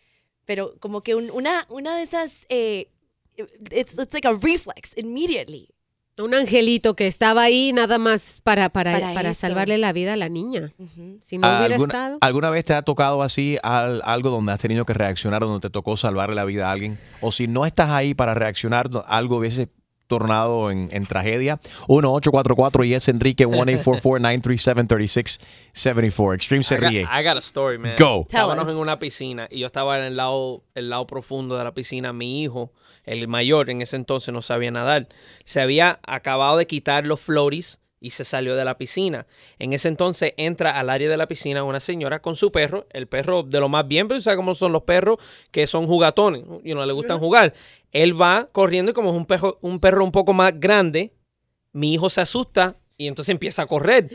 Pero 0.45 0.75
como 0.81 1.03
que 1.03 1.15
un- 1.15 1.31
una, 1.31 1.67
una 1.71 1.97
de 1.97 2.03
esas, 2.03 2.47
eh, 2.49 2.91
it's, 3.71 3.99
it's 3.99 4.13
like 4.13 4.29
a 4.29 4.33
reflex, 4.35 4.93
immediately. 4.97 5.69
Un 6.19 6.35
angelito 6.35 6.95
que 6.95 7.07
estaba 7.07 7.43
ahí 7.43 7.73
nada 7.75 7.99
más 7.99 8.41
para, 8.43 8.71
para, 8.71 9.13
Para 9.13 9.35
salvarle 9.35 9.77
la 9.77 9.93
vida 9.93 10.15
a 10.15 10.17
la 10.17 10.31
niña. 10.31 10.73
Si 11.23 11.37
no 11.37 11.47
hubiera 11.47 11.75
¿Alguna, 11.75 11.93
estado. 11.93 12.19
¿Alguna 12.23 12.49
vez 12.49 12.65
te 12.65 12.73
ha 12.73 12.81
tocado 12.81 13.23
así 13.23 13.59
al- 13.63 14.01
algo 14.03 14.31
donde 14.31 14.53
has 14.53 14.61
tenido 14.61 14.87
que 14.87 14.95
reaccionar, 14.95 15.43
donde 15.43 15.61
te 15.61 15.71
tocó 15.71 15.95
salvarle 15.99 16.35
la 16.35 16.47
vida 16.47 16.69
a 16.69 16.73
alguien? 16.73 16.99
O 17.21 17.33
si 17.33 17.49
no 17.49 17.67
estás 17.67 17.91
ahí 17.91 18.15
para 18.15 18.33
reaccionar, 18.35 18.89
algo 19.07 19.37
hubiese 19.37 19.69
tornado 20.07 20.71
en, 20.71 20.89
en 20.93 21.07
tragedia. 21.07 21.59
1-844 21.89 22.87
y 22.87 22.95
es 22.95 23.09
Enrique 23.09 23.47
1-844-937-3674. 23.47 26.35
Extreme 26.35 26.65
se 26.65 26.75
I 26.75 26.79
got, 26.79 26.91
ríe. 26.91 27.03
I 27.03 27.23
got 27.23 27.37
a 27.37 27.41
story, 27.41 27.79
man. 27.79 27.95
Go. 27.99 28.23
Estábamos 28.23 28.69
en 28.69 28.77
una 28.77 28.99
piscina 28.99 29.49
y 29.51 29.61
yo 29.61 29.67
estaba 29.67 29.99
en 29.99 30.05
el 30.05 30.17
lado, 30.17 30.63
el 30.75 30.91
lado 30.91 31.07
profundo 31.07 31.57
de 31.57 31.65
la 31.65 31.75
piscina. 31.75 32.13
Mi 32.13 32.43
hijo, 32.43 32.73
el 33.05 33.27
mayor, 33.29 33.71
en 33.71 33.83
ese 33.83 33.97
entonces 33.97 34.33
no 34.33 34.43
sabía 34.43 34.71
nadar. 34.71 35.09
Se 35.45 35.61
había 35.61 36.01
acabado 36.07 36.57
de 36.57 36.67
quitar 36.67 37.07
los 37.07 37.21
floaties 37.21 37.81
y 38.01 38.11
se 38.11 38.25
salió 38.25 38.57
de 38.57 38.65
la 38.65 38.79
piscina. 38.79 39.27
En 39.59 39.73
ese 39.73 39.89
entonces 39.89 40.33
entra 40.37 40.79
al 40.79 40.91
área 40.91 41.09
de 41.09 41.17
la 41.17 41.27
piscina 41.27 41.65
una 41.65 41.81
señora 41.81 42.21
con 42.21 42.37
su 42.37 42.53
perro, 42.53 42.87
el 42.91 43.07
perro 43.07 43.43
de 43.43 43.59
lo 43.59 43.69
más 43.69 43.89
bien, 43.89 44.07
pero 44.07 44.21
¿sabes 44.21 44.37
cómo 44.37 44.55
son 44.55 44.73
los 44.73 44.83
perros? 44.83 45.17
Que 45.51 45.67
son 45.67 45.87
jugatones, 45.87 46.43
y 46.63 46.75
no 46.75 46.85
le 46.85 46.93
gustan 46.93 47.19
jugar. 47.19 47.55
Él 48.03 48.21
va 48.21 48.49
corriendo 48.53 48.91
y 48.91 48.95
como 48.95 49.11
es 49.11 49.17
un 49.17 49.27
perro, 49.27 49.59
un 49.63 49.81
perro 49.81 50.05
un 50.05 50.13
poco 50.13 50.33
más 50.33 50.53
grande, 50.59 51.13
mi 51.73 51.93
hijo 51.95 52.09
se 52.11 52.21
asusta 52.21 52.77
y 52.97 53.07
entonces 53.07 53.31
empieza 53.33 53.63
a 53.63 53.67
correr. 53.67 54.11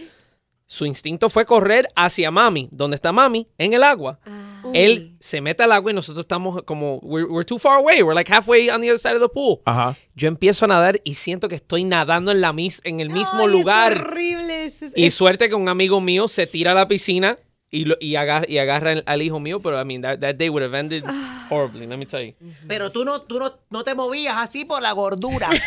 Su 0.65 0.85
instinto 0.85 1.29
fue 1.29 1.45
correr 1.45 1.89
hacia 1.95 2.31
mami. 2.31 2.69
¿Dónde 2.71 2.95
está 2.95 3.11
mami? 3.11 3.47
En 3.57 3.73
el 3.73 3.83
agua. 3.83 4.19
Él 4.73 5.17
se 5.19 5.41
mete 5.41 5.63
al 5.63 5.71
agua 5.73 5.91
y 5.91 5.95
nosotros 5.95 6.23
estamos 6.23 6.61
como, 6.63 6.97
we're, 6.99 7.27
we're 7.27 7.43
too 7.45 7.57
far 7.59 7.77
away. 7.79 8.01
We're 8.03 8.13
like 8.15 8.31
halfway 8.31 8.69
on 8.69 8.79
the 8.81 8.87
other 8.89 8.99
side 8.99 9.15
of 9.15 9.21
the 9.21 9.27
pool. 9.27 9.59
Ajá. 9.65 9.97
Yo 10.15 10.27
empiezo 10.29 10.63
a 10.65 10.67
nadar 10.69 11.01
y 11.03 11.15
siento 11.15 11.49
que 11.49 11.55
estoy 11.55 11.83
nadando 11.83 12.31
en, 12.31 12.39
la 12.39 12.53
mis 12.53 12.79
en 12.85 12.99
el 13.01 13.09
mismo 13.09 13.47
lugar. 13.47 13.93
horrible. 13.97 14.65
es- 14.65 14.81
es- 14.81 14.93
Y 14.95 15.09
suerte 15.11 15.49
que 15.49 15.55
un 15.55 15.67
amigo 15.67 15.99
mío 15.99 16.27
se 16.29 16.47
tira 16.47 16.71
a 16.71 16.75
la 16.75 16.87
piscina 16.87 17.37
y, 17.71 17.85
lo- 17.85 17.95
y, 17.99 18.15
agarra, 18.17 18.45
y 18.47 18.57
agarra 18.57 19.01
al- 19.05 19.21
hijo 19.21 19.39
mío, 19.39 19.61
pero 19.61 19.81
I 19.81 19.85
mean, 19.85 20.01
that, 20.01 20.19
that 20.19 20.35
day 20.35 20.49
would 20.49 20.61
have 20.63 20.77
ended 20.77 21.03
horribly, 21.49 21.87
let 21.87 21.97
me 21.97 22.05
tell 22.05 22.21
you. 22.23 22.33
Pero 22.67 22.91
tú 22.91 23.05
no, 23.05 23.21
tú 23.21 23.39
no, 23.39 23.53
no 23.69 23.83
te 23.83 23.95
movías 23.95 24.35
así 24.37 24.65
por 24.65 24.81
la 24.81 24.91
gordura. 24.91 25.49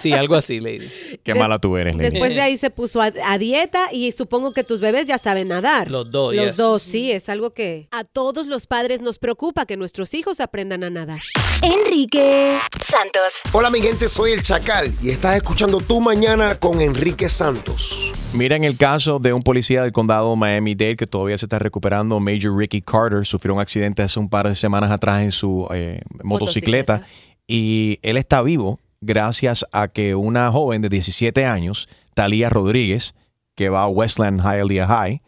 Sí, 0.00 0.12
algo 0.12 0.34
así, 0.34 0.60
lady. 0.60 0.88
Qué 1.22 1.34
mala 1.34 1.58
tú 1.58 1.76
eres, 1.76 1.94
Lady. 1.96 2.10
Después 2.10 2.34
de 2.34 2.40
ahí 2.40 2.56
se 2.56 2.70
puso 2.70 3.00
a, 3.00 3.12
a 3.26 3.38
dieta 3.38 3.88
y 3.92 4.12
supongo 4.12 4.52
que 4.52 4.64
tus 4.64 4.80
bebés 4.80 5.06
ya 5.06 5.18
saben 5.18 5.48
nadar. 5.48 5.90
Los 5.90 6.10
dos, 6.10 6.34
Los 6.34 6.46
yes. 6.48 6.56
dos, 6.56 6.82
sí, 6.82 7.10
es 7.12 7.28
algo 7.28 7.50
que 7.52 7.88
a 7.90 8.04
todos 8.04 8.46
los 8.46 8.66
padres 8.66 9.00
nos 9.00 9.18
preocupa 9.18 9.66
que 9.66 9.76
nuestros 9.76 10.14
hijos 10.14 10.40
aprendan 10.40 10.84
a 10.84 10.90
nadar. 10.90 11.18
Enrique 11.62 12.56
Santos. 12.80 13.22
Hola 13.52 13.70
mi 13.70 13.80
gente, 13.80 14.08
soy 14.08 14.32
el 14.32 14.42
Chacal 14.42 14.92
y 15.02 15.10
estás 15.10 15.36
escuchando 15.36 15.80
Tu 15.80 16.00
Mañana 16.00 16.54
con 16.58 16.80
Enrique 16.80 17.28
Santos. 17.28 18.12
Miren 18.32 18.64
el 18.64 18.76
caso 18.76 19.18
de 19.20 19.32
un 19.32 19.42
policía 19.42 19.82
del 19.82 19.92
condado 19.92 20.23
Miami-Dade 20.36 20.96
que 20.96 21.06
todavía 21.06 21.38
se 21.38 21.46
está 21.46 21.58
recuperando. 21.58 22.18
Major 22.20 22.56
Ricky 22.56 22.80
Carter 22.80 23.24
sufrió 23.24 23.54
un 23.54 23.60
accidente 23.60 24.02
hace 24.02 24.18
un 24.18 24.28
par 24.28 24.48
de 24.48 24.54
semanas 24.54 24.90
atrás 24.90 25.22
en 25.22 25.32
su 25.32 25.66
eh, 25.72 26.00
motocicleta 26.22 27.02
y 27.46 27.98
él 28.02 28.16
está 28.16 28.42
vivo 28.42 28.80
gracias 29.00 29.66
a 29.72 29.88
que 29.88 30.14
una 30.14 30.50
joven 30.50 30.82
de 30.82 30.88
17 30.88 31.44
años, 31.44 31.88
Talía 32.14 32.48
Rodríguez, 32.48 33.14
que 33.54 33.68
va 33.68 33.82
a 33.82 33.88
Westland 33.88 34.40
Hialeah 34.40 34.86
High. 34.86 35.22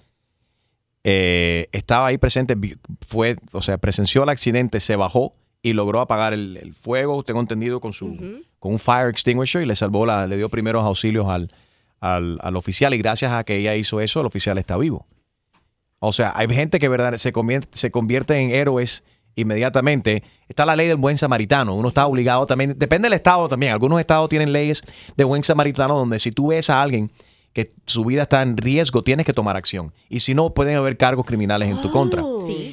Eh, 1.05 1.69
estaba 1.73 2.09
ahí 2.09 2.19
presente, 2.19 2.57
fue, 3.07 3.37
o 3.53 3.61
sea, 3.61 3.79
presenció 3.79 4.25
el 4.25 4.29
accidente, 4.29 4.81
se 4.81 4.97
bajó 4.97 5.35
y 5.63 5.73
logró 5.73 6.01
apagar 6.01 6.33
el, 6.33 6.57
el 6.57 6.75
fuego, 6.75 7.23
tengo 7.23 7.41
entendido, 7.41 7.81
con 7.81 7.93
su 7.93 8.43
con 8.59 8.73
un 8.73 8.79
fire 8.79 9.09
extinguisher 9.09 9.63
y 9.63 9.67
le 9.67 9.77
salvó 9.77 10.07
la, 10.07 10.27
le 10.27 10.37
dio 10.37 10.49
primeros 10.49 10.85
auxilios 10.85 11.29
al, 11.29 11.49
al, 12.15 12.39
al 12.41 12.57
oficial 12.57 12.95
y 12.95 12.99
gracias 12.99 13.33
a 13.33 13.45
que 13.45 13.57
ella 13.57 13.75
hizo 13.75 14.01
eso, 14.01 14.21
el 14.21 14.27
oficial 14.27 14.59
está 14.59 14.77
vivo. 14.77 15.07
O 15.99 16.13
sea, 16.13 16.33
hay 16.37 16.49
gente 16.49 16.79
que 16.79 16.89
verdad 16.89 17.17
se 17.17 17.33
convierte, 17.33 17.77
se 17.77 17.91
convierte 17.91 18.37
en 18.37 18.51
héroes 18.51 19.03
inmediatamente. 19.35 20.23
Está 20.49 20.67
la 20.67 20.77
ley 20.77 20.89
del 20.89 20.97
buen 20.97 21.17
samaritano. 21.17 21.75
Uno 21.75 21.89
está 21.89 22.07
obligado 22.07 22.47
también, 22.47 22.75
depende 22.77 23.07
del 23.07 23.15
estado 23.15 23.49
también. 23.49 23.73
Algunos 23.73 24.01
estados 24.01 24.29
tienen 24.29 24.53
leyes 24.53 24.83
de 25.17 25.25
buen 25.25 25.45
samaritano 25.45 25.97
donde 25.97 26.19
si 26.19 26.33
tú 26.33 26.49
ves 26.49 26.69
a 26.71 26.83
alguien 26.83 27.11
que 27.53 27.73
su 27.87 28.05
vida 28.05 28.23
está 28.23 28.43
en 28.43 28.59
riesgo, 28.59 29.03
tienes 29.03 29.25
que 29.25 29.33
tomar 29.33 29.57
acción. 29.57 29.95
Y 30.11 30.21
si 30.21 30.35
no, 30.35 30.53
pueden 30.53 30.77
haber 30.77 30.99
cargos 30.99 31.25
criminales 31.25 31.71
en 31.71 31.81
tu 31.81 31.91
contra. 31.91 32.23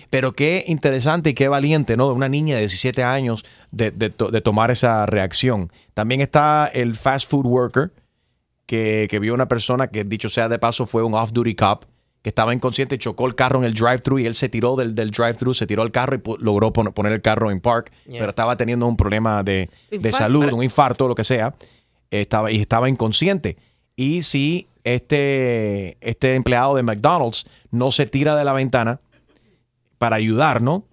Pero 0.09 0.33
qué 0.33 0.65
interesante 0.67 1.29
y 1.29 1.33
qué 1.33 1.47
valiente, 1.47 1.95
¿no? 1.95 2.11
Una 2.11 2.27
niña 2.27 2.55
de 2.55 2.61
17 2.61 3.01
años 3.01 3.45
de, 3.71 3.91
de 3.91 4.09
tomar 4.41 4.71
esa 4.71 5.05
reacción. 5.05 5.71
También 5.93 6.19
está 6.19 6.69
el 6.73 6.95
fast 6.95 7.29
food 7.29 7.45
worker, 7.45 7.93
que, 8.65 9.07
que 9.09 9.19
vio 9.19 9.33
una 9.33 9.47
persona 9.47 9.87
que, 9.87 10.03
dicho 10.03 10.29
sea 10.29 10.49
de 10.49 10.59
paso, 10.59 10.85
fue 10.85 11.03
un 11.03 11.13
off-duty 11.13 11.55
cop, 11.55 11.85
que 12.21 12.29
estaba 12.29 12.53
inconsciente, 12.53 12.97
chocó 12.97 13.27
el 13.27 13.35
carro 13.35 13.59
en 13.59 13.65
el 13.65 13.73
drive-thru 13.73 14.19
y 14.19 14.25
él 14.25 14.33
se 14.33 14.47
tiró 14.47 14.75
del, 14.77 14.95
del 14.95 15.11
drive-thru, 15.11 15.53
se 15.53 15.67
tiró 15.67 15.83
el 15.83 15.91
carro 15.91 16.15
y 16.15 16.21
logró 16.43 16.71
pon- 16.71 16.93
poner 16.93 17.11
el 17.11 17.21
carro 17.21 17.51
en 17.51 17.59
park, 17.59 17.91
Yeah. 18.05 18.19
pero 18.19 18.29
estaba 18.29 18.55
teniendo 18.55 18.87
un 18.87 18.95
problema 18.95 19.43
de, 19.43 19.69
de 19.91 20.11
salud, 20.13 20.51
un 20.53 20.63
infarto, 20.63 21.07
lo 21.09 21.15
que 21.15 21.23
sea, 21.25 21.53
estaba, 22.11 22.49
y 22.51 22.61
estaba 22.61 22.87
inconsciente. 22.87 23.57
Y 23.97 24.21
si 24.21 24.67
este, 24.85 25.97
este 26.01 26.35
empleado 26.35 26.75
de 26.75 26.83
McDonald's 26.83 27.45
no 27.71 27.91
se 27.91 28.05
tira 28.05 28.35
de 28.35 28.45
la 28.45 28.53
ventana 28.53 29.01
para 29.97 30.15
ayudar, 30.15 30.61
¿no? 30.61 30.85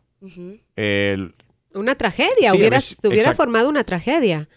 El- 0.76 1.34
Una 1.74 1.94
tragedia, 1.94 2.50
Sí, 2.50 2.56
hubiera, 3.06 3.34
formado 3.34 3.68
una 3.68 3.84
tragedia. 3.84 4.48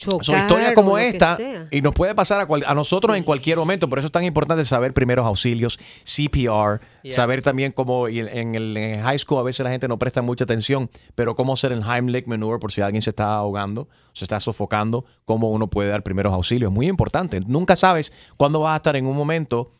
Chocar, 0.00 0.24
Son 0.24 0.38
historias 0.38 0.72
como 0.72 0.96
esta 0.96 1.36
y 1.70 1.82
nos 1.82 1.92
puede 1.94 2.14
pasar 2.14 2.40
a, 2.40 2.46
cual- 2.46 2.64
a 2.66 2.74
nosotros 2.74 3.16
en 3.18 3.22
cualquier 3.22 3.58
momento. 3.58 3.86
Por 3.88 3.98
eso 3.98 4.06
es 4.06 4.12
tan 4.12 4.24
importante 4.24 4.64
saber 4.64 4.94
primeros 4.94 5.26
auxilios, 5.26 5.78
CPR, 6.04 6.80
Yeah. 7.02 7.14
saber 7.14 7.42
también 7.42 7.72
cómo 7.72 8.08
y 8.08 8.20
en, 8.20 8.28
en 8.28 8.54
el 8.54 8.76
en 8.76 9.02
high 9.02 9.18
school 9.18 9.38
a 9.38 9.42
veces 9.42 9.62
la 9.64 9.70
gente 9.70 9.88
no 9.88 9.98
presta 9.98 10.22
mucha 10.22 10.44
atención, 10.44 10.90
pero 11.14 11.34
cómo 11.34 11.52
hacer 11.52 11.72
el 11.72 11.82
Heimlich 11.82 12.26
maneuver 12.26 12.58
por 12.60 12.72
si 12.72 12.80
alguien 12.80 13.02
se 13.02 13.10
está 13.10 13.34
ahogando, 13.34 13.88
se 14.12 14.24
está 14.24 14.40
sofocando, 14.40 15.04
cómo 15.24 15.50
uno 15.50 15.68
puede 15.68 15.88
dar 15.90 16.02
primeros 16.02 16.32
auxilios. 16.32 16.72
Muy 16.72 16.88
importante. 16.88 17.40
Nunca 17.46 17.76
sabes 17.76 18.12
cuándo 18.36 18.60
vas 18.60 18.72
a 18.72 18.76
estar 18.76 18.96
en 18.96 19.06
un 19.06 19.16
momento 19.16 19.72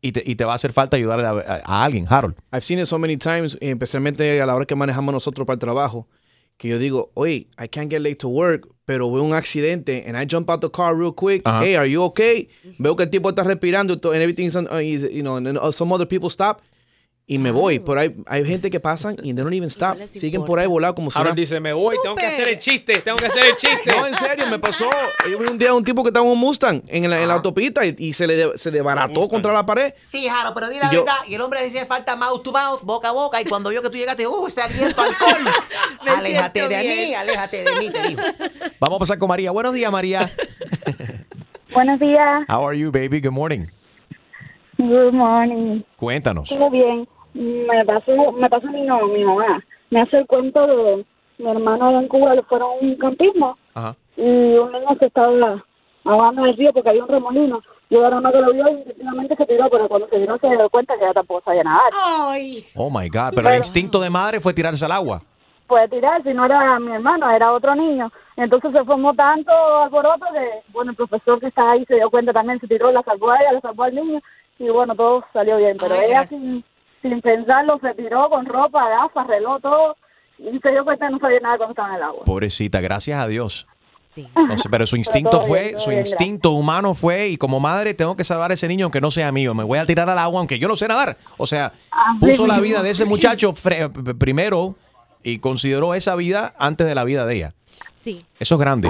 y 0.00 0.12
te, 0.12 0.22
y 0.24 0.34
te 0.36 0.44
va 0.44 0.52
a 0.52 0.54
hacer 0.56 0.72
falta 0.72 0.96
ayudar 0.96 1.24
a, 1.24 1.30
a- 1.30 1.62
a 1.64 1.84
alguien, 1.84 2.06
Harold. 2.08 2.36
I've 2.52 2.62
seen 2.62 2.78
it 2.78 2.86
so 2.86 2.98
many 2.98 3.16
times, 3.16 3.56
especialmente 3.60 4.40
a 4.40 4.46
la 4.46 4.54
hora 4.54 4.66
que 4.66 4.74
manejamos 4.76 5.12
nosotros 5.12 5.46
para 5.46 5.54
el 5.54 5.60
trabajo, 5.60 6.06
que 6.58 6.68
yo 6.68 6.78
digo, 6.78 7.10
oye, 7.14 7.48
I 7.58 7.68
can't 7.68 7.90
get 7.90 8.00
late 8.00 8.16
to 8.20 8.28
work, 8.28 8.68
pero 8.86 9.10
veo 9.10 9.22
un 9.22 9.32
accidente 9.32 10.04
and 10.06 10.16
I 10.16 10.24
jump 10.26 10.48
out 10.50 10.60
the 10.60 10.70
car 10.70 10.94
real 10.96 11.12
quick. 11.12 11.42
Hey, 11.62 11.76
are 11.76 11.86
you 11.86 12.02
okay? 12.04 12.48
Veo 12.78 12.96
que 12.96 13.04
el 13.04 13.10
tipo 13.10 13.28
está 13.30 13.42
respirando 13.44 13.94
and 13.94 14.16
everything's, 14.22 14.54
on- 14.56 14.68
uh, 14.72 14.78
you 14.78 15.22
know, 15.22 15.36
and 15.36 15.46
then, 15.46 15.56
uh, 15.56 15.72
some 15.72 15.92
other 15.92 16.06
people 16.06 16.30
stop. 16.30 16.60
Y 17.26 17.38
me 17.38 17.50
voy, 17.52 17.78
pero 17.78 18.00
hay, 18.00 18.14
hay 18.26 18.44
gente 18.44 18.70
que 18.70 18.80
pasan 18.80 19.16
y 19.22 19.32
they 19.32 19.42
don't 19.42 19.54
even 19.54 19.70
stop. 19.70 19.96
Siguen 20.12 20.44
por 20.44 20.58
ahí 20.58 20.66
volados 20.66 20.94
como 20.94 21.10
si 21.10 21.18
nada. 21.18 21.32
dice, 21.34 21.58
me 21.58 21.72
voy, 21.72 21.96
tengo 22.02 22.14
que 22.16 22.26
hacer 22.26 22.46
el 22.48 22.58
chiste, 22.58 22.98
tengo 23.00 23.16
que 23.16 23.24
hacer 23.28 23.46
el 23.46 23.56
chiste. 23.56 23.96
No, 23.96 24.06
en 24.06 24.14
serio, 24.14 24.46
me 24.48 24.58
pasó. 24.58 24.84
Yo 25.30 25.38
vi 25.38 25.46
un 25.50 25.56
día 25.56 25.70
a 25.70 25.74
un 25.74 25.82
tipo 25.84 26.02
que 26.02 26.08
estaba 26.10 26.26
en 26.26 26.32
un 26.32 26.38
Mustang 26.38 26.82
en 26.86 27.08
la, 27.08 27.18
en 27.22 27.28
la 27.28 27.32
autopista 27.34 27.86
y, 27.86 27.94
y 27.96 28.12
se 28.12 28.26
le 28.26 28.36
de- 28.36 28.58
se 28.58 28.70
desbarató 28.70 29.26
contra 29.30 29.54
la 29.54 29.64
pared. 29.64 29.94
Sí, 30.02 30.28
Jaro, 30.28 30.52
pero 30.52 30.68
di 30.68 30.78
la 30.78 30.90
yo- 30.92 31.02
verdad. 31.06 31.16
Y 31.26 31.34
el 31.36 31.40
hombre 31.40 31.62
decía 31.62 31.86
falta 31.86 32.14
mouth 32.14 32.42
to 32.42 32.52
mouth, 32.52 32.82
boca 32.82 33.08
a 33.08 33.12
boca. 33.12 33.40
Y 33.40 33.46
cuando 33.46 33.70
vio 33.70 33.80
que 33.80 33.88
tú 33.88 33.96
llegaste, 33.96 34.26
uh, 34.26 34.46
ese 34.46 34.60
aliento 34.60 35.00
alcohol. 35.00 35.40
aléjate 36.06 36.68
de 36.68 36.76
bien. 36.82 37.08
mí, 37.08 37.14
aléjate 37.14 37.64
de 37.64 37.74
mí, 37.76 37.88
te 37.88 38.02
digo. 38.06 38.20
Vamos 38.78 38.96
a 38.96 38.98
pasar 39.00 39.18
con 39.18 39.30
María. 39.30 39.50
Buenos 39.50 39.72
días, 39.72 39.90
María. 39.90 40.30
Buenos 41.72 41.98
días. 41.98 42.44
How 42.50 42.68
are 42.68 42.78
you, 42.78 42.90
baby? 42.92 43.20
Good 43.22 43.32
morning. 43.32 43.68
Good 44.88 45.12
morning. 45.12 45.82
Cuéntanos. 45.96 46.48
Todo 46.48 46.70
bien. 46.70 47.08
Me 47.32 47.84
pasó, 47.84 48.32
me 48.32 48.48
pasó 48.48 48.66
mi, 48.68 48.82
no, 48.82 49.06
mi 49.06 49.24
mamá. 49.24 49.62
Me 49.90 50.02
hace 50.02 50.18
el 50.18 50.26
cuento 50.26 50.66
de 50.66 51.04
mi 51.38 51.50
hermano 51.50 51.88
allá 51.88 52.00
en 52.00 52.08
Cuba, 52.08 52.34
le 52.34 52.42
fueron 52.42 52.70
a 52.70 52.74
un 52.74 52.96
campismo 52.96 53.56
Ajá. 53.74 53.96
y 54.16 54.22
un 54.22 54.72
niño 54.72 54.96
se 54.98 55.06
estaba 55.06 55.64
ahogando 56.04 56.42
en 56.42 56.48
el 56.50 56.56
río 56.56 56.72
porque 56.72 56.90
había 56.90 57.02
un 57.02 57.08
remolino. 57.08 57.60
Y 57.90 57.96
era 57.96 58.16
uno 58.16 58.30
que 58.32 58.40
lo 58.40 58.52
vio 58.52 58.64
y 58.68 59.36
se 59.36 59.46
tiró, 59.46 59.68
pero 59.70 59.88
cuando 59.88 60.08
se 60.08 60.18
tiró 60.18 60.38
se 60.38 60.48
dio 60.48 60.70
cuenta 60.70 60.96
que 60.96 61.04
ella 61.04 61.14
tampoco 61.14 61.42
sabía 61.44 61.64
nadar. 61.64 61.90
Ay. 62.04 62.64
Oh 62.76 62.90
my 62.90 63.08
God. 63.08 63.34
Pero 63.34 63.48
el 63.48 63.56
instinto 63.56 64.00
de 64.00 64.10
madre 64.10 64.40
fue 64.40 64.54
tirarse 64.54 64.84
al 64.84 64.92
agua. 64.92 65.20
Puede 65.66 65.88
tirar, 65.88 66.22
si 66.22 66.34
no 66.34 66.44
era 66.44 66.78
mi 66.78 66.92
hermano, 66.92 67.30
era 67.30 67.52
otro 67.52 67.74
niño. 67.74 68.12
Entonces 68.36 68.72
se 68.72 68.84
formó 68.84 69.14
tanto 69.14 69.50
alboroto 69.52 70.26
que, 70.32 70.72
bueno, 70.72 70.90
el 70.90 70.96
profesor 70.96 71.40
que 71.40 71.46
estaba 71.46 71.72
ahí 71.72 71.84
se 71.86 71.94
dio 71.94 72.10
cuenta 72.10 72.32
también, 72.32 72.60
se 72.60 72.66
tiró, 72.66 72.92
la 72.92 73.02
salvó 73.02 73.30
a 73.30 73.38
ella, 73.38 73.52
la 73.52 73.60
salvó 73.60 73.84
al 73.84 73.94
niño 73.94 74.20
y 74.58 74.68
bueno, 74.68 74.94
todo 74.94 75.24
salió 75.32 75.56
bien. 75.56 75.76
Pero 75.78 75.94
Ay, 75.94 76.06
ella 76.08 76.26
sin, 76.26 76.64
sin 77.02 77.20
pensarlo 77.20 77.78
se 77.80 77.94
tiró 77.94 78.28
con 78.28 78.46
ropa, 78.46 78.88
gafas, 78.88 79.26
reloj, 79.26 79.60
todo 79.60 79.96
y 80.38 80.58
se 80.58 80.70
dio 80.70 80.84
cuenta 80.84 81.06
que 81.06 81.12
no 81.12 81.18
sabía 81.18 81.40
nada 81.40 81.56
cuando 81.56 81.72
estaba 81.72 81.88
en 81.90 81.94
el 81.96 82.02
agua. 82.02 82.24
Pobrecita, 82.24 82.80
gracias 82.80 83.20
a 83.20 83.26
Dios. 83.26 83.66
Sea, 84.14 84.28
pero 84.70 84.86
su 84.86 84.96
instinto 84.96 85.40
fue, 85.40 85.74
su 85.78 85.90
bien, 85.90 86.00
instinto 86.00 86.52
humano 86.52 86.94
fue, 86.94 87.28
y 87.28 87.36
como 87.36 87.58
madre 87.58 87.94
tengo 87.94 88.16
que 88.16 88.22
salvar 88.22 88.52
a 88.52 88.54
ese 88.54 88.68
niño 88.68 88.86
aunque 88.86 89.00
no 89.00 89.10
sea 89.10 89.32
mío. 89.32 89.54
Me 89.54 89.64
voy 89.64 89.78
a 89.78 89.86
tirar 89.86 90.08
al 90.08 90.18
agua 90.18 90.40
aunque 90.40 90.58
yo 90.58 90.68
no 90.68 90.76
sé 90.76 90.88
nadar. 90.88 91.16
O 91.36 91.46
sea, 91.46 91.72
puso 92.20 92.46
la 92.46 92.60
vida 92.60 92.82
de 92.82 92.90
ese 92.90 93.04
muchacho 93.06 93.52
primero 94.18 94.76
y 95.22 95.38
consideró 95.38 95.94
esa 95.94 96.14
vida 96.14 96.54
antes 96.58 96.86
de 96.86 96.94
la 96.94 97.04
vida 97.04 97.26
de 97.26 97.36
ella. 97.36 97.54
Sí. 97.96 98.22
Eso 98.38 98.54
es 98.56 98.60
grande. 98.60 98.88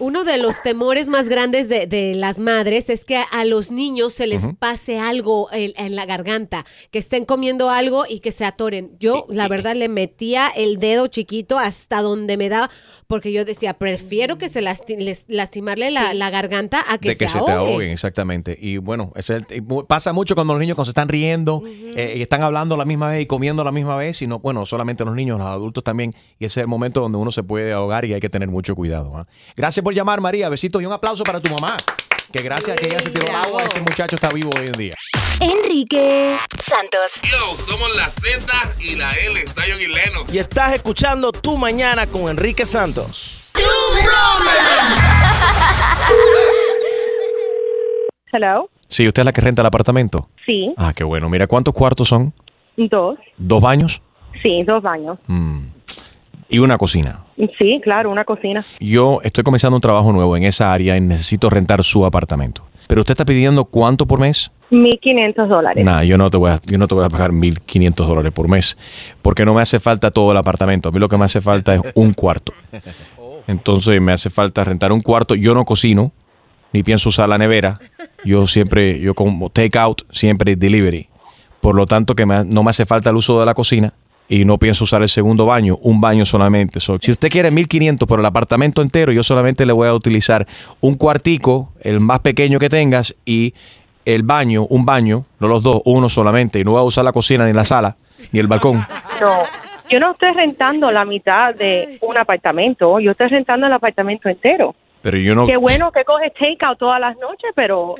Uno 0.00 0.24
de 0.24 0.38
los 0.38 0.60
temores 0.62 1.08
más 1.08 1.28
grandes 1.28 1.68
de, 1.68 1.86
de 1.86 2.14
las 2.14 2.38
madres 2.40 2.88
es 2.90 3.04
que 3.04 3.18
a 3.30 3.44
los 3.44 3.70
niños 3.70 4.14
se 4.14 4.26
les 4.26 4.42
pase 4.58 4.98
algo 4.98 5.48
en, 5.52 5.72
en 5.76 5.94
la 5.94 6.06
garganta, 6.06 6.64
que 6.90 6.98
estén 6.98 7.24
comiendo 7.24 7.70
algo 7.70 8.04
y 8.08 8.20
que 8.20 8.32
se 8.32 8.44
atoren. 8.44 8.96
Yo, 8.98 9.26
la 9.28 9.46
verdad, 9.46 9.76
le 9.76 9.88
metía 9.88 10.48
el 10.56 10.78
dedo 10.78 11.06
chiquito 11.06 11.58
hasta 11.58 12.00
donde 12.02 12.36
me 12.36 12.48
daba, 12.48 12.70
porque 13.06 13.30
yo 13.32 13.44
decía, 13.44 13.74
prefiero 13.74 14.38
que 14.38 14.48
se 14.48 14.62
lasti- 14.62 14.96
les- 14.98 15.24
lastimarle 15.28 15.90
la, 15.90 16.14
la 16.14 16.30
garganta 16.30 16.82
a 16.88 16.98
que, 16.98 17.10
de 17.10 17.16
que 17.16 17.28
se, 17.28 17.38
se, 17.38 17.44
te 17.44 17.52
ahogue. 17.52 17.72
ahoguen, 17.72 17.90
exactamente. 17.90 18.56
Y 18.60 18.78
bueno, 18.78 19.12
es 19.16 19.28
el- 19.30 19.44
pasa 19.86 20.12
mucho 20.12 20.34
cuando 20.34 20.54
los 20.54 20.60
niños 20.60 20.74
cuando 20.76 20.86
se 20.86 20.92
están 20.92 21.08
riendo 21.08 21.62
eh, 21.66 22.14
y 22.16 22.22
están 22.22 22.42
hablando 22.42 22.74
a 22.74 22.78
la 22.78 22.84
misma 22.86 23.10
vez 23.10 23.20
y 23.22 23.26
comiendo 23.26 23.62
a 23.62 23.64
la 23.66 23.72
misma 23.72 23.96
vez, 23.96 24.22
y 24.22 24.26
no, 24.26 24.38
bueno, 24.38 24.64
solamente 24.64 25.04
los 25.04 25.14
niños, 25.14 25.38
los 25.38 25.46
adultos 25.46 25.84
también, 25.84 26.14
y 26.38 26.46
ese 26.46 26.60
es 26.60 26.64
el 26.64 26.68
momento 26.68 27.00
donde 27.02 27.18
uno 27.18 27.30
se 27.32 27.42
puede 27.42 27.72
ahogar 27.72 28.06
y 28.06 28.14
hay 28.14 28.20
que 28.20 28.30
tener 28.30 28.48
mucho 28.48 28.74
cuidado. 28.74 29.14
¿ah? 29.14 29.26
Gracias 29.56 29.82
por 29.84 29.89
llamar, 29.94 30.20
María. 30.20 30.48
Besitos 30.48 30.82
y 30.82 30.86
un 30.86 30.92
aplauso 30.92 31.24
para 31.24 31.40
tu 31.40 31.50
mamá, 31.52 31.76
que 32.32 32.42
gracias 32.42 32.76
a 32.76 32.80
que 32.80 32.88
ella 32.88 33.00
se 33.00 33.10
tiró 33.10 33.28
al 33.28 33.44
agua, 33.46 33.62
ese 33.64 33.80
muchacho 33.80 34.16
está 34.16 34.28
vivo 34.30 34.50
hoy 34.58 34.66
en 34.66 34.72
día. 34.72 34.94
Enrique 35.40 36.36
Santos. 36.58 37.20
Yo, 37.22 37.56
somos 37.66 37.94
la 37.96 38.10
Z 38.10 38.46
y 38.80 38.96
la 38.96 39.10
L, 39.12 39.40
Zion 39.46 39.80
y 39.80 39.86
Lennox. 39.86 40.34
Y 40.34 40.38
estás 40.38 40.74
escuchando 40.74 41.32
Tu 41.32 41.56
Mañana 41.56 42.06
con 42.06 42.28
Enrique 42.28 42.66
Santos. 42.66 43.38
Hello. 48.32 48.70
Sí, 48.88 49.06
usted 49.06 49.22
es 49.22 49.26
la 49.26 49.32
que 49.32 49.40
renta 49.40 49.62
el 49.62 49.66
apartamento. 49.66 50.28
Sí, 50.46 50.72
Ah, 50.76 50.92
qué 50.94 51.04
bueno. 51.04 51.28
Mira, 51.28 51.46
¿cuántos 51.46 51.74
cuartos 51.74 52.08
son? 52.08 52.32
dos. 52.76 53.18
¿Dos 53.36 53.60
baños? 53.60 54.02
Sí, 54.42 54.62
dos 54.64 54.82
baños. 54.82 55.18
Y 56.50 56.58
una 56.58 56.76
cocina. 56.78 57.20
Sí, 57.58 57.80
claro, 57.82 58.10
una 58.10 58.24
cocina. 58.24 58.64
Yo 58.80 59.20
estoy 59.22 59.44
comenzando 59.44 59.76
un 59.76 59.80
trabajo 59.80 60.12
nuevo 60.12 60.36
en 60.36 60.42
esa 60.44 60.72
área 60.72 60.96
y 60.96 61.00
necesito 61.00 61.48
rentar 61.48 61.84
su 61.84 62.04
apartamento. 62.04 62.66
Pero 62.88 63.02
usted 63.02 63.12
está 63.12 63.24
pidiendo 63.24 63.64
cuánto 63.64 64.04
por 64.06 64.18
mes? 64.18 64.50
1.500 64.72 65.46
dólares. 65.48 65.84
Nah, 65.84 66.02
yo 66.02 66.18
no 66.18 66.28
te 66.30 66.36
voy 66.36 66.50
a, 66.50 66.60
yo 66.66 66.76
no 66.76 66.88
te 66.88 66.94
voy 66.94 67.04
a 67.04 67.08
pagar 67.08 67.30
1.500 67.32 67.94
dólares 68.06 68.32
por 68.32 68.48
mes, 68.48 68.76
porque 69.22 69.44
no 69.44 69.54
me 69.54 69.62
hace 69.62 69.78
falta 69.78 70.10
todo 70.10 70.32
el 70.32 70.36
apartamento. 70.36 70.88
A 70.88 70.92
mí 70.92 70.98
lo 70.98 71.08
que 71.08 71.16
me 71.16 71.24
hace 71.24 71.40
falta 71.40 71.74
es 71.76 71.82
un 71.94 72.12
cuarto. 72.14 72.52
Entonces 73.46 74.00
me 74.00 74.12
hace 74.12 74.30
falta 74.30 74.64
rentar 74.64 74.92
un 74.92 75.00
cuarto. 75.00 75.34
Yo 75.34 75.54
no 75.54 75.64
cocino, 75.64 76.12
ni 76.72 76.82
pienso 76.82 77.08
usar 77.08 77.28
la 77.28 77.38
nevera. 77.38 77.80
Yo 78.24 78.46
siempre, 78.46 78.98
yo 79.00 79.14
como 79.14 79.50
take 79.50 79.78
out, 79.78 80.02
siempre 80.10 80.56
delivery. 80.56 81.08
Por 81.60 81.74
lo 81.74 81.86
tanto, 81.86 82.14
que 82.14 82.26
me- 82.26 82.44
no 82.44 82.62
me 82.62 82.70
hace 82.70 82.86
falta 82.86 83.10
el 83.10 83.16
uso 83.16 83.38
de 83.40 83.46
la 83.46 83.54
cocina 83.54 83.92
y 84.30 84.44
no 84.44 84.58
pienso 84.58 84.84
usar 84.84 85.02
el 85.02 85.08
segundo 85.08 85.44
baño, 85.44 85.76
un 85.82 86.00
baño 86.00 86.24
solamente. 86.24 86.78
So, 86.78 86.98
si 87.02 87.10
usted 87.10 87.28
quiere 87.28 87.50
1500 87.50 88.06
por 88.06 88.20
el 88.20 88.26
apartamento 88.26 88.80
entero, 88.80 89.10
yo 89.10 89.24
solamente 89.24 89.66
le 89.66 89.72
voy 89.72 89.88
a 89.88 89.92
utilizar 89.92 90.46
un 90.80 90.94
cuartico, 90.94 91.72
el 91.80 91.98
más 91.98 92.20
pequeño 92.20 92.60
que 92.60 92.68
tengas, 92.68 93.16
y 93.24 93.54
el 94.04 94.22
baño, 94.22 94.66
un 94.66 94.86
baño, 94.86 95.24
no 95.40 95.48
los 95.48 95.64
dos, 95.64 95.82
uno 95.84 96.08
solamente. 96.08 96.60
Y 96.60 96.64
no 96.64 96.70
voy 96.70 96.80
a 96.80 96.84
usar 96.84 97.04
la 97.04 97.10
cocina 97.10 97.44
ni 97.44 97.52
la 97.52 97.64
sala, 97.64 97.96
ni 98.30 98.38
el 98.38 98.46
balcón. 98.46 98.86
No, 99.20 99.42
yo 99.90 99.98
no 99.98 100.12
estoy 100.12 100.30
rentando 100.30 100.92
la 100.92 101.04
mitad 101.04 101.52
de 101.52 101.98
un 102.00 102.16
apartamento, 102.16 103.00
yo 103.00 103.10
estoy 103.10 103.26
rentando 103.26 103.66
el 103.66 103.72
apartamento 103.72 104.28
entero. 104.28 104.76
Pero 105.02 105.16
yo 105.18 105.34
no... 105.34 105.46
Qué 105.46 105.56
bueno 105.56 105.90
que 105.92 106.04
coges 106.04 106.32
takeout 106.34 106.78
todas 106.78 107.00
las 107.00 107.16
noches, 107.18 107.50
pero 107.54 107.94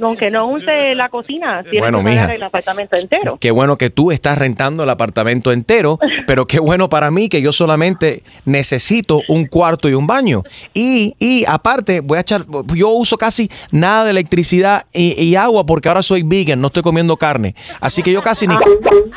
aunque 0.00 0.30
no 0.30 0.46
use 0.48 0.94
la 0.94 1.08
cocina, 1.08 1.62
tienes 1.62 1.80
Bueno, 1.80 1.98
que 1.98 2.04
pagar 2.04 2.24
mija. 2.26 2.34
el 2.34 2.42
apartamento 2.42 2.96
entero. 2.96 3.36
Qué 3.40 3.50
bueno 3.50 3.76
que 3.76 3.90
tú 3.90 4.10
estás 4.10 4.38
rentando 4.38 4.84
el 4.84 4.90
apartamento 4.90 5.52
entero, 5.52 5.98
pero 6.26 6.46
qué 6.46 6.58
bueno 6.58 6.88
para 6.88 7.10
mí 7.10 7.28
que 7.28 7.42
yo 7.42 7.52
solamente 7.52 8.22
necesito 8.46 9.20
un 9.28 9.46
cuarto 9.46 9.88
y 9.88 9.94
un 9.94 10.06
baño. 10.06 10.42
Y, 10.72 11.14
y 11.18 11.44
aparte, 11.46 12.00
voy 12.00 12.18
a 12.18 12.22
echar, 12.22 12.42
yo 12.74 12.88
uso 12.90 13.18
casi 13.18 13.50
nada 13.70 14.04
de 14.04 14.10
electricidad 14.12 14.86
y, 14.92 15.20
y 15.22 15.36
agua 15.36 15.64
porque 15.66 15.88
ahora 15.88 16.02
soy 16.02 16.22
vegan, 16.22 16.60
no 16.60 16.68
estoy 16.68 16.82
comiendo 16.82 17.16
carne. 17.16 17.54
Así 17.80 18.02
que 18.02 18.12
yo 18.12 18.22
casi 18.22 18.46
ni... 18.46 18.54
Ah, 18.54 18.60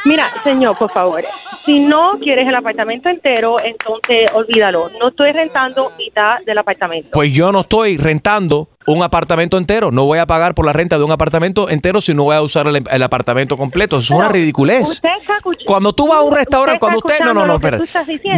Mira, 0.05 0.27
señor, 0.43 0.77
por 0.77 0.91
favor, 0.91 1.23
si 1.63 1.79
no 1.79 2.17
quieres 2.19 2.47
el 2.47 2.55
apartamento 2.55 3.07
entero, 3.09 3.55
entonces 3.63 4.29
olvídalo. 4.33 4.89
No 4.99 5.09
estoy 5.09 5.31
rentando 5.31 5.91
mitad 5.97 6.39
del 6.45 6.57
apartamento. 6.57 7.12
Pues 7.13 7.31
yo 7.31 7.51
no 7.51 7.61
estoy 7.61 7.97
rentando 7.97 8.69
un 8.87 9.03
apartamento 9.03 9.57
entero. 9.57 9.91
No 9.91 10.05
voy 10.05 10.19
a 10.19 10.25
pagar 10.25 10.55
por 10.55 10.65
la 10.65 10.73
renta 10.73 10.97
de 10.97 11.03
un 11.03 11.11
apartamento 11.11 11.69
entero 11.69 12.01
si 12.01 12.13
no 12.13 12.23
voy 12.23 12.35
a 12.35 12.41
usar 12.41 12.67
el, 12.67 12.83
el 12.91 13.03
apartamento 13.03 13.57
completo. 13.57 13.97
Eso 13.97 14.13
es 14.13 14.19
una 14.19 14.29
ridiculez. 14.29 14.89
Usted 14.89 15.09
está 15.19 15.37
escuch- 15.37 15.63
Cuando 15.65 15.93
tú 15.93 16.07
vas 16.07 16.17
a 16.19 16.21
un 16.21 16.33
restaurante, 16.35 16.79
cuando 16.79 16.99
usted. 16.99 17.19
No, 17.23 17.33
no, 17.33 17.45
no, 17.45 17.55
espera. 17.55 17.79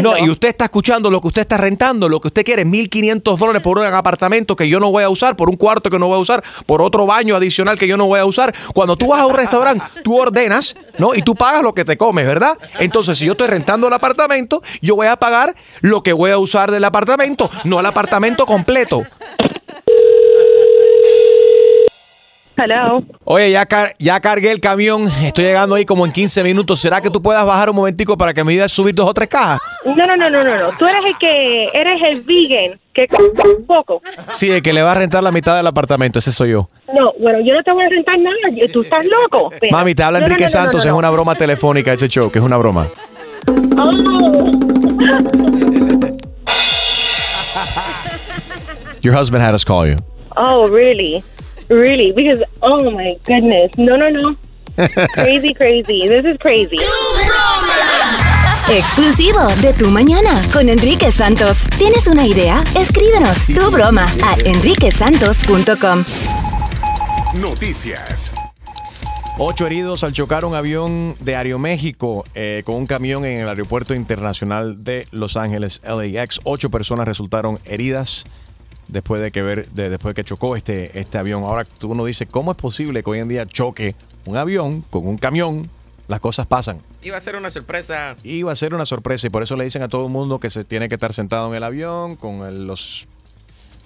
No, 0.02 0.18
y 0.18 0.30
usted 0.30 0.50
está 0.50 0.66
escuchando 0.66 1.10
lo 1.10 1.22
que 1.22 1.28
usted 1.28 1.42
está 1.42 1.58
rentando, 1.58 2.08
lo 2.10 2.20
que 2.20 2.28
usted 2.28 2.44
quiere, 2.44 2.66
1.500 2.66 3.38
dólares 3.38 3.62
por 3.62 3.80
un 3.80 3.86
apartamento 3.86 4.56
que 4.56 4.68
yo 4.70 4.80
no 4.80 4.92
voy 4.92 5.04
a 5.04 5.10
usar, 5.10 5.36
por 5.36 5.50
un 5.50 5.56
cuarto 5.58 5.90
que 5.90 6.00
no 6.00 6.08
voy 6.08 6.18
a 6.18 6.22
usar, 6.22 6.44
por 6.66 6.82
otro 6.82 7.06
baño 7.06 7.36
adicional 7.36 7.78
que 7.80 7.88
yo 7.88 7.98
no 7.98 8.06
voy 8.06 8.20
a 8.20 8.26
usar. 8.26 8.54
Cuando 8.74 8.96
tú 8.96 9.08
vas 9.08 9.22
a 9.22 9.26
un 9.26 9.36
restaurante, 9.36 9.86
tú 10.04 10.18
ordenas, 10.20 10.76
¿no? 10.98 11.16
Y 11.16 11.22
tú 11.22 11.36
pagas 11.36 11.62
lo 11.64 11.74
que 11.74 11.86
te 11.86 11.98
comes, 11.98 12.26
¿verdad? 12.26 12.58
Entonces, 12.80 13.18
si 13.18 13.26
yo 13.26 13.32
estoy 13.34 13.48
rentando 13.48 13.88
el 13.88 13.94
apartamento, 13.94 14.62
yo 14.82 14.96
voy 14.96 15.08
a 15.08 15.16
pagar 15.18 15.56
lo 15.82 16.04
que 16.04 16.14
voy 16.14 16.32
a 16.32 16.38
usar 16.38 16.72
del 16.72 16.84
apartamento, 16.84 17.50
no 17.64 17.80
el 17.80 17.86
apartamento 17.86 18.46
completo. 18.46 19.04
Hello. 22.58 23.04
Oye, 23.26 23.52
ya, 23.52 23.66
car- 23.66 23.94
ya 24.00 24.20
cargué 24.22 24.50
el 24.52 24.62
camión, 24.62 25.08
estoy 25.24 25.44
llegando 25.44 25.76
ahí 25.76 25.84
como 25.86 26.06
en 26.06 26.12
15 26.14 26.42
minutos. 26.44 26.80
¿Será 26.80 27.02
que 27.02 27.10
tú 27.10 27.22
puedas 27.22 27.46
bajar 27.46 27.70
un 27.70 27.76
momentico 27.76 28.18
para 28.18 28.34
que 28.34 28.44
me 28.46 28.54
ayudes 28.54 28.66
a 28.72 28.76
subir 28.76 28.96
dos 28.96 29.10
o 29.10 29.14
tres 29.14 29.28
cajas? 29.28 29.60
No, 29.84 29.94
no, 29.96 30.16
no, 30.16 30.30
no, 30.30 30.44
no, 30.44 30.56
no. 30.58 30.78
Tú 30.78 30.86
eres 30.86 31.02
el 31.06 31.18
que 31.18 31.66
eres 31.74 32.02
el 32.10 32.22
vegan 32.22 32.80
que 32.94 33.08
un 33.60 33.66
poco. 33.66 34.02
Sí, 34.32 34.50
el 34.52 34.62
que 34.62 34.72
le 34.72 34.82
va 34.82 34.94
a 34.94 34.96
rentar 34.96 35.22
la 35.22 35.32
mitad 35.32 35.58
del 35.58 35.68
apartamento, 35.68 36.20
ese 36.20 36.32
soy 36.32 36.52
yo. 36.52 36.70
No, 36.94 37.12
bueno, 37.20 37.40
yo 37.46 37.54
no 37.56 37.62
te 37.64 37.72
voy 37.74 37.84
a 37.84 37.90
rentar 37.90 38.18
nada. 38.20 38.36
Tú 38.72 38.82
estás 38.82 39.04
loco. 39.06 39.52
Espera. 39.52 39.72
Mami, 39.78 39.94
te 39.94 40.04
habla 40.04 40.20
No, 40.20 40.26
Enrique 40.26 40.44
no, 40.44 40.48
no, 40.48 40.52
Santos, 40.52 40.86
es 40.86 40.92
una 40.94 41.10
broma 41.10 41.36
telefónica 41.36 41.92
ese 41.92 42.08
show, 42.08 42.32
que 42.32 42.40
es 42.40 42.46
una 42.46 42.56
broma. 42.58 42.88
Your 49.02 49.14
husband 49.14 49.44
had 49.44 49.54
us 49.54 49.64
call 49.64 49.86
you. 49.86 49.98
Oh, 50.38 50.68
really? 50.68 51.24
Really? 51.70 52.12
Because, 52.14 52.44
oh 52.62 52.92
my 52.92 53.18
goodness. 53.26 53.72
No, 53.78 53.96
no, 53.96 54.10
no. 54.10 54.36
crazy, 55.14 55.54
crazy. 55.54 56.08
This 56.08 56.26
is 56.26 56.38
crazy. 56.38 56.78
Exclusivo 58.70 59.46
de 59.62 59.74
Tu 59.74 59.90
Mañana 59.90 60.42
con 60.52 60.70
Enrique 60.70 61.12
Santos. 61.12 61.68
¿Tienes 61.78 62.08
una 62.08 62.26
idea? 62.26 62.64
Escríbenos 62.76 63.46
tu 63.46 63.72
broma 63.72 64.06
a 64.24 64.36
enriquesantos.com. 64.44 66.04
Noticias. 67.40 68.32
Ocho 69.38 69.66
heridos 69.68 70.04
al 70.04 70.14
chocar 70.14 70.46
un 70.46 70.56
avión 70.56 71.16
de 71.20 71.36
Aeroméxico 71.36 72.24
eh, 72.36 72.64
con 72.66 72.76
un 72.76 72.88
camión 72.88 73.26
en 73.26 73.42
el 73.42 73.50
aeropuerto 73.50 73.94
internacional 73.94 74.84
de 74.84 75.08
Los 75.12 75.36
Ángeles, 75.36 75.82
LAX. 75.84 76.40
Ocho 76.46 76.70
personas 76.70 77.06
resultaron 77.06 77.60
heridas 77.66 78.24
después 78.88 79.22
de 79.22 79.32
que 79.32 79.42
ver, 79.42 79.70
de- 79.72 79.90
después 79.90 80.16
de 80.16 80.22
que 80.22 80.28
chocó 80.28 80.56
este, 80.56 80.98
este 81.00 81.18
avión. 81.18 81.44
Ahora 81.44 81.66
tú 81.66 81.92
uno 81.92 82.06
dice, 82.06 82.26
¿cómo 82.26 82.52
es 82.52 82.58
posible 82.58 83.04
que 83.04 83.10
hoy 83.10 83.20
en 83.20 83.28
día 83.28 83.46
choque 83.46 83.96
un 84.26 84.38
avión 84.38 84.82
con 84.90 85.08
un 85.08 85.18
camión? 85.18 85.70
Las 86.08 86.20
cosas 86.20 86.46
pasan. 86.46 86.82
Iba 87.02 87.18
a 87.18 87.22
ser 87.22 87.36
una 87.36 87.50
sorpresa. 87.50 88.16
Iba 88.24 88.52
a 88.52 88.56
ser 88.56 88.76
una 88.76 88.86
sorpresa 88.86 89.26
y 89.26 89.32
por 89.32 89.42
eso 89.42 89.56
le 89.56 89.64
dicen 89.64 89.82
a 89.82 89.88
todo 89.88 90.06
el 90.06 90.12
mundo 90.12 90.40
que 90.40 90.52
se 90.52 90.64
tiene 90.64 90.88
que 90.88 90.96
estar 90.96 91.14
sentado 91.14 91.50
en 91.50 91.56
el 91.56 91.64
avión 91.64 92.16
con 92.16 92.46
el- 92.46 92.68
los 92.68 93.08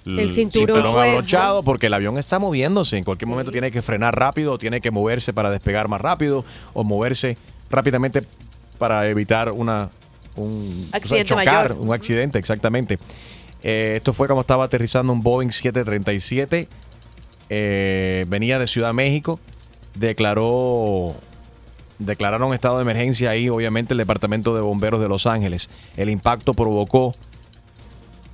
El 0.04 0.30
cinturón 0.34 0.84
abrochado 0.86 1.62
porque 1.62 1.86
el 1.86 1.94
avión 1.94 2.18
está 2.18 2.38
moviéndose. 2.38 2.96
En 2.98 3.04
cualquier 3.04 3.28
momento 3.28 3.52
tiene 3.52 3.70
que 3.70 3.80
frenar 3.82 4.14
rápido, 4.18 4.52
o 4.54 4.58
tiene 4.58 4.80
que 4.82 4.90
moverse 4.90 5.32
para 5.32 5.50
despegar 5.50 5.88
más 5.88 6.00
rápido 6.00 6.44
o 6.74 6.84
moverse 6.84 7.36
rápidamente 7.70 8.22
para 8.78 9.06
evitar 9.08 9.50
una 9.52 9.90
un 10.36 10.86
o 10.86 10.90
sea, 10.90 10.96
Accidente 10.98 11.24
chocar, 11.28 11.70
mayor. 11.70 11.72
un 11.86 11.92
accidente, 11.92 12.38
exactamente. 12.38 12.98
Eh, 13.62 13.94
esto 13.96 14.12
fue 14.12 14.26
cuando 14.26 14.40
estaba 14.40 14.64
aterrizando 14.64 15.12
un 15.12 15.22
Boeing 15.22 15.50
737. 15.50 16.68
eh, 17.48 18.24
venía 18.28 18.58
de 18.58 18.66
Ciudad 18.66 18.94
México. 18.94 19.40
Declaró 19.94 21.14
declararon 21.98 22.54
estado 22.54 22.76
de 22.76 22.82
emergencia 22.82 23.30
ahí, 23.30 23.48
obviamente, 23.48 23.94
el 23.94 23.98
Departamento 23.98 24.54
de 24.54 24.60
Bomberos 24.62 25.00
de 25.00 25.08
Los 25.08 25.26
Ángeles. 25.26 25.68
El 25.96 26.08
impacto 26.08 26.54
provocó 26.54 27.14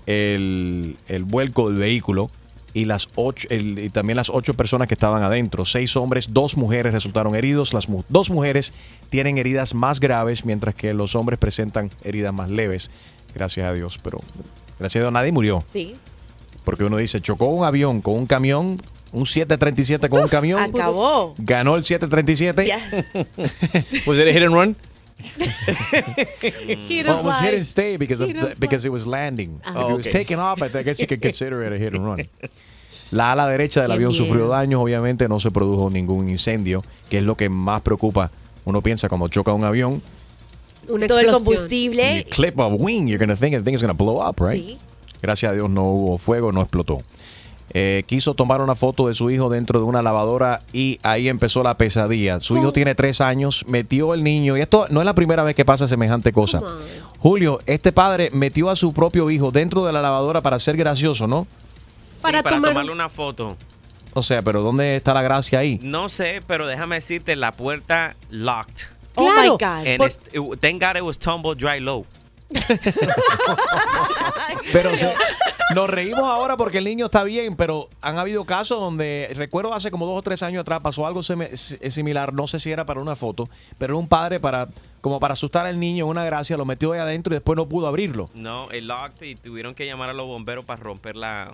el, 0.07 0.97
el 1.09 1.25
vuelco 1.25 1.69
del 1.69 1.79
vehículo 1.79 2.31
y, 2.73 2.85
las 2.85 3.09
ocho, 3.17 3.49
también 3.93 4.17
las 4.17 4.31
ocho 4.31 4.55
personas 4.55 4.87
que 4.87 4.95
estaban 4.95 5.23
adentro. 5.23 5.65
Seis 5.65 5.97
hombres, 5.97 6.29
dos 6.33 6.57
mujeres 6.57 6.93
resultaron 6.93 7.35
heridos. 7.35 7.75
Las 7.75 7.89
dos 8.09 8.31
mujeres 8.31 8.73
tienen 9.09 9.39
heridas 9.39 9.75
más 9.75 9.99
graves, 9.99 10.45
mientras 10.45 10.75
que 10.75 10.95
los 10.95 11.15
hombres 11.15 11.39
presentan 11.39 11.91
heridas 12.05 12.33
más 12.33 12.51
leves. 12.51 12.91
Gracias 13.35 13.67
a 13.67 13.73
Dios, 13.73 13.99
pero 14.03 14.21
gracias 14.79 15.01
a 15.01 15.05
Dios 15.05 15.13
nadie 15.13 15.33
murió. 15.33 15.65
Sí. 15.73 15.95
Porque 16.65 16.85
uno 16.85 16.97
dice, 16.97 17.21
chocó 17.21 17.47
un 17.47 17.65
avión 17.65 18.01
con 18.01 18.15
un 18.15 18.27
camión, 18.27 18.81
un 19.13 19.25
737 19.27 20.09
con 20.09 20.23
un 20.23 20.29
camión. 20.29 20.61
Acabó. 20.61 21.35
Ganó 21.39 21.77
el 21.77 21.85
737. 21.85 22.67
Was 24.07 24.19
it 24.19 24.29
a 24.29 24.33
hit 24.33 24.43
and 24.43 24.55
run? 24.55 24.77
Well, 27.07 27.19
it 27.21 27.25
was 27.25 27.41
hit 27.41 27.55
and 27.55 27.65
stay 27.65 27.97
because 27.97 28.21
of 28.23 28.29
the- 28.29 28.55
because 28.59 28.85
it 28.87 28.91
was 28.93 29.07
landing. 29.07 29.61
Ah. 29.65 29.71
if 29.71 29.77
Oh, 29.77 29.91
it 29.93 29.97
was 29.97 30.07
okay. 30.09 30.19
taking 30.25 30.39
off, 30.39 30.61
I 30.63 30.69
guess 30.83 30.99
you 31.01 31.07
could 31.07 31.23
consider 31.29 31.63
it 31.65 31.73
a 31.73 31.77
hit 31.79 31.95
and 31.95 32.05
run. 32.05 32.23
La 33.13 33.33
ala 33.33 33.47
derecha 33.47 33.81
del 33.83 33.91
Qué 33.91 33.95
avión 33.95 34.13
sufrió 34.13 34.49
daños, 34.49 34.81
obviamente 34.83 35.29
no 35.29 35.39
se 35.39 35.51
produjo 35.51 35.89
ningún 35.91 36.29
incendio, 36.29 36.85
que 37.09 37.19
es 37.19 37.25
lo 37.25 37.37
que 37.37 37.49
más 37.49 37.83
preocupa. 37.83 38.31
Uno 38.65 38.83
piensa 38.83 39.09
cuando 39.09 39.29
choca 39.29 39.53
un 39.53 39.65
avión, 39.65 40.03
Una 40.89 41.07
Todo 41.07 41.19
el 41.21 41.27
explosión. 41.27 41.33
combustible. 41.45 42.25
you 42.25 42.31
clip 42.31 42.59
a 42.61 42.67
wing, 42.69 43.07
you're 43.09 43.19
gonna 43.19 43.37
think 43.37 43.55
the 43.55 43.63
thing 43.63 43.75
is 43.75 43.81
gonna 43.83 43.93
blow 43.95 44.21
up, 44.27 44.37
right? 44.41 44.63
Sí. 44.65 44.79
Gracias 45.23 45.51
a 45.51 45.55
Dios 45.55 45.69
no 45.71 45.85
hubo 45.85 46.19
fuego, 46.19 46.53
no 46.53 46.61
explotó. 46.61 47.03
Eh, 47.79 48.05
quiso 48.07 48.35
tomar 48.35 48.61
una 48.63 48.75
foto 48.75 49.09
de 49.09 49.15
su 49.15 49.29
hijo 49.31 49.51
dentro 49.51 49.81
de 49.81 49.85
una 49.85 50.01
lavadora 50.01 50.63
y 50.73 50.99
ahí 51.03 51.29
empezó 51.29 51.63
la 51.63 51.77
pesadilla. 51.77 52.41
Su 52.41 52.57
hijo 52.57 52.73
tiene 52.73 52.95
tres 52.95 53.21
años, 53.21 53.65
metió 53.67 54.15
el 54.15 54.23
niño 54.23 54.57
y 54.57 54.61
esto 54.61 54.87
no 54.89 55.01
es 55.01 55.05
la 55.07 55.15
primera 55.15 55.43
vez 55.43 55.55
que 55.57 55.65
pasa 55.65 55.87
semejante 55.87 56.33
cosa. 56.33 56.63
Julio, 57.19 57.61
este 57.67 57.93
padre 57.93 58.31
metió 58.33 58.71
a 58.71 58.77
su 58.77 58.93
propio 58.95 59.31
hijo 59.31 59.51
dentro 59.51 59.85
de 59.85 59.93
la 59.93 60.01
lavadora 60.01 60.41
para 60.43 60.59
ser 60.59 60.77
gracioso, 60.77 61.27
¿no? 61.27 61.47
Para 62.23 62.39
Sí, 62.39 62.45
para 62.45 62.57
tomar- 62.57 62.71
tomarle 62.71 62.93
una 62.93 63.09
foto. 63.09 63.57
O 64.15 64.23
sea, 64.23 64.41
pero 64.41 64.63
¿dónde 64.63 64.97
está 64.97 65.13
la 65.13 65.21
gracia 65.23 65.59
ahí? 65.59 65.79
No 65.83 66.09
sé, 66.09 66.41
pero 66.47 66.67
déjame 66.67 66.95
decirte, 66.97 67.37
la 67.37 67.53
puerta 67.53 68.17
locked. 68.31 68.85
Oh 69.17 69.31
my 69.35 69.49
God. 69.49 69.97
Por- 69.99 70.09
it- 70.09 70.61
thank 70.61 70.81
God 70.83 70.97
it 70.97 71.03
was 71.03 71.19
tumble 71.19 71.55
dry 71.55 71.81
low. 71.81 72.05
Pero 74.73 74.91
nos 75.75 75.91
reímos 75.91 76.23
ahora 76.25 76.57
porque 76.57 76.79
el 76.79 76.85
niño 76.85 77.07
está 77.07 77.25
bien, 77.25 77.57
pero 77.57 77.89
han 78.03 78.19
habido 78.19 78.45
casos 78.45 78.79
donde, 78.79 79.31
recuerdo 79.35 79.75
hace 79.75 79.91
como 79.91 80.07
dos 80.07 80.19
o 80.19 80.23
tres 80.23 80.43
años 80.43 80.61
atrás, 80.61 80.81
pasó 80.81 81.07
algo 81.07 81.21
s- 81.21 81.91
similar, 81.91 82.33
no 82.33 82.47
sé 82.47 82.61
si 82.61 82.71
era 82.71 82.87
para 82.87 83.01
una 83.01 83.17
foto, 83.17 83.49
pero 83.79 83.95
era 83.95 83.99
un 83.99 84.09
padre 84.09 84.39
para, 84.39 84.69
como 85.01 85.19
para 85.19 85.33
asustar 85.33 85.67
al 85.67 85.79
niño, 85.81 86.07
una 86.07 86.25
gracia, 86.25 86.57
lo 86.57 86.65
metió 86.65 86.93
ahí 86.93 87.01
adentro 87.01 87.33
y 87.35 87.37
después 87.37 87.57
no 87.57 87.69
pudo 87.69 87.87
abrirlo. 87.89 88.31
No, 88.35 88.69
it 88.73 88.85
locked 88.85 89.23
y 89.27 89.35
tuvieron 89.35 89.75
que 89.75 89.87
llamar 89.87 90.11
a 90.11 90.13
los 90.13 90.27
bomberos 90.27 90.65
para 90.65 90.81
romper 90.83 91.17
la. 91.17 91.53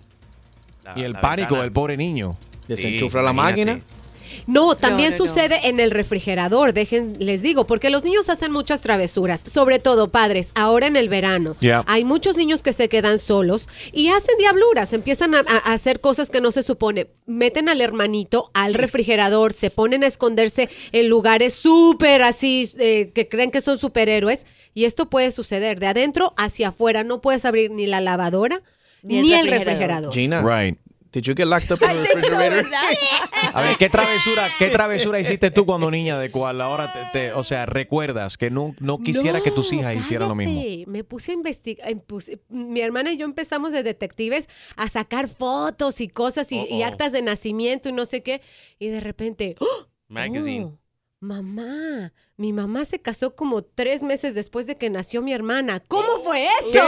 la- 0.84 0.92
Y 0.98 1.02
el 1.04 1.12
la 1.12 1.20
pánico 1.20 1.46
ventana. 1.54 1.62
del 1.62 1.72
pobre 1.72 1.96
niño. 1.96 2.36
Desenchufla 2.68 3.22
la 3.22 3.30
imagínate. 3.32 3.80
máquina. 3.80 4.01
No, 4.46 4.76
también 4.76 5.10
no, 5.10 5.18
no. 5.18 5.26
sucede 5.26 5.68
en 5.68 5.80
el 5.80 5.90
refrigerador, 5.90 6.72
dejen, 6.72 7.16
les 7.18 7.42
digo, 7.42 7.66
porque 7.66 7.90
los 7.90 8.04
niños 8.04 8.28
hacen 8.28 8.52
muchas 8.52 8.82
travesuras, 8.82 9.42
sobre 9.46 9.78
todo 9.78 10.10
padres, 10.10 10.50
ahora 10.54 10.86
en 10.86 10.96
el 10.96 11.08
verano. 11.08 11.56
Yeah. 11.60 11.84
Hay 11.86 12.04
muchos 12.04 12.36
niños 12.36 12.62
que 12.62 12.72
se 12.72 12.88
quedan 12.88 13.18
solos 13.18 13.68
y 13.92 14.08
hacen 14.08 14.36
diabluras, 14.38 14.92
empiezan 14.92 15.34
a, 15.34 15.40
a 15.40 15.72
hacer 15.72 16.00
cosas 16.00 16.30
que 16.30 16.40
no 16.40 16.50
se 16.50 16.62
supone. 16.62 17.08
Meten 17.26 17.68
al 17.68 17.80
hermanito 17.80 18.50
al 18.54 18.74
refrigerador, 18.74 19.52
se 19.52 19.70
ponen 19.70 20.04
a 20.04 20.06
esconderse 20.06 20.68
en 20.92 21.08
lugares 21.08 21.54
súper 21.54 22.22
así, 22.22 22.72
eh, 22.78 23.10
que 23.14 23.28
creen 23.28 23.50
que 23.50 23.60
son 23.60 23.78
superhéroes, 23.78 24.46
y 24.74 24.84
esto 24.84 25.10
puede 25.10 25.30
suceder 25.30 25.80
de 25.80 25.86
adentro 25.88 26.32
hacia 26.36 26.68
afuera. 26.68 27.04
No 27.04 27.20
puedes 27.20 27.44
abrir 27.44 27.70
ni 27.70 27.86
la 27.86 28.00
lavadora 28.00 28.62
ni, 29.02 29.20
Ni 29.20 29.34
el 29.34 29.48
refrigerador. 29.48 30.12
Gina. 30.12 30.42
Right. 30.42 30.78
Did 31.12 31.24
you 31.26 31.34
get 31.34 31.46
locked 31.46 31.70
up 31.70 31.82
in 31.82 31.88
the 31.88 32.00
refrigerator? 32.02 32.66
A 33.52 33.60
ver, 33.60 33.76
¿qué 33.76 33.90
travesura, 33.90 34.48
qué 34.58 34.68
travesura 34.70 35.20
hiciste 35.20 35.50
tú 35.50 35.66
cuando 35.66 35.90
niña 35.90 36.18
de 36.18 36.30
cual 36.30 36.60
ahora 36.62 36.90
te, 36.92 37.00
te- 37.12 37.32
o 37.34 37.44
sea, 37.44 37.66
recuerdas 37.66 38.38
que 38.38 38.50
no, 38.50 38.74
no 38.80 38.98
quisiera 38.98 39.42
que 39.42 39.50
tus 39.50 39.72
hijas 39.74 39.94
hicieran 39.94 40.28
lo 40.30 40.34
mismo? 40.34 40.60
Sí, 40.62 40.84
me 40.86 41.04
puse 41.04 41.32
a 41.32 41.34
investigar. 41.34 41.88
Mi 42.48 42.80
hermana 42.80 43.12
y 43.12 43.18
yo 43.18 43.26
empezamos 43.26 43.72
de 43.72 43.82
detectives 43.82 44.48
a 44.76 44.88
sacar 44.88 45.28
fotos 45.28 46.00
y 46.00 46.08
cosas 46.08 46.50
y, 46.50 46.64
y 46.66 46.82
actas 46.82 47.12
de 47.12 47.20
nacimiento 47.22 47.88
y 47.88 47.92
no 47.92 48.06
sé 48.06 48.22
qué. 48.22 48.40
Y 48.78 48.88
de 48.88 49.00
repente, 49.00 49.56
¡oh! 49.60 49.86
Magazine. 50.08 50.72
Mamá, 51.22 52.12
mi 52.36 52.52
mamá 52.52 52.84
se 52.84 53.00
casó 53.00 53.36
como 53.36 53.62
tres 53.62 54.02
meses 54.02 54.34
después 54.34 54.66
de 54.66 54.76
que 54.76 54.90
nació 54.90 55.22
mi 55.22 55.32
hermana. 55.32 55.80
¿Cómo 55.86 56.24
fue 56.24 56.46
eso? 56.46 56.82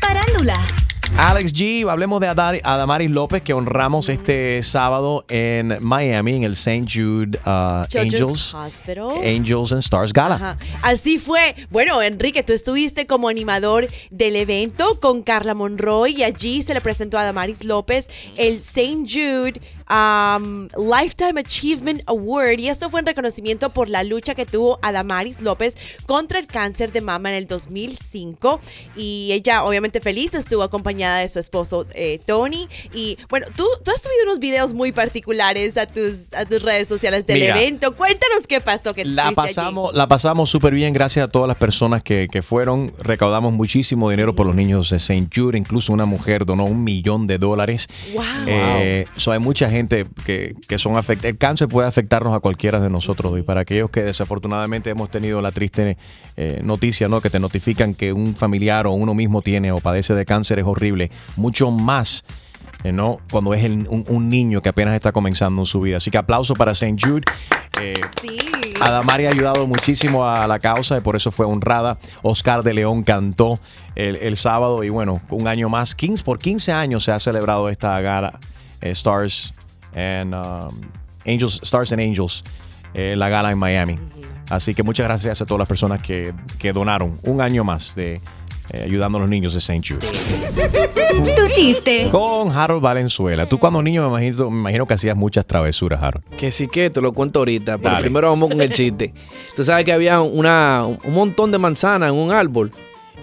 Parándula. 0.00 0.58
Alex 1.16 1.52
G, 1.54 1.88
hablemos 1.88 2.20
de 2.20 2.26
Adar- 2.26 2.60
Adamaris 2.64 3.08
López 3.10 3.40
que 3.42 3.52
honramos 3.54 4.08
este 4.08 4.62
sábado 4.64 5.24
en 5.28 5.78
Miami 5.80 6.34
en 6.36 6.42
el 6.44 6.52
St. 6.54 6.84
Jude 6.92 7.38
uh, 7.46 7.86
Angels, 7.98 8.52
Hospital. 8.52 9.10
Angels 9.24 9.72
and 9.72 9.80
Stars 9.80 10.12
Gala. 10.12 10.34
Ajá. 10.34 10.58
Así 10.82 11.18
fue. 11.18 11.54
Bueno, 11.70 12.02
Enrique, 12.02 12.42
tú 12.42 12.52
estuviste 12.52 13.06
como 13.06 13.28
animador 13.28 13.86
del 14.10 14.34
evento 14.34 14.98
con 15.00 15.22
Carla 15.22 15.54
Monroy 15.54 16.16
y 16.18 16.24
allí 16.24 16.62
se 16.62 16.74
le 16.74 16.80
presentó 16.80 17.16
a 17.16 17.24
Damaris 17.24 17.62
López 17.64 18.08
el 18.36 18.56
St. 18.56 19.04
Jude 19.08 19.60
um, 19.90 20.68
Lifetime 20.76 21.40
Achievement 21.40 22.02
Award 22.06 22.58
y 22.58 22.68
esto 22.68 22.90
fue 22.90 23.00
en 23.00 23.06
reconocimiento 23.06 23.70
por 23.70 23.88
la 23.88 24.04
lucha 24.04 24.34
que 24.34 24.46
tuvo 24.46 24.78
Adamaris 24.82 25.40
López 25.40 25.76
contra 26.06 26.38
el 26.38 26.46
cáncer 26.46 26.92
de 26.92 27.00
mama 27.00 27.30
en 27.30 27.36
el 27.36 27.46
2005 27.46 28.60
y 28.96 29.30
ella 29.32 29.64
obviamente 29.64 30.00
feliz 30.00 30.34
estuvo 30.34 30.62
acompañada 30.62 31.18
de 31.18 31.28
su 31.28 31.38
esposo 31.38 31.86
eh, 31.94 32.20
Tony 32.24 32.68
y 32.92 33.18
bueno, 33.28 33.46
tú, 33.56 33.64
tú 33.84 33.90
has 33.90 34.00
subido 34.00 34.24
unos 34.24 34.38
videos 34.38 34.72
muy 34.72 34.92
particulares 34.92 35.76
a 35.76 35.86
tus, 35.86 36.32
a 36.32 36.44
tus 36.44 36.62
redes 36.62 36.88
sociales 36.88 37.26
del 37.26 37.40
Mira. 37.40 37.58
evento. 37.60 37.94
Cuéntanos 37.96 38.46
qué 38.48 38.60
pasó. 38.60 38.90
Que 38.90 39.04
La 39.04 39.22
estuviste 39.28 39.40
allí. 39.40 39.54
pasamos, 39.54 39.94
la 39.94 40.08
pasamos 40.08 40.50
súper 40.50 40.74
bien, 40.74 40.92
gracias 40.92 41.26
a 41.26 41.28
todas 41.28 41.48
las 41.48 41.56
personas 41.56 42.02
que, 42.02 42.28
que 42.30 42.42
fueron. 42.42 42.92
Recaudamos 42.98 43.52
muchísimo 43.52 44.10
dinero 44.10 44.34
por 44.34 44.46
los 44.46 44.54
niños 44.54 44.90
de 44.90 44.96
St. 44.96 45.28
Jude. 45.34 45.58
Incluso 45.58 45.92
una 45.92 46.06
mujer 46.06 46.46
donó 46.46 46.64
un 46.64 46.84
millón 46.84 47.26
de 47.26 47.38
dólares. 47.38 47.88
Wow. 48.14 48.24
Eh, 48.46 49.06
so 49.16 49.32
hay 49.32 49.38
mucha 49.38 49.68
gente 49.70 49.73
que, 50.24 50.54
que 50.68 50.78
son 50.78 50.96
afectados. 50.96 51.30
El 51.32 51.38
cáncer 51.38 51.68
puede 51.68 51.88
afectarnos 51.88 52.34
a 52.34 52.40
cualquiera 52.40 52.80
de 52.80 52.88
nosotros. 52.90 53.38
Y 53.38 53.42
para 53.42 53.60
aquellos 53.62 53.90
que 53.90 54.02
desafortunadamente 54.02 54.90
hemos 54.90 55.10
tenido 55.10 55.42
la 55.42 55.52
triste 55.52 55.96
eh, 56.36 56.60
noticia, 56.64 57.08
¿no? 57.08 57.20
Que 57.20 57.30
te 57.30 57.40
notifican 57.40 57.94
que 57.94 58.12
un 58.12 58.34
familiar 58.36 58.86
o 58.86 58.92
uno 58.92 59.14
mismo 59.14 59.42
tiene 59.42 59.72
o 59.72 59.80
padece 59.80 60.14
de 60.14 60.24
cáncer 60.24 60.58
es 60.58 60.64
horrible. 60.66 61.10
Mucho 61.36 61.70
más. 61.70 62.24
eh, 62.84 62.92
¿no? 62.92 63.18
Cuando 63.30 63.54
es 63.54 63.64
el- 63.64 63.86
un, 63.88 64.04
un 64.08 64.28
niño 64.28 64.60
que 64.60 64.68
apenas 64.68 64.94
está 64.94 65.10
comenzando 65.12 65.62
en 65.62 65.66
su 65.66 65.80
vida. 65.80 65.96
Así 65.96 66.10
que 66.10 66.18
aplauso 66.18 66.54
para 66.54 66.72
St. 66.72 66.96
Jude. 67.00 67.22
Eh, 67.80 67.98
Adamari 68.80 69.26
ha 69.26 69.30
ayudado 69.30 69.66
muchísimo 69.66 70.26
a 70.26 70.46
la 70.46 70.58
causa 70.58 70.96
y 70.98 71.00
por 71.00 71.16
eso 71.16 71.30
fue 71.30 71.46
honrada. 71.46 71.98
Oscar 72.22 72.62
de 72.62 72.74
León 72.74 73.02
cantó 73.02 73.58
el, 73.94 74.16
el 74.16 74.36
sábado 74.36 74.84
y 74.84 74.90
bueno, 74.90 75.20
un 75.30 75.48
año 75.48 75.68
más, 75.68 75.94
15, 75.94 76.22
por 76.24 76.38
15 76.38 76.72
años 76.72 77.04
se 77.04 77.12
ha 77.12 77.18
celebrado 77.20 77.68
esta 77.70 77.98
gala 78.00 78.38
eh, 78.80 78.90
Stars 78.90 79.53
and 79.94 80.34
um, 80.34 80.80
Angels, 81.24 81.60
Stars 81.62 81.92
and 81.92 82.00
Angels, 82.00 82.44
eh, 82.94 83.14
la 83.16 83.28
gala 83.28 83.50
en 83.50 83.58
Miami. 83.58 83.98
Así 84.50 84.74
que 84.74 84.82
muchas 84.82 85.06
gracias 85.06 85.40
a 85.40 85.46
todas 85.46 85.58
las 85.60 85.68
personas 85.68 86.02
que, 86.02 86.34
que 86.58 86.72
donaron 86.72 87.18
un 87.22 87.40
año 87.40 87.64
más 87.64 87.94
de 87.94 88.20
eh, 88.70 88.82
ayudando 88.82 89.18
a 89.18 89.20
los 89.20 89.30
niños 89.30 89.52
de 89.52 89.58
St. 89.58 89.82
Jude. 89.86 90.06
Tu 91.36 91.48
chiste. 91.52 92.08
Con 92.10 92.50
Harold 92.50 92.82
Valenzuela. 92.82 93.46
Tú 93.46 93.58
cuando 93.58 93.82
niño 93.82 94.02
me 94.02 94.08
imagino, 94.08 94.50
me 94.50 94.60
imagino 94.60 94.86
que 94.86 94.94
hacías 94.94 95.16
muchas 95.16 95.46
travesuras, 95.46 96.02
Harold. 96.02 96.24
Que 96.36 96.50
sí 96.50 96.66
que 96.68 96.88
te 96.88 97.00
lo 97.00 97.12
cuento 97.12 97.40
ahorita, 97.40 97.76
pero 97.78 97.90
Dale. 97.90 98.04
primero 98.04 98.30
vamos 98.30 98.48
con 98.50 98.60
el 98.60 98.70
chiste. 98.70 99.12
Tú 99.54 99.64
sabes 99.64 99.84
que 99.84 99.92
había 99.92 100.20
una, 100.22 100.84
un 100.86 101.14
montón 101.14 101.52
de 101.52 101.58
manzanas 101.58 102.08
en 102.10 102.14
un 102.14 102.32
árbol 102.32 102.70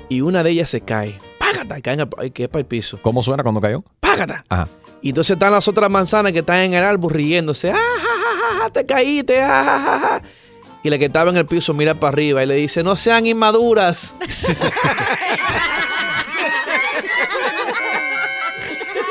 y 0.09 0.21
una 0.21 0.43
de 0.43 0.51
ellas 0.51 0.69
se 0.69 0.81
cae. 0.81 1.17
¡Págata! 1.39 1.81
Cae 1.81 1.95
en 1.95 2.01
el, 2.01 2.31
que 2.31 2.43
es 2.43 2.49
para 2.49 2.61
el 2.61 2.67
piso. 2.67 2.99
¿Cómo 3.01 3.23
suena 3.23 3.41
cuando 3.41 3.61
cayó? 3.61 3.83
¡Págata! 3.99 4.43
Ajá. 4.47 4.67
Y 5.01 5.09
entonces 5.09 5.33
están 5.33 5.51
las 5.51 5.67
otras 5.67 5.89
manzanas 5.89 6.31
que 6.31 6.39
están 6.39 6.57
en 6.57 6.73
el 6.75 6.83
árbol 6.83 7.11
riéndose. 7.11 7.71
¡Ah, 7.71 7.75
ja, 7.75 8.01
ja, 8.01 8.37
ja, 8.39 8.59
ja, 8.63 8.69
te 8.69 8.85
caíste! 8.85 9.41
¡Ah, 9.41 9.63
ja, 9.65 9.79
ja, 9.79 9.99
ja! 9.99 10.21
Y 10.83 10.89
la 10.89 10.97
que 10.97 11.05
estaba 11.05 11.29
en 11.29 11.37
el 11.37 11.45
piso 11.45 11.73
mira 11.73 11.95
para 11.95 12.09
arriba 12.09 12.43
y 12.43 12.47
le 12.47 12.55
dice, 12.55 12.83
no 12.83 12.95
sean 12.95 13.25
inmaduras. 13.25 14.15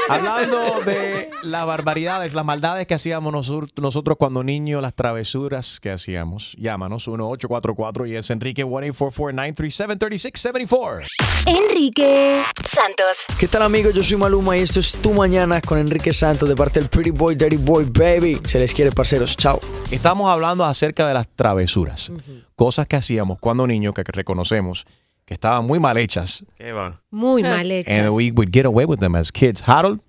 Hablando 0.08 0.80
de 0.84 1.09
las 1.42 1.66
barbaridades, 1.66 2.34
las 2.34 2.44
maldades 2.44 2.86
que 2.86 2.94
hacíamos 2.94 3.32
nosotros, 3.32 3.70
nosotros 3.80 4.16
cuando 4.18 4.44
niños, 4.44 4.82
las 4.82 4.94
travesuras 4.94 5.80
que 5.80 5.90
hacíamos. 5.90 6.54
Llámanos 6.58 7.08
1844 7.08 8.06
y 8.06 8.16
es 8.16 8.30
Enrique 8.30 8.64
1-844-937-3674. 8.64 11.06
Enrique 11.46 12.42
Santos. 12.64 13.26
¿Qué 13.38 13.46
tal 13.48 13.62
amigos? 13.62 13.94
Yo 13.94 14.02
soy 14.02 14.16
Maluma 14.16 14.56
y 14.56 14.60
esto 14.60 14.80
es 14.80 14.94
Tu 14.96 15.12
Mañana 15.12 15.60
con 15.60 15.76
Enrique 15.78 16.12
Santos 16.12 16.48
de 16.48 16.56
parte 16.56 16.80
del 16.80 16.88
Pretty 16.88 17.10
Boy, 17.10 17.34
Dirty 17.34 17.56
Boy, 17.56 17.84
Baby. 17.84 18.40
Se 18.44 18.58
les 18.58 18.74
quiere, 18.74 18.90
parceros. 18.92 19.36
Chao. 19.36 19.60
Estamos 19.90 20.30
hablando 20.30 20.64
acerca 20.64 21.06
de 21.08 21.14
las 21.14 21.28
travesuras. 21.28 22.12
Cosas 22.56 22.86
que 22.86 22.96
hacíamos 22.96 23.38
cuando 23.38 23.66
niños 23.66 23.94
que 23.94 24.02
reconocemos 24.04 24.86
que 25.24 25.34
estaban 25.34 25.64
muy 25.64 25.78
mal 25.78 25.96
hechas. 25.96 26.44
¿Qué 26.56 26.72
va? 26.72 27.00
Muy 27.10 27.44
mal 27.44 27.70
hechas. 27.70 27.96
And 27.96 28.08
we 28.10 28.32
would 28.32 28.50
get 28.52 28.66
away 28.66 28.84
with 28.84 28.98
them 28.98 29.14
as 29.14 29.30
kids. 29.30 29.62
Harold. 29.64 30.00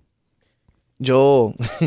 Yo. 1.02 1.52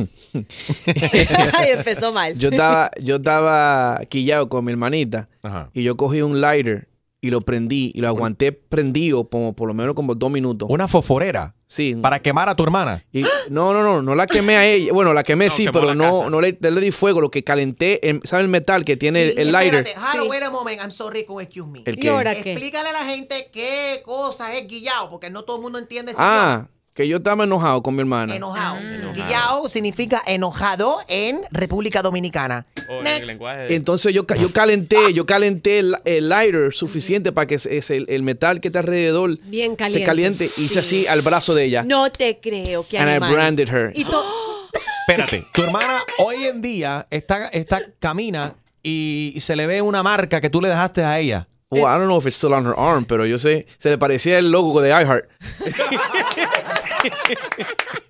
Ay, 1.52 1.70
empezó 1.70 2.12
mal. 2.12 2.36
Yo 2.36 2.48
estaba, 2.48 2.90
yo 3.00 3.16
estaba 3.16 4.00
quillado 4.08 4.48
con 4.48 4.64
mi 4.64 4.72
hermanita 4.72 5.28
y 5.72 5.84
yo 5.84 5.96
cogí 5.96 6.20
un 6.20 6.40
lighter 6.40 6.88
y 7.20 7.30
lo 7.30 7.40
prendí 7.40 7.92
y 7.94 8.00
lo 8.00 8.08
aguanté 8.08 8.50
prendido 8.50 9.28
como 9.30 9.54
por 9.54 9.68
lo 9.68 9.74
menos 9.74 9.94
como 9.94 10.16
dos 10.16 10.32
minutos. 10.32 10.68
Una 10.68 10.88
fosforera. 10.88 11.54
Sí. 11.68 11.94
Para 11.94 12.18
quemar 12.18 12.48
a 12.48 12.56
tu 12.56 12.64
hermana. 12.64 13.04
Y, 13.12 13.22
no, 13.50 13.72
no, 13.72 13.84
no, 13.84 14.02
no 14.02 14.14
la 14.16 14.26
quemé 14.26 14.56
a 14.56 14.66
ella. 14.66 14.92
Bueno, 14.92 15.14
la 15.14 15.22
quemé 15.22 15.46
No, 15.46 15.50
sí, 15.52 15.66
pero 15.72 15.94
no, 15.94 16.18
casa. 16.18 16.30
no 16.30 16.40
le, 16.40 16.52
di 16.52 16.90
fuego. 16.90 17.20
Lo 17.20 17.30
que 17.30 17.44
calenté, 17.44 18.10
el- 18.10 18.20
¿sabe 18.24 18.42
el 18.42 18.48
metal 18.48 18.84
que 18.84 18.96
tiene 18.96 19.28
el 19.28 19.52
lighter? 19.52 19.86
Espérate, 19.86 20.06
Harold, 20.06 20.30
wait 20.30 20.42
a 20.42 20.50
moment. 20.50 20.80
I'm 20.80 20.90
sorry 20.90 21.24
con 21.24 21.40
excuse 21.40 21.68
me. 21.68 21.82
¿El 21.84 21.96
qué? 21.96 22.06
¿Y 22.06 22.10
ahora 22.10 22.34
qué? 22.34 22.52
Explícale 22.52 22.88
a 22.88 22.92
la 22.92 23.04
gente 23.04 23.48
qué 23.52 24.02
cosa 24.04 24.54
es 24.56 24.66
guillao, 24.66 25.08
porque 25.08 25.30
no 25.30 25.42
todo 25.44 25.56
el 25.56 25.62
mundo 25.62 25.78
entiende 25.78 26.12
ese 26.12 26.20
Ah, 26.20 26.68
que 26.94 27.08
yo 27.08 27.16
estaba 27.16 27.42
enojado 27.44 27.82
con 27.82 27.94
mi 27.96 28.00
hermana. 28.00 28.36
Enojado. 28.36 28.76
Guillao 29.14 29.68
significa 29.68 30.22
enojado 30.26 31.00
en 31.08 31.40
República 31.50 32.02
Dominicana. 32.02 32.66
O 32.88 33.00
en 33.00 33.06
el 33.08 33.26
lenguaje 33.26 33.62
de- 33.62 33.74
Entonces 33.76 34.12
yo, 34.14 34.24
yo 34.38 34.52
calenté, 34.52 35.12
yo 35.12 35.26
calenté 35.26 35.80
el, 35.80 35.96
el 36.04 36.28
lighter 36.28 36.72
suficiente 36.72 37.32
para 37.32 37.46
que 37.48 37.56
ese- 37.56 37.96
el, 37.96 38.06
el 38.08 38.22
metal 38.22 38.60
que 38.60 38.68
está 38.68 38.78
alrededor 38.80 39.38
Bien 39.44 39.72
se 39.72 39.76
caliente. 39.76 40.04
caliente. 40.04 40.44
Hice 40.56 40.78
así 40.78 41.06
al 41.08 41.22
brazo 41.22 41.54
de 41.54 41.64
ella. 41.64 41.82
No 41.82 42.10
te 42.12 42.38
creo 42.40 42.84
que 42.88 42.98
And 42.98 43.10
I 43.24 43.32
branded 43.32 43.68
her. 43.68 43.92
Y 43.96 44.04
Espérate, 45.08 45.42
tu 45.52 45.62
hermana 45.64 46.02
hoy 46.18 46.44
en 46.44 46.62
día 46.62 47.06
está, 47.10 47.48
está 47.48 47.82
camina 47.98 48.54
y 48.82 49.34
se 49.40 49.56
le 49.56 49.66
ve 49.66 49.82
una 49.82 50.02
marca 50.02 50.40
que 50.40 50.48
tú 50.48 50.60
le 50.60 50.68
dejaste 50.68 51.02
a 51.04 51.18
ella. 51.18 51.48
Oh, 51.70 51.78
I 51.78 51.98
don't 51.98 52.04
know 52.04 52.18
if 52.18 52.26
it's 52.26 52.36
still 52.36 52.52
on 52.52 52.64
her 52.66 52.74
arm, 52.76 53.04
pero 53.04 53.26
yo 53.26 53.36
sé, 53.36 53.66
se 53.78 53.90
le 53.90 53.98
parecía 53.98 54.38
el 54.38 54.50
logo 54.52 54.80
de 54.80 54.90
iHeart. 54.90 55.24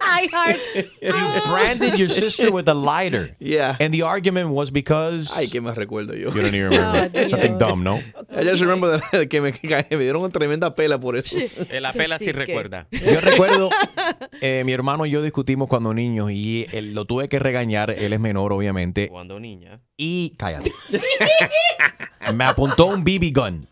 I 0.00 0.28
heart. 0.32 0.58
You 1.02 1.40
branded 1.50 1.98
your 1.98 2.08
sister 2.08 2.50
with 2.50 2.68
a 2.68 2.74
lighter. 2.74 3.34
Yeah. 3.40 3.76
And 3.80 3.92
the 3.92 4.02
argument 4.02 4.50
was 4.50 4.70
because. 4.70 5.32
Ay, 5.36 5.48
¿qué 5.48 5.60
más 5.60 5.76
recuerdo 5.76 6.14
yo? 6.14 6.30
You 6.34 6.42
don't 6.42 6.54
even 6.54 6.70
remember. 6.70 7.28
Something 7.28 7.58
dumb, 7.58 7.82
¿no? 7.82 7.96
I 8.30 8.44
just 8.44 8.60
remember 8.60 9.00
that- 9.00 9.28
que 9.28 9.40
me, 9.40 9.52
que 9.52 9.96
me 9.96 10.04
dieron 10.04 10.22
una 10.22 10.30
tremenda 10.30 10.74
pela 10.74 10.98
por 10.98 11.16
eso. 11.16 11.38
Eh, 11.38 11.80
La 11.80 11.92
pela 11.92 12.18
sí, 12.18 12.26
Sí, 12.26 12.30
que- 12.32 12.36
recuerda. 12.38 12.86
Yo 12.90 13.20
recuerdo, 13.20 13.70
eh, 14.40 14.62
mi 14.64 14.72
hermano 14.72 15.06
y 15.06 15.10
yo 15.10 15.22
discutimos 15.22 15.68
cuando 15.68 15.92
niños 15.94 16.30
y 16.30 16.66
él- 16.72 16.94
lo 16.94 17.04
tuve 17.06 17.28
que 17.28 17.38
regañar. 17.38 17.90
Él 17.90 18.12
es 18.12 18.20
menor, 18.20 18.52
obviamente. 18.52 19.08
Cuando 19.08 19.40
niña. 19.40 19.80
Y 19.96 20.34
cállate. 20.38 20.72
Me 22.34 22.44
apuntó 22.44 22.86
un 22.86 23.04
BB 23.04 23.32
gun. 23.34 23.68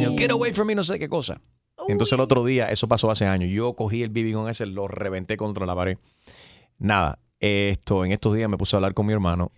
Yo, 0.00 0.14
Get 0.16 0.30
away 0.30 0.52
from 0.52 0.66
me, 0.68 0.74
no 0.74 0.82
sé 0.84 0.98
qué 0.98 1.08
cosa. 1.08 1.40
Entonces 1.86 2.12
el 2.14 2.20
otro 2.20 2.44
día, 2.44 2.66
eso 2.70 2.88
pasó 2.88 3.10
hace 3.10 3.26
años, 3.26 3.50
yo 3.50 3.74
cogí 3.74 4.02
el 4.02 4.10
BB 4.10 4.48
ese, 4.48 4.66
lo 4.66 4.88
reventé 4.88 5.36
contra 5.36 5.64
la 5.66 5.74
pared. 5.74 5.98
Nada, 6.78 7.18
esto, 7.40 8.04
en 8.04 8.12
estos 8.12 8.34
días 8.34 8.48
me 8.48 8.56
puse 8.58 8.74
a 8.74 8.78
hablar 8.78 8.94
con 8.94 9.06
mi 9.06 9.12
hermano 9.12 9.52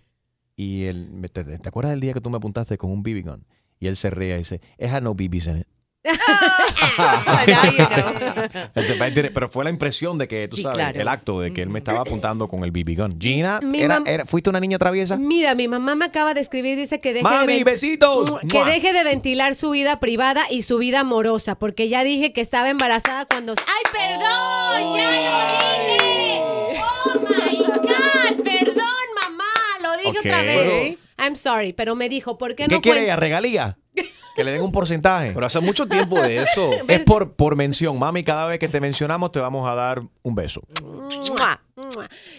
y 0.55 0.83
él, 0.83 1.09
me- 1.11 1.29
¿te, 1.29 1.43
te 1.43 1.67
acuerdas 1.69 1.91
del 1.91 1.99
día 2.01 2.13
que 2.13 2.21
tú 2.21 2.29
me 2.29 2.37
apuntaste 2.37 2.77
con 2.77 2.91
un 2.91 3.03
BB 3.03 3.23
gun? 3.23 3.45
Y 3.79 3.87
él 3.87 3.97
se 3.97 4.11
ríe 4.11 4.35
y 4.35 4.39
dice, 4.39 4.61
it 4.77 4.87
had 4.89 5.01
no 5.01 5.13
BBs 5.15 5.47
in 5.47 5.57
it. 5.59 5.67
Tiene- 9.13 9.31
Pero 9.31 9.49
fue 9.49 9.63
la 9.63 9.69
impresión 9.69 10.17
de 10.17 10.27
que, 10.27 10.47
tú 10.47 10.55
Sí, 10.57 10.63
sabes, 10.63 10.77
claro. 10.77 10.99
el 10.99 11.07
acto 11.07 11.39
de 11.41 11.53
que 11.53 11.61
él 11.61 11.69
me 11.69 11.79
estaba 11.79 12.01
apuntando 12.01 12.47
con 12.47 12.63
el 12.63 12.71
BB 12.71 12.95
gun. 12.97 13.17
Gina, 13.19 13.59
era- 14.05 14.25
¿fuiste 14.25 14.49
una 14.49 14.59
niña 14.59 14.77
traviesa? 14.77 15.17
Mira, 15.17 15.55
mi 15.55 15.67
mamá 15.67 15.95
me 15.95 16.05
acaba 16.05 16.33
de 16.33 16.41
escribir, 16.41 16.77
dice 16.77 16.99
que 16.99 17.13
deje 17.13 17.23
Mami, 17.23 17.59
de 17.59 17.63
besitos. 17.63 18.35
que 18.49 18.63
deje 18.63 18.93
de 18.93 19.03
ventilar 19.03 19.55
su 19.55 19.71
vida 19.71 19.99
privada 19.99 20.43
y 20.49 20.61
su 20.63 20.77
vida 20.77 21.01
amorosa, 21.01 21.55
porque 21.55 21.89
ya 21.89 22.03
dije 22.03 22.33
que 22.33 22.41
estaba 22.41 22.69
embarazada 22.69 23.25
cuando 23.25 23.53
¡Ay, 23.53 23.83
perdón! 23.91 24.97
¡Ya 24.97 25.05
lo 25.05 25.11
dije! 25.11 26.41
¡Oh 26.81 27.19
my 27.19 27.57
god! 27.67 28.41
¡Perdón, 28.43 29.05
mamá! 29.21 29.43
Lo 29.81 29.97
dije 29.97 30.19
otra 30.19 30.41
vez. 30.43 30.97
I'm 31.17 31.35
sorry, 31.35 31.73
pero 31.73 31.95
me 31.95 32.09
dijo, 32.09 32.37
¿por 32.37 32.55
qué, 32.55 32.65
¿Qué 32.67 32.75
no 32.75 32.81
quiere 32.81 33.01
cuen- 33.01 33.03
ella? 33.03 33.15
¿Regalía? 33.15 33.77
Que 34.35 34.43
le 34.43 34.51
den 34.51 34.61
un 34.61 34.71
porcentaje. 34.71 35.31
Pero 35.33 35.45
hace 35.45 35.59
mucho 35.59 35.87
tiempo 35.87 36.19
de 36.21 36.41
eso. 36.41 36.69
Es 36.87 37.01
por, 37.01 37.33
por 37.33 37.55
mención. 37.55 37.99
Mami, 37.99 38.23
cada 38.23 38.47
vez 38.47 38.59
que 38.59 38.67
te 38.69 38.79
mencionamos 38.79 39.31
te 39.31 39.39
vamos 39.39 39.67
a 39.69 39.75
dar 39.75 40.01
un 40.23 40.35
beso. 40.35 40.61
Mua. 40.81 41.61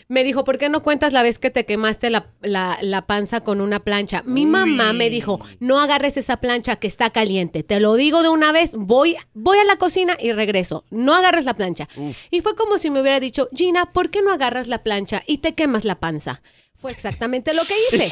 Me 0.09 0.25
dijo, 0.25 0.45
¿por 0.45 0.57
qué 0.59 0.69
no 0.69 0.83
cuentas 0.83 1.13
la 1.13 1.23
vez 1.23 1.39
que 1.39 1.51
te 1.51 1.67
quemaste 1.67 2.11
la, 2.11 2.27
la- 2.43 2.79
la 2.81 3.07
panza 3.07 3.43
con 3.43 3.61
una 3.61 3.81
plancha? 3.81 4.23
Mi 4.25 4.47
mamá 4.47 4.93
me 4.93 5.11
dijo, 5.11 5.41
no 5.61 5.81
agarres 5.81 6.17
esa 6.17 6.39
plancha 6.39 6.77
que 6.77 6.87
está 6.87 7.11
caliente. 7.11 7.63
Te 7.63 7.81
lo 7.81 7.95
digo 7.95 8.23
de 8.23 8.29
una 8.29 8.53
vez, 8.53 8.75
voy, 8.77 9.17
voy 9.35 9.59
a 9.59 9.65
la 9.65 9.77
cocina 9.77 10.17
y 10.19 10.33
regreso. 10.33 10.85
No 10.91 11.15
agarres 11.15 11.45
la 11.45 11.55
plancha. 11.55 11.89
Y 12.31 12.41
fue 12.41 12.55
como 12.55 12.79
si 12.79 12.91
me 12.91 13.01
hubiera 13.01 13.21
dicho, 13.21 13.49
Gina, 13.55 13.87
¿por 13.93 14.11
qué 14.11 14.23
no 14.23 14.33
agarras 14.33 14.69
la 14.69 14.83
plancha 14.83 15.23
y 15.27 15.39
te 15.39 15.55
quemas 15.55 15.85
la 15.85 15.97
panza? 15.97 16.41
Fue 16.83 16.91
exactamente 16.91 17.55
lo 17.55 17.63
que 17.63 17.75
hice. 17.97 18.11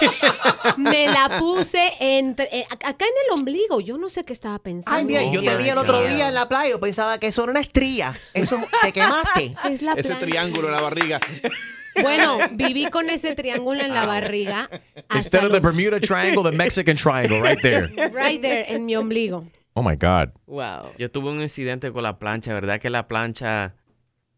Me 0.77 1.09
la 1.09 1.41
puse 1.41 1.93
entre, 1.99 2.49
eh, 2.53 2.67
acá 2.71 3.05
en 3.05 3.15
el 3.27 3.41
ombligo. 3.41 3.81
Yo 3.81 3.99
no 3.99 4.09
sé 4.09 4.25
qué 4.25 4.33
estaba 4.33 4.61
pensando. 4.61 4.97
Ay, 4.97 5.05
mira, 5.05 5.25
yo 5.25 5.43
te 5.43 5.57
vi 5.57 5.69
el 5.69 5.77
otro 5.77 6.01
día 6.07 6.29
en 6.29 6.35
la 6.35 6.49
playa, 6.49 6.71
yo 6.71 6.79
pensaba 6.79 7.19
que 7.19 7.27
eso 7.27 7.43
era 7.43 7.51
una 7.51 7.61
estría. 7.61 8.17
Eso 8.33 8.63
te 8.81 8.93
quemaste. 8.93 9.57
Es 9.71 9.83
la 9.83 9.95
Ese 9.95 10.15
triángulo 10.15 10.69
en 10.69 10.75
la 10.75 10.81
barriga. 10.81 11.19
Bueno, 12.01 12.39
viví 12.53 12.89
con 12.91 13.11
ese 13.11 13.35
triángulo 13.35 13.81
en 13.81 13.93
la 13.93 14.07
barriga. 14.07 14.71
hasta 15.09 15.17
Instead 15.17 15.47
of 15.47 15.53
the 15.53 15.59
Bermuda 15.59 15.99
Triangle, 15.99 16.49
the 16.49 16.57
Mexican 16.57 16.97
Triangle, 16.97 17.43
right 17.43 17.61
there. 17.61 17.89
Right 18.13 18.41
there, 18.41 18.73
en 18.73 18.87
mi 18.87 18.95
ombligo. 18.95 19.47
Oh 19.75 19.83
my 19.83 19.97
God. 19.97 20.31
Wow. 20.47 20.93
Yo 20.97 21.11
tuve 21.11 21.31
un 21.31 21.43
incidente 21.43 21.91
con 21.93 22.05
la 22.05 22.19
plancha, 22.19 22.55
¿verdad? 22.55 22.81
Que 22.81 22.89
la 22.89 23.09
plancha. 23.09 23.75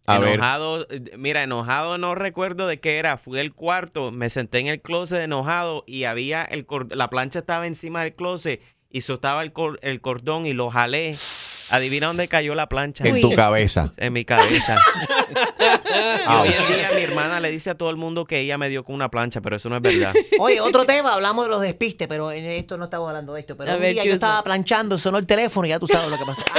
Enojado, 0.06 0.86
eh, 0.90 1.16
mira, 1.16 1.42
enojado 1.44 1.96
no 1.96 2.14
recuerdo 2.14 2.66
de 2.66 2.80
qué 2.80 2.98
era. 2.98 3.16
Fui 3.18 3.38
al 3.38 3.54
cuarto, 3.54 4.10
me 4.10 4.30
senté 4.30 4.58
en 4.58 4.66
el 4.66 4.80
closet 4.80 5.20
enojado 5.20 5.84
y 5.86 6.04
había 6.04 6.42
el 6.42 6.66
la 6.90 7.08
plancha 7.08 7.40
estaba 7.40 7.66
encima 7.66 8.02
del 8.02 8.14
closet 8.14 8.60
y 8.90 9.02
soltaba 9.02 9.42
el, 9.42 9.52
el 9.82 10.00
cordón 10.00 10.46
y 10.46 10.52
lo 10.52 10.70
jalé. 10.70 11.14
Adivina 11.72 12.06
dónde 12.08 12.28
cayó 12.28 12.54
la 12.54 12.68
plancha. 12.68 13.04
En 13.04 13.20
tu 13.20 13.34
cabeza. 13.34 13.92
En 13.96 14.12
mi 14.12 14.24
cabeza. 14.24 14.76
y 15.30 16.32
hoy 16.34 16.48
en 16.48 16.66
día 16.76 16.90
mi 16.94 17.02
hermana 17.02 17.40
le 17.40 17.50
dice 17.50 17.70
a 17.70 17.74
todo 17.74 17.90
el 17.90 17.96
mundo 17.96 18.24
que 18.24 18.40
ella 18.40 18.58
me 18.58 18.68
dio 18.68 18.84
con 18.84 18.94
una 18.94 19.10
plancha, 19.10 19.40
pero 19.40 19.56
eso 19.56 19.68
no 19.68 19.76
es 19.76 19.82
verdad. 19.82 20.12
Oye, 20.38 20.60
otro 20.60 20.84
tema, 20.84 21.14
hablamos 21.14 21.46
de 21.46 21.50
los 21.50 21.60
despistes, 21.60 22.06
pero 22.08 22.30
en 22.32 22.44
esto 22.44 22.76
no 22.76 22.84
estamos 22.84 23.08
hablando 23.08 23.32
de 23.34 23.40
esto. 23.40 23.56
Pero 23.56 23.72
A 23.72 23.74
un 23.76 23.80
ver, 23.80 23.92
día 23.94 24.04
yo 24.04 24.12
estaba 24.14 24.42
planchando, 24.42 24.98
sonó 24.98 25.18
el 25.18 25.26
teléfono 25.26 25.66
y 25.66 25.70
ya 25.70 25.78
tú 25.78 25.86
sabes 25.88 26.08
lo 26.10 26.18
que 26.18 26.24
pasó. 26.24 26.42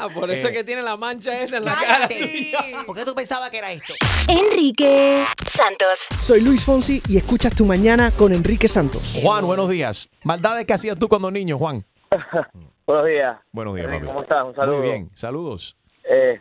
Ah, 0.00 0.06
por 0.14 0.30
eso 0.30 0.46
Eh. 0.46 0.50
es 0.50 0.56
que 0.56 0.62
tiene 0.62 0.80
la 0.82 0.96
mancha 0.96 1.40
esa 1.42 1.56
en 1.56 1.64
la 1.64 1.74
cara. 1.74 2.06
Cállate. 2.08 2.52
¿Por 2.86 2.94
qué 2.94 3.04
tú 3.04 3.16
pensabas 3.16 3.50
que 3.50 3.58
era 3.58 3.72
esto? 3.72 3.92
Enrique 4.28 5.24
Santos. 5.50 6.06
Soy 6.22 6.40
Luis 6.40 6.64
Fonsi 6.64 7.02
y 7.08 7.16
escuchas 7.16 7.52
tu 7.56 7.64
mañana 7.64 8.12
con 8.12 8.32
Enrique 8.32 8.68
Santos. 8.68 9.18
Juan, 9.20 9.44
buenos 9.44 9.68
días. 9.68 10.08
¿Maldades 10.22 10.66
que 10.66 10.72
hacías 10.72 10.96
tú 11.00 11.08
cuando 11.08 11.32
niño, 11.32 11.58
Juan? 11.58 11.84
Buenos 12.88 13.06
días. 13.06 13.36
Buenos 13.52 13.74
días, 13.74 13.86
papi. 13.86 14.06
¿Cómo 14.06 14.22
estás? 14.22 14.44
Un 14.46 14.54
saludo. 14.54 14.78
Muy 14.78 14.88
bien, 14.88 15.10
saludos. 15.12 15.76
Eh, 16.04 16.40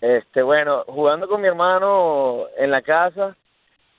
este, 0.00 0.42
bueno, 0.42 0.82
jugando 0.88 1.28
con 1.28 1.40
mi 1.40 1.46
hermano 1.46 2.46
en 2.58 2.72
la 2.72 2.82
casa, 2.82 3.36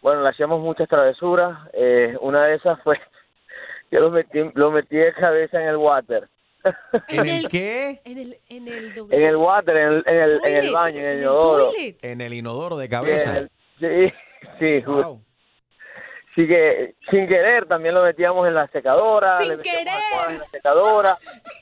bueno, 0.02 0.22
le 0.22 0.28
hacíamos 0.28 0.60
muchas 0.60 0.90
travesuras. 0.90 1.58
Eh, 1.72 2.18
una 2.20 2.44
de 2.44 2.56
esas 2.56 2.78
fue, 2.84 3.00
yo 3.92 4.02
lo 4.02 4.12
metí, 4.12 4.38
lo 4.56 4.70
metí 4.70 4.98
de 4.98 5.14
cabeza 5.14 5.62
en 5.62 5.70
el 5.70 5.78
water. 5.78 6.28
¿En 7.08 7.26
el 7.26 7.48
qué? 7.50 8.02
En 8.04 8.18
el, 8.18 8.38
en 8.50 8.68
el 8.68 8.94
En 9.10 9.24
el 9.24 9.38
water, 9.38 9.78
en 9.78 9.88
el, 9.88 10.04
en 10.08 10.16
el, 10.18 10.42
en 10.44 10.56
el 10.66 10.74
baño, 10.74 11.00
en 11.00 11.06
el 11.06 11.20
inodoro. 11.22 11.72
En 12.02 12.20
el 12.20 12.34
inodoro 12.34 12.76
de 12.76 12.88
Sí, 12.88 12.92
cabeza. 12.92 13.38
el- 13.38 13.52
Sí, 13.80 13.86
sí, 14.60 14.84
ju- 14.84 15.22
sí 16.38 16.48
que 16.48 16.94
sin 17.10 17.28
querer 17.28 17.66
también 17.66 17.96
lo 17.96 18.04
metíamos 18.04 18.48
en 18.48 18.54
la 18.54 18.68
secadora. 18.68 19.40
Sin 19.40 19.50
le 19.50 19.58
metíamos 19.58 19.84
querer. 19.84 20.30
En 20.32 20.38
la 20.40 20.46
secadora. 20.46 21.18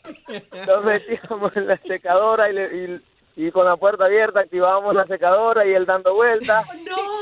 lo 0.67 0.81
metíamos 0.81 1.55
en 1.57 1.67
la 1.67 1.77
secadora 1.77 2.49
y, 2.49 2.53
le- 2.53 3.01
y, 3.37 3.47
y 3.47 3.51
con 3.51 3.65
la 3.65 3.77
puerta 3.77 4.05
abierta 4.05 4.41
activábamos 4.41 4.93
la 4.93 5.05
secadora 5.07 5.65
y 5.65 5.73
él 5.73 5.85
dando 5.85 6.13
vueltas. 6.13 6.65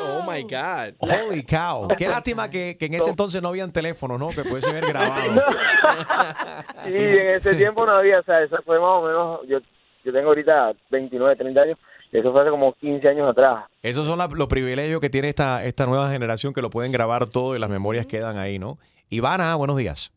Oh 0.05 0.29
my 0.29 0.41
God. 0.43 0.95
Holy 0.99 1.43
cow. 1.43 1.87
Qué 1.97 2.09
lástima 2.09 2.49
que, 2.49 2.75
que 2.77 2.87
en 2.87 2.95
ese 2.95 3.09
entonces 3.09 3.41
no 3.41 3.47
habían 3.47 3.71
teléfonos, 3.71 4.19
¿no? 4.19 4.31
Que 4.31 4.43
pudiese 4.43 4.69
haber 4.71 4.85
grabado. 4.85 5.31
Y 6.85 6.95
en 6.95 7.29
ese 7.35 7.55
tiempo 7.55 7.85
no 7.85 7.93
había, 7.93 8.19
o 8.19 8.23
sea, 8.23 8.41
eso 8.41 8.57
fue 8.65 8.79
más 8.79 8.89
o 8.89 9.01
menos, 9.03 9.39
yo, 9.47 9.59
yo 10.03 10.11
tengo 10.11 10.27
ahorita 10.29 10.73
29, 10.89 11.35
30 11.37 11.61
años, 11.61 11.77
eso 12.13 12.31
fue 12.31 12.41
hace 12.41 12.49
como 12.51 12.73
15 12.73 13.07
años 13.09 13.29
atrás. 13.29 13.65
Esos 13.81 14.05
son 14.07 14.17
la- 14.19 14.27
los 14.27 14.47
privilegios 14.47 15.01
que 15.01 15.09
tiene 15.09 15.29
esta, 15.29 15.63
esta 15.65 15.85
nueva 15.85 16.09
generación 16.11 16.53
que 16.53 16.61
lo 16.61 16.69
pueden 16.69 16.91
grabar 16.91 17.25
todo 17.27 17.55
y 17.55 17.59
las 17.59 17.69
memorias 17.69 18.05
quedan 18.05 18.37
ahí, 18.37 18.59
¿no? 18.59 18.77
Ivana, 19.09 19.55
buenos 19.55 19.77
días. 19.77 20.11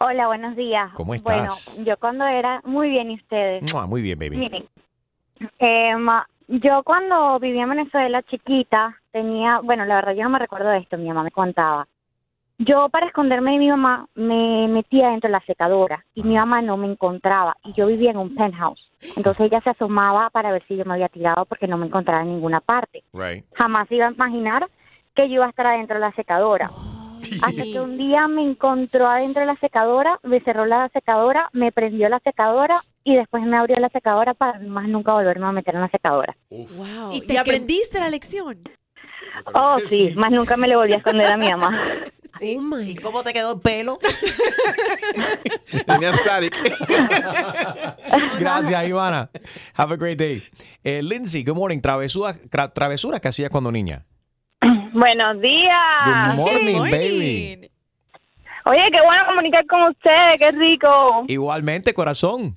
Hola, 0.00 0.26
buenos 0.26 0.56
días. 0.56 0.92
¿Cómo 0.94 1.14
estás? 1.14 1.76
Bueno, 1.76 1.88
yo 1.88 1.96
cuando 1.98 2.26
era 2.26 2.60
muy 2.64 2.88
bien 2.88 3.10
y 3.10 3.14
ustedes. 3.16 3.62
Mua, 3.72 3.86
Muy 3.86 4.02
bien, 4.02 4.18
baby. 4.18 4.36
Miren, 4.36 4.64
em, 5.58 6.06
yo 6.48 6.82
cuando 6.82 7.38
vivía 7.38 7.62
en 7.62 7.68
Venezuela 7.70 8.22
chiquita 8.22 8.96
tenía, 9.12 9.60
bueno, 9.60 9.84
la 9.84 9.96
verdad 9.96 10.12
yo 10.14 10.24
no 10.24 10.30
me 10.30 10.38
recuerdo 10.40 10.70
de 10.70 10.78
esto, 10.78 10.98
mi 10.98 11.06
mamá 11.08 11.22
me 11.22 11.30
contaba. 11.30 11.86
Yo 12.58 12.88
para 12.88 13.06
esconderme 13.06 13.52
de 13.52 13.58
mi 13.58 13.68
mamá 13.68 14.06
me 14.14 14.68
metía 14.68 15.08
dentro 15.10 15.28
de 15.28 15.32
la 15.32 15.40
secadora 15.46 16.04
y 16.14 16.22
mi 16.22 16.34
mamá 16.34 16.62
no 16.62 16.76
me 16.76 16.86
encontraba 16.90 17.56
y 17.64 17.72
yo 17.72 17.86
vivía 17.86 18.10
en 18.10 18.18
un 18.18 18.34
penthouse. 18.34 18.90
Entonces 19.16 19.46
ella 19.46 19.60
se 19.62 19.70
asomaba 19.70 20.30
para 20.30 20.52
ver 20.52 20.62
si 20.68 20.76
yo 20.76 20.84
me 20.84 20.94
había 20.94 21.08
tirado 21.08 21.44
porque 21.46 21.66
no 21.66 21.76
me 21.76 21.86
encontraba 21.86 22.22
en 22.22 22.28
ninguna 22.28 22.60
parte. 22.60 23.02
Right. 23.12 23.44
Jamás 23.54 23.90
iba 23.90 24.08
a 24.08 24.12
imaginar 24.12 24.68
que 25.14 25.28
yo 25.28 25.34
iba 25.34 25.46
a 25.46 25.50
estar 25.50 25.66
adentro 25.66 25.96
de 25.96 26.00
la 26.00 26.12
secadora. 26.12 26.70
Hasta 27.42 27.62
que 27.62 27.80
un 27.80 27.96
día 27.96 28.28
me 28.28 28.42
encontró 28.42 29.06
adentro 29.06 29.40
de 29.40 29.46
la 29.46 29.56
secadora, 29.56 30.18
me 30.22 30.40
cerró 30.40 30.66
la 30.66 30.88
secadora, 30.90 31.48
me 31.52 31.72
prendió 31.72 32.08
la 32.08 32.20
secadora 32.20 32.76
y 33.04 33.16
después 33.16 33.42
me 33.44 33.56
abrió 33.56 33.76
la 33.78 33.88
secadora 33.88 34.34
para 34.34 34.58
más 34.60 34.88
nunca 34.88 35.12
volverme 35.12 35.46
a 35.46 35.52
meter 35.52 35.74
en 35.74 35.80
la 35.80 35.88
secadora. 35.88 36.36
Wow. 36.50 37.12
Y 37.12 37.18
¿Y, 37.18 37.26
te 37.26 37.38
aprendiste 37.38 38.00
la 38.00 38.10
lección? 38.10 38.58
Oh, 39.54 39.78
sí, 39.84 40.12
más 40.16 40.30
nunca 40.30 40.56
me 40.56 40.68
le 40.68 40.76
volví 40.76 40.92
a 40.92 40.96
esconder 40.96 41.32
a 41.32 41.36
mi 41.36 41.50
mamá. 41.50 41.70
¿Y 42.40 42.94
cómo 42.96 43.22
te 43.22 43.32
quedó 43.32 43.54
el 43.54 43.60
pelo? 43.60 43.98
Tenía 45.86 46.12
static. 46.12 46.56
Gracias, 48.38 48.88
Ivana. 48.88 49.30
Have 49.76 49.94
a 49.94 49.96
great 49.96 50.18
day. 50.18 50.42
Eh, 50.82 51.02
Lindsay, 51.02 51.44
good 51.44 51.54
morning. 51.56 51.80
Travesuras, 51.80 52.40
tra- 52.50 52.72
travesuras 52.72 53.20
que 53.20 53.28
hacías 53.28 53.50
cuando 53.50 53.70
niña. 53.70 54.04
Buenos 54.92 55.40
días. 55.40 55.76
Good 56.04 56.34
morning, 56.36 56.80
baby. 56.90 57.70
Oye, 58.64 58.82
qué 58.92 59.00
bueno 59.04 59.24
comunicar 59.26 59.66
con 59.66 59.82
ustedes, 59.90 60.38
qué 60.38 60.50
rico. 60.52 61.24
Igualmente, 61.28 61.92
corazón. 61.94 62.56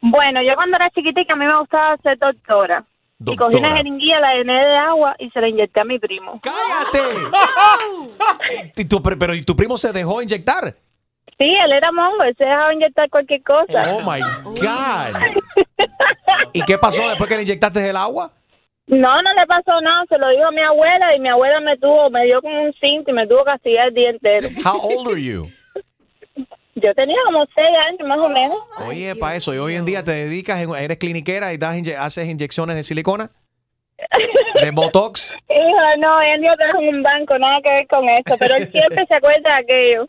Bueno, 0.00 0.42
yo 0.42 0.54
cuando 0.54 0.76
era 0.76 0.90
chiquitica 0.90 1.34
a 1.34 1.36
mí 1.36 1.46
me 1.46 1.56
gustaba 1.58 1.96
ser 2.02 2.18
doctora. 2.18 2.84
Y 3.18 3.34
cogí 3.34 3.56
una 3.56 3.76
jeringuilla, 3.76 4.20
la 4.20 4.34
llené 4.34 4.52
de 4.52 4.76
agua 4.76 5.16
y 5.18 5.30
se 5.30 5.40
la 5.40 5.48
inyecté 5.48 5.80
a 5.80 5.84
mi 5.84 5.98
primo. 5.98 6.40
¡Cállate! 6.42 7.14
¿Y 8.76 8.84
tu, 8.84 9.02
pero, 9.02 9.18
pero, 9.18 9.34
¿y 9.34 9.42
tu 9.42 9.56
primo 9.56 9.78
se 9.78 9.92
dejó 9.92 10.20
inyectar? 10.20 10.74
Sí, 11.38 11.48
él 11.48 11.72
era 11.72 11.92
mongo, 11.92 12.22
él 12.22 12.34
se 12.36 12.44
dejaba 12.44 12.74
inyectar 12.74 13.08
cualquier 13.10 13.42
cosa. 13.42 13.94
Oh 13.94 14.00
my 14.00 14.20
God. 14.20 15.42
¿Y 16.52 16.62
qué 16.62 16.78
pasó 16.78 17.08
después 17.08 17.28
que 17.28 17.36
le 17.36 17.42
inyectaste 17.42 17.88
el 17.88 17.96
agua? 17.96 18.32
No, 18.86 19.20
no 19.20 19.32
le 19.34 19.46
pasó 19.46 19.80
nada, 19.80 20.04
se 20.08 20.16
lo 20.16 20.28
dijo 20.28 20.46
a 20.46 20.52
mi 20.52 20.62
abuela 20.62 21.14
y 21.16 21.20
mi 21.20 21.28
abuela 21.28 21.60
me 21.60 21.76
tuvo, 21.76 22.08
me 22.08 22.24
dio 22.24 22.40
como 22.40 22.62
un 22.62 22.72
cinto 22.74 23.10
y 23.10 23.14
me 23.14 23.26
tuvo 23.26 23.44
que 23.44 23.50
castigar 23.50 23.88
el 23.88 23.94
día 23.94 24.10
entero. 24.10 24.48
How 24.64 24.78
old 24.80 25.08
are 25.08 25.20
you? 25.20 25.50
Yo 26.76 26.94
tenía 26.94 27.16
como 27.24 27.44
seis 27.54 27.68
años 27.86 28.06
más 28.06 28.18
o 28.18 28.28
menos. 28.28 28.58
Oye, 28.86 29.16
para 29.16 29.36
eso, 29.36 29.54
y 29.54 29.58
hoy 29.58 29.76
en 29.76 29.86
día 29.86 30.04
te 30.04 30.10
dedicas, 30.12 30.60
en- 30.60 30.74
eres 30.74 30.98
cliniquera 30.98 31.52
y 31.52 31.56
das 31.56 31.74
inye- 31.76 31.96
haces 31.96 32.26
inyecciones 32.28 32.76
de 32.76 32.84
silicona, 32.84 33.30
de 34.62 34.70
botox. 34.72 35.34
Hijo, 35.48 35.96
no, 35.98 36.20
él 36.20 36.42
no 36.42 36.54
trabaja 36.56 36.78
en 36.80 36.94
un 36.96 37.02
banco, 37.02 37.38
nada 37.38 37.60
que 37.62 37.70
ver 37.70 37.86
con 37.86 38.06
eso, 38.08 38.36
pero 38.38 38.56
él 38.56 38.70
siempre 38.70 39.06
se 39.06 39.14
acuerda 39.14 39.54
de 39.54 39.56
aquello. 39.62 40.08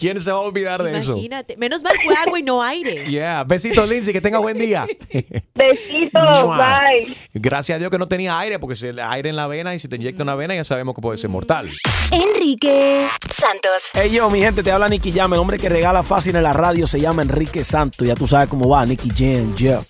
¿Quién 0.00 0.18
se 0.18 0.32
va 0.32 0.38
a 0.38 0.40
olvidar 0.40 0.82
de 0.82 0.96
eso? 0.96 1.12
Imagínate. 1.12 1.58
Menos 1.58 1.82
mal 1.82 1.94
fue 2.02 2.14
agua 2.14 2.38
y 2.38 2.42
no 2.42 2.62
aire. 2.62 3.04
Yeah. 3.10 3.44
Besitos, 3.44 3.86
Lindsay, 3.86 4.14
que 4.14 4.20
tenga 4.20 4.38
buen 4.38 4.56
día. 4.56 4.86
Besitos, 5.54 6.44
bye. 6.46 7.14
Gracias 7.34 7.76
a 7.76 7.78
Dios 7.78 7.90
que 7.90 7.98
no 7.98 8.08
tenía 8.08 8.38
aire, 8.38 8.58
porque 8.58 8.76
si 8.76 8.86
el 8.86 8.98
aire 8.98 9.28
en 9.28 9.36
la 9.36 9.46
vena 9.46 9.74
y 9.74 9.78
si 9.78 9.88
te 9.88 9.96
inyecta 9.96 10.22
una 10.22 10.34
vena 10.34 10.54
ya 10.54 10.64
sabemos 10.64 10.94
que 10.94 11.02
puede 11.02 11.18
ser 11.18 11.28
mortal. 11.28 11.68
Enrique 12.12 13.06
Santos. 13.30 13.90
Hey 13.92 14.10
yo, 14.10 14.30
mi 14.30 14.40
gente, 14.40 14.62
te 14.62 14.72
habla 14.72 14.88
Nicky 14.88 15.12
Jam. 15.12 15.34
El 15.34 15.40
hombre 15.40 15.58
que 15.58 15.68
regala 15.68 16.02
fácil 16.02 16.34
en 16.36 16.44
la 16.44 16.54
radio 16.54 16.86
se 16.86 16.98
llama 16.98 17.20
Enrique 17.20 17.62
Santo. 17.62 18.04
Ya 18.04 18.14
tú 18.14 18.26
sabes 18.26 18.48
cómo 18.48 18.68
va, 18.68 18.86
Nicky 18.86 19.10
Jam, 19.14 19.54
yeah. 19.56 19.82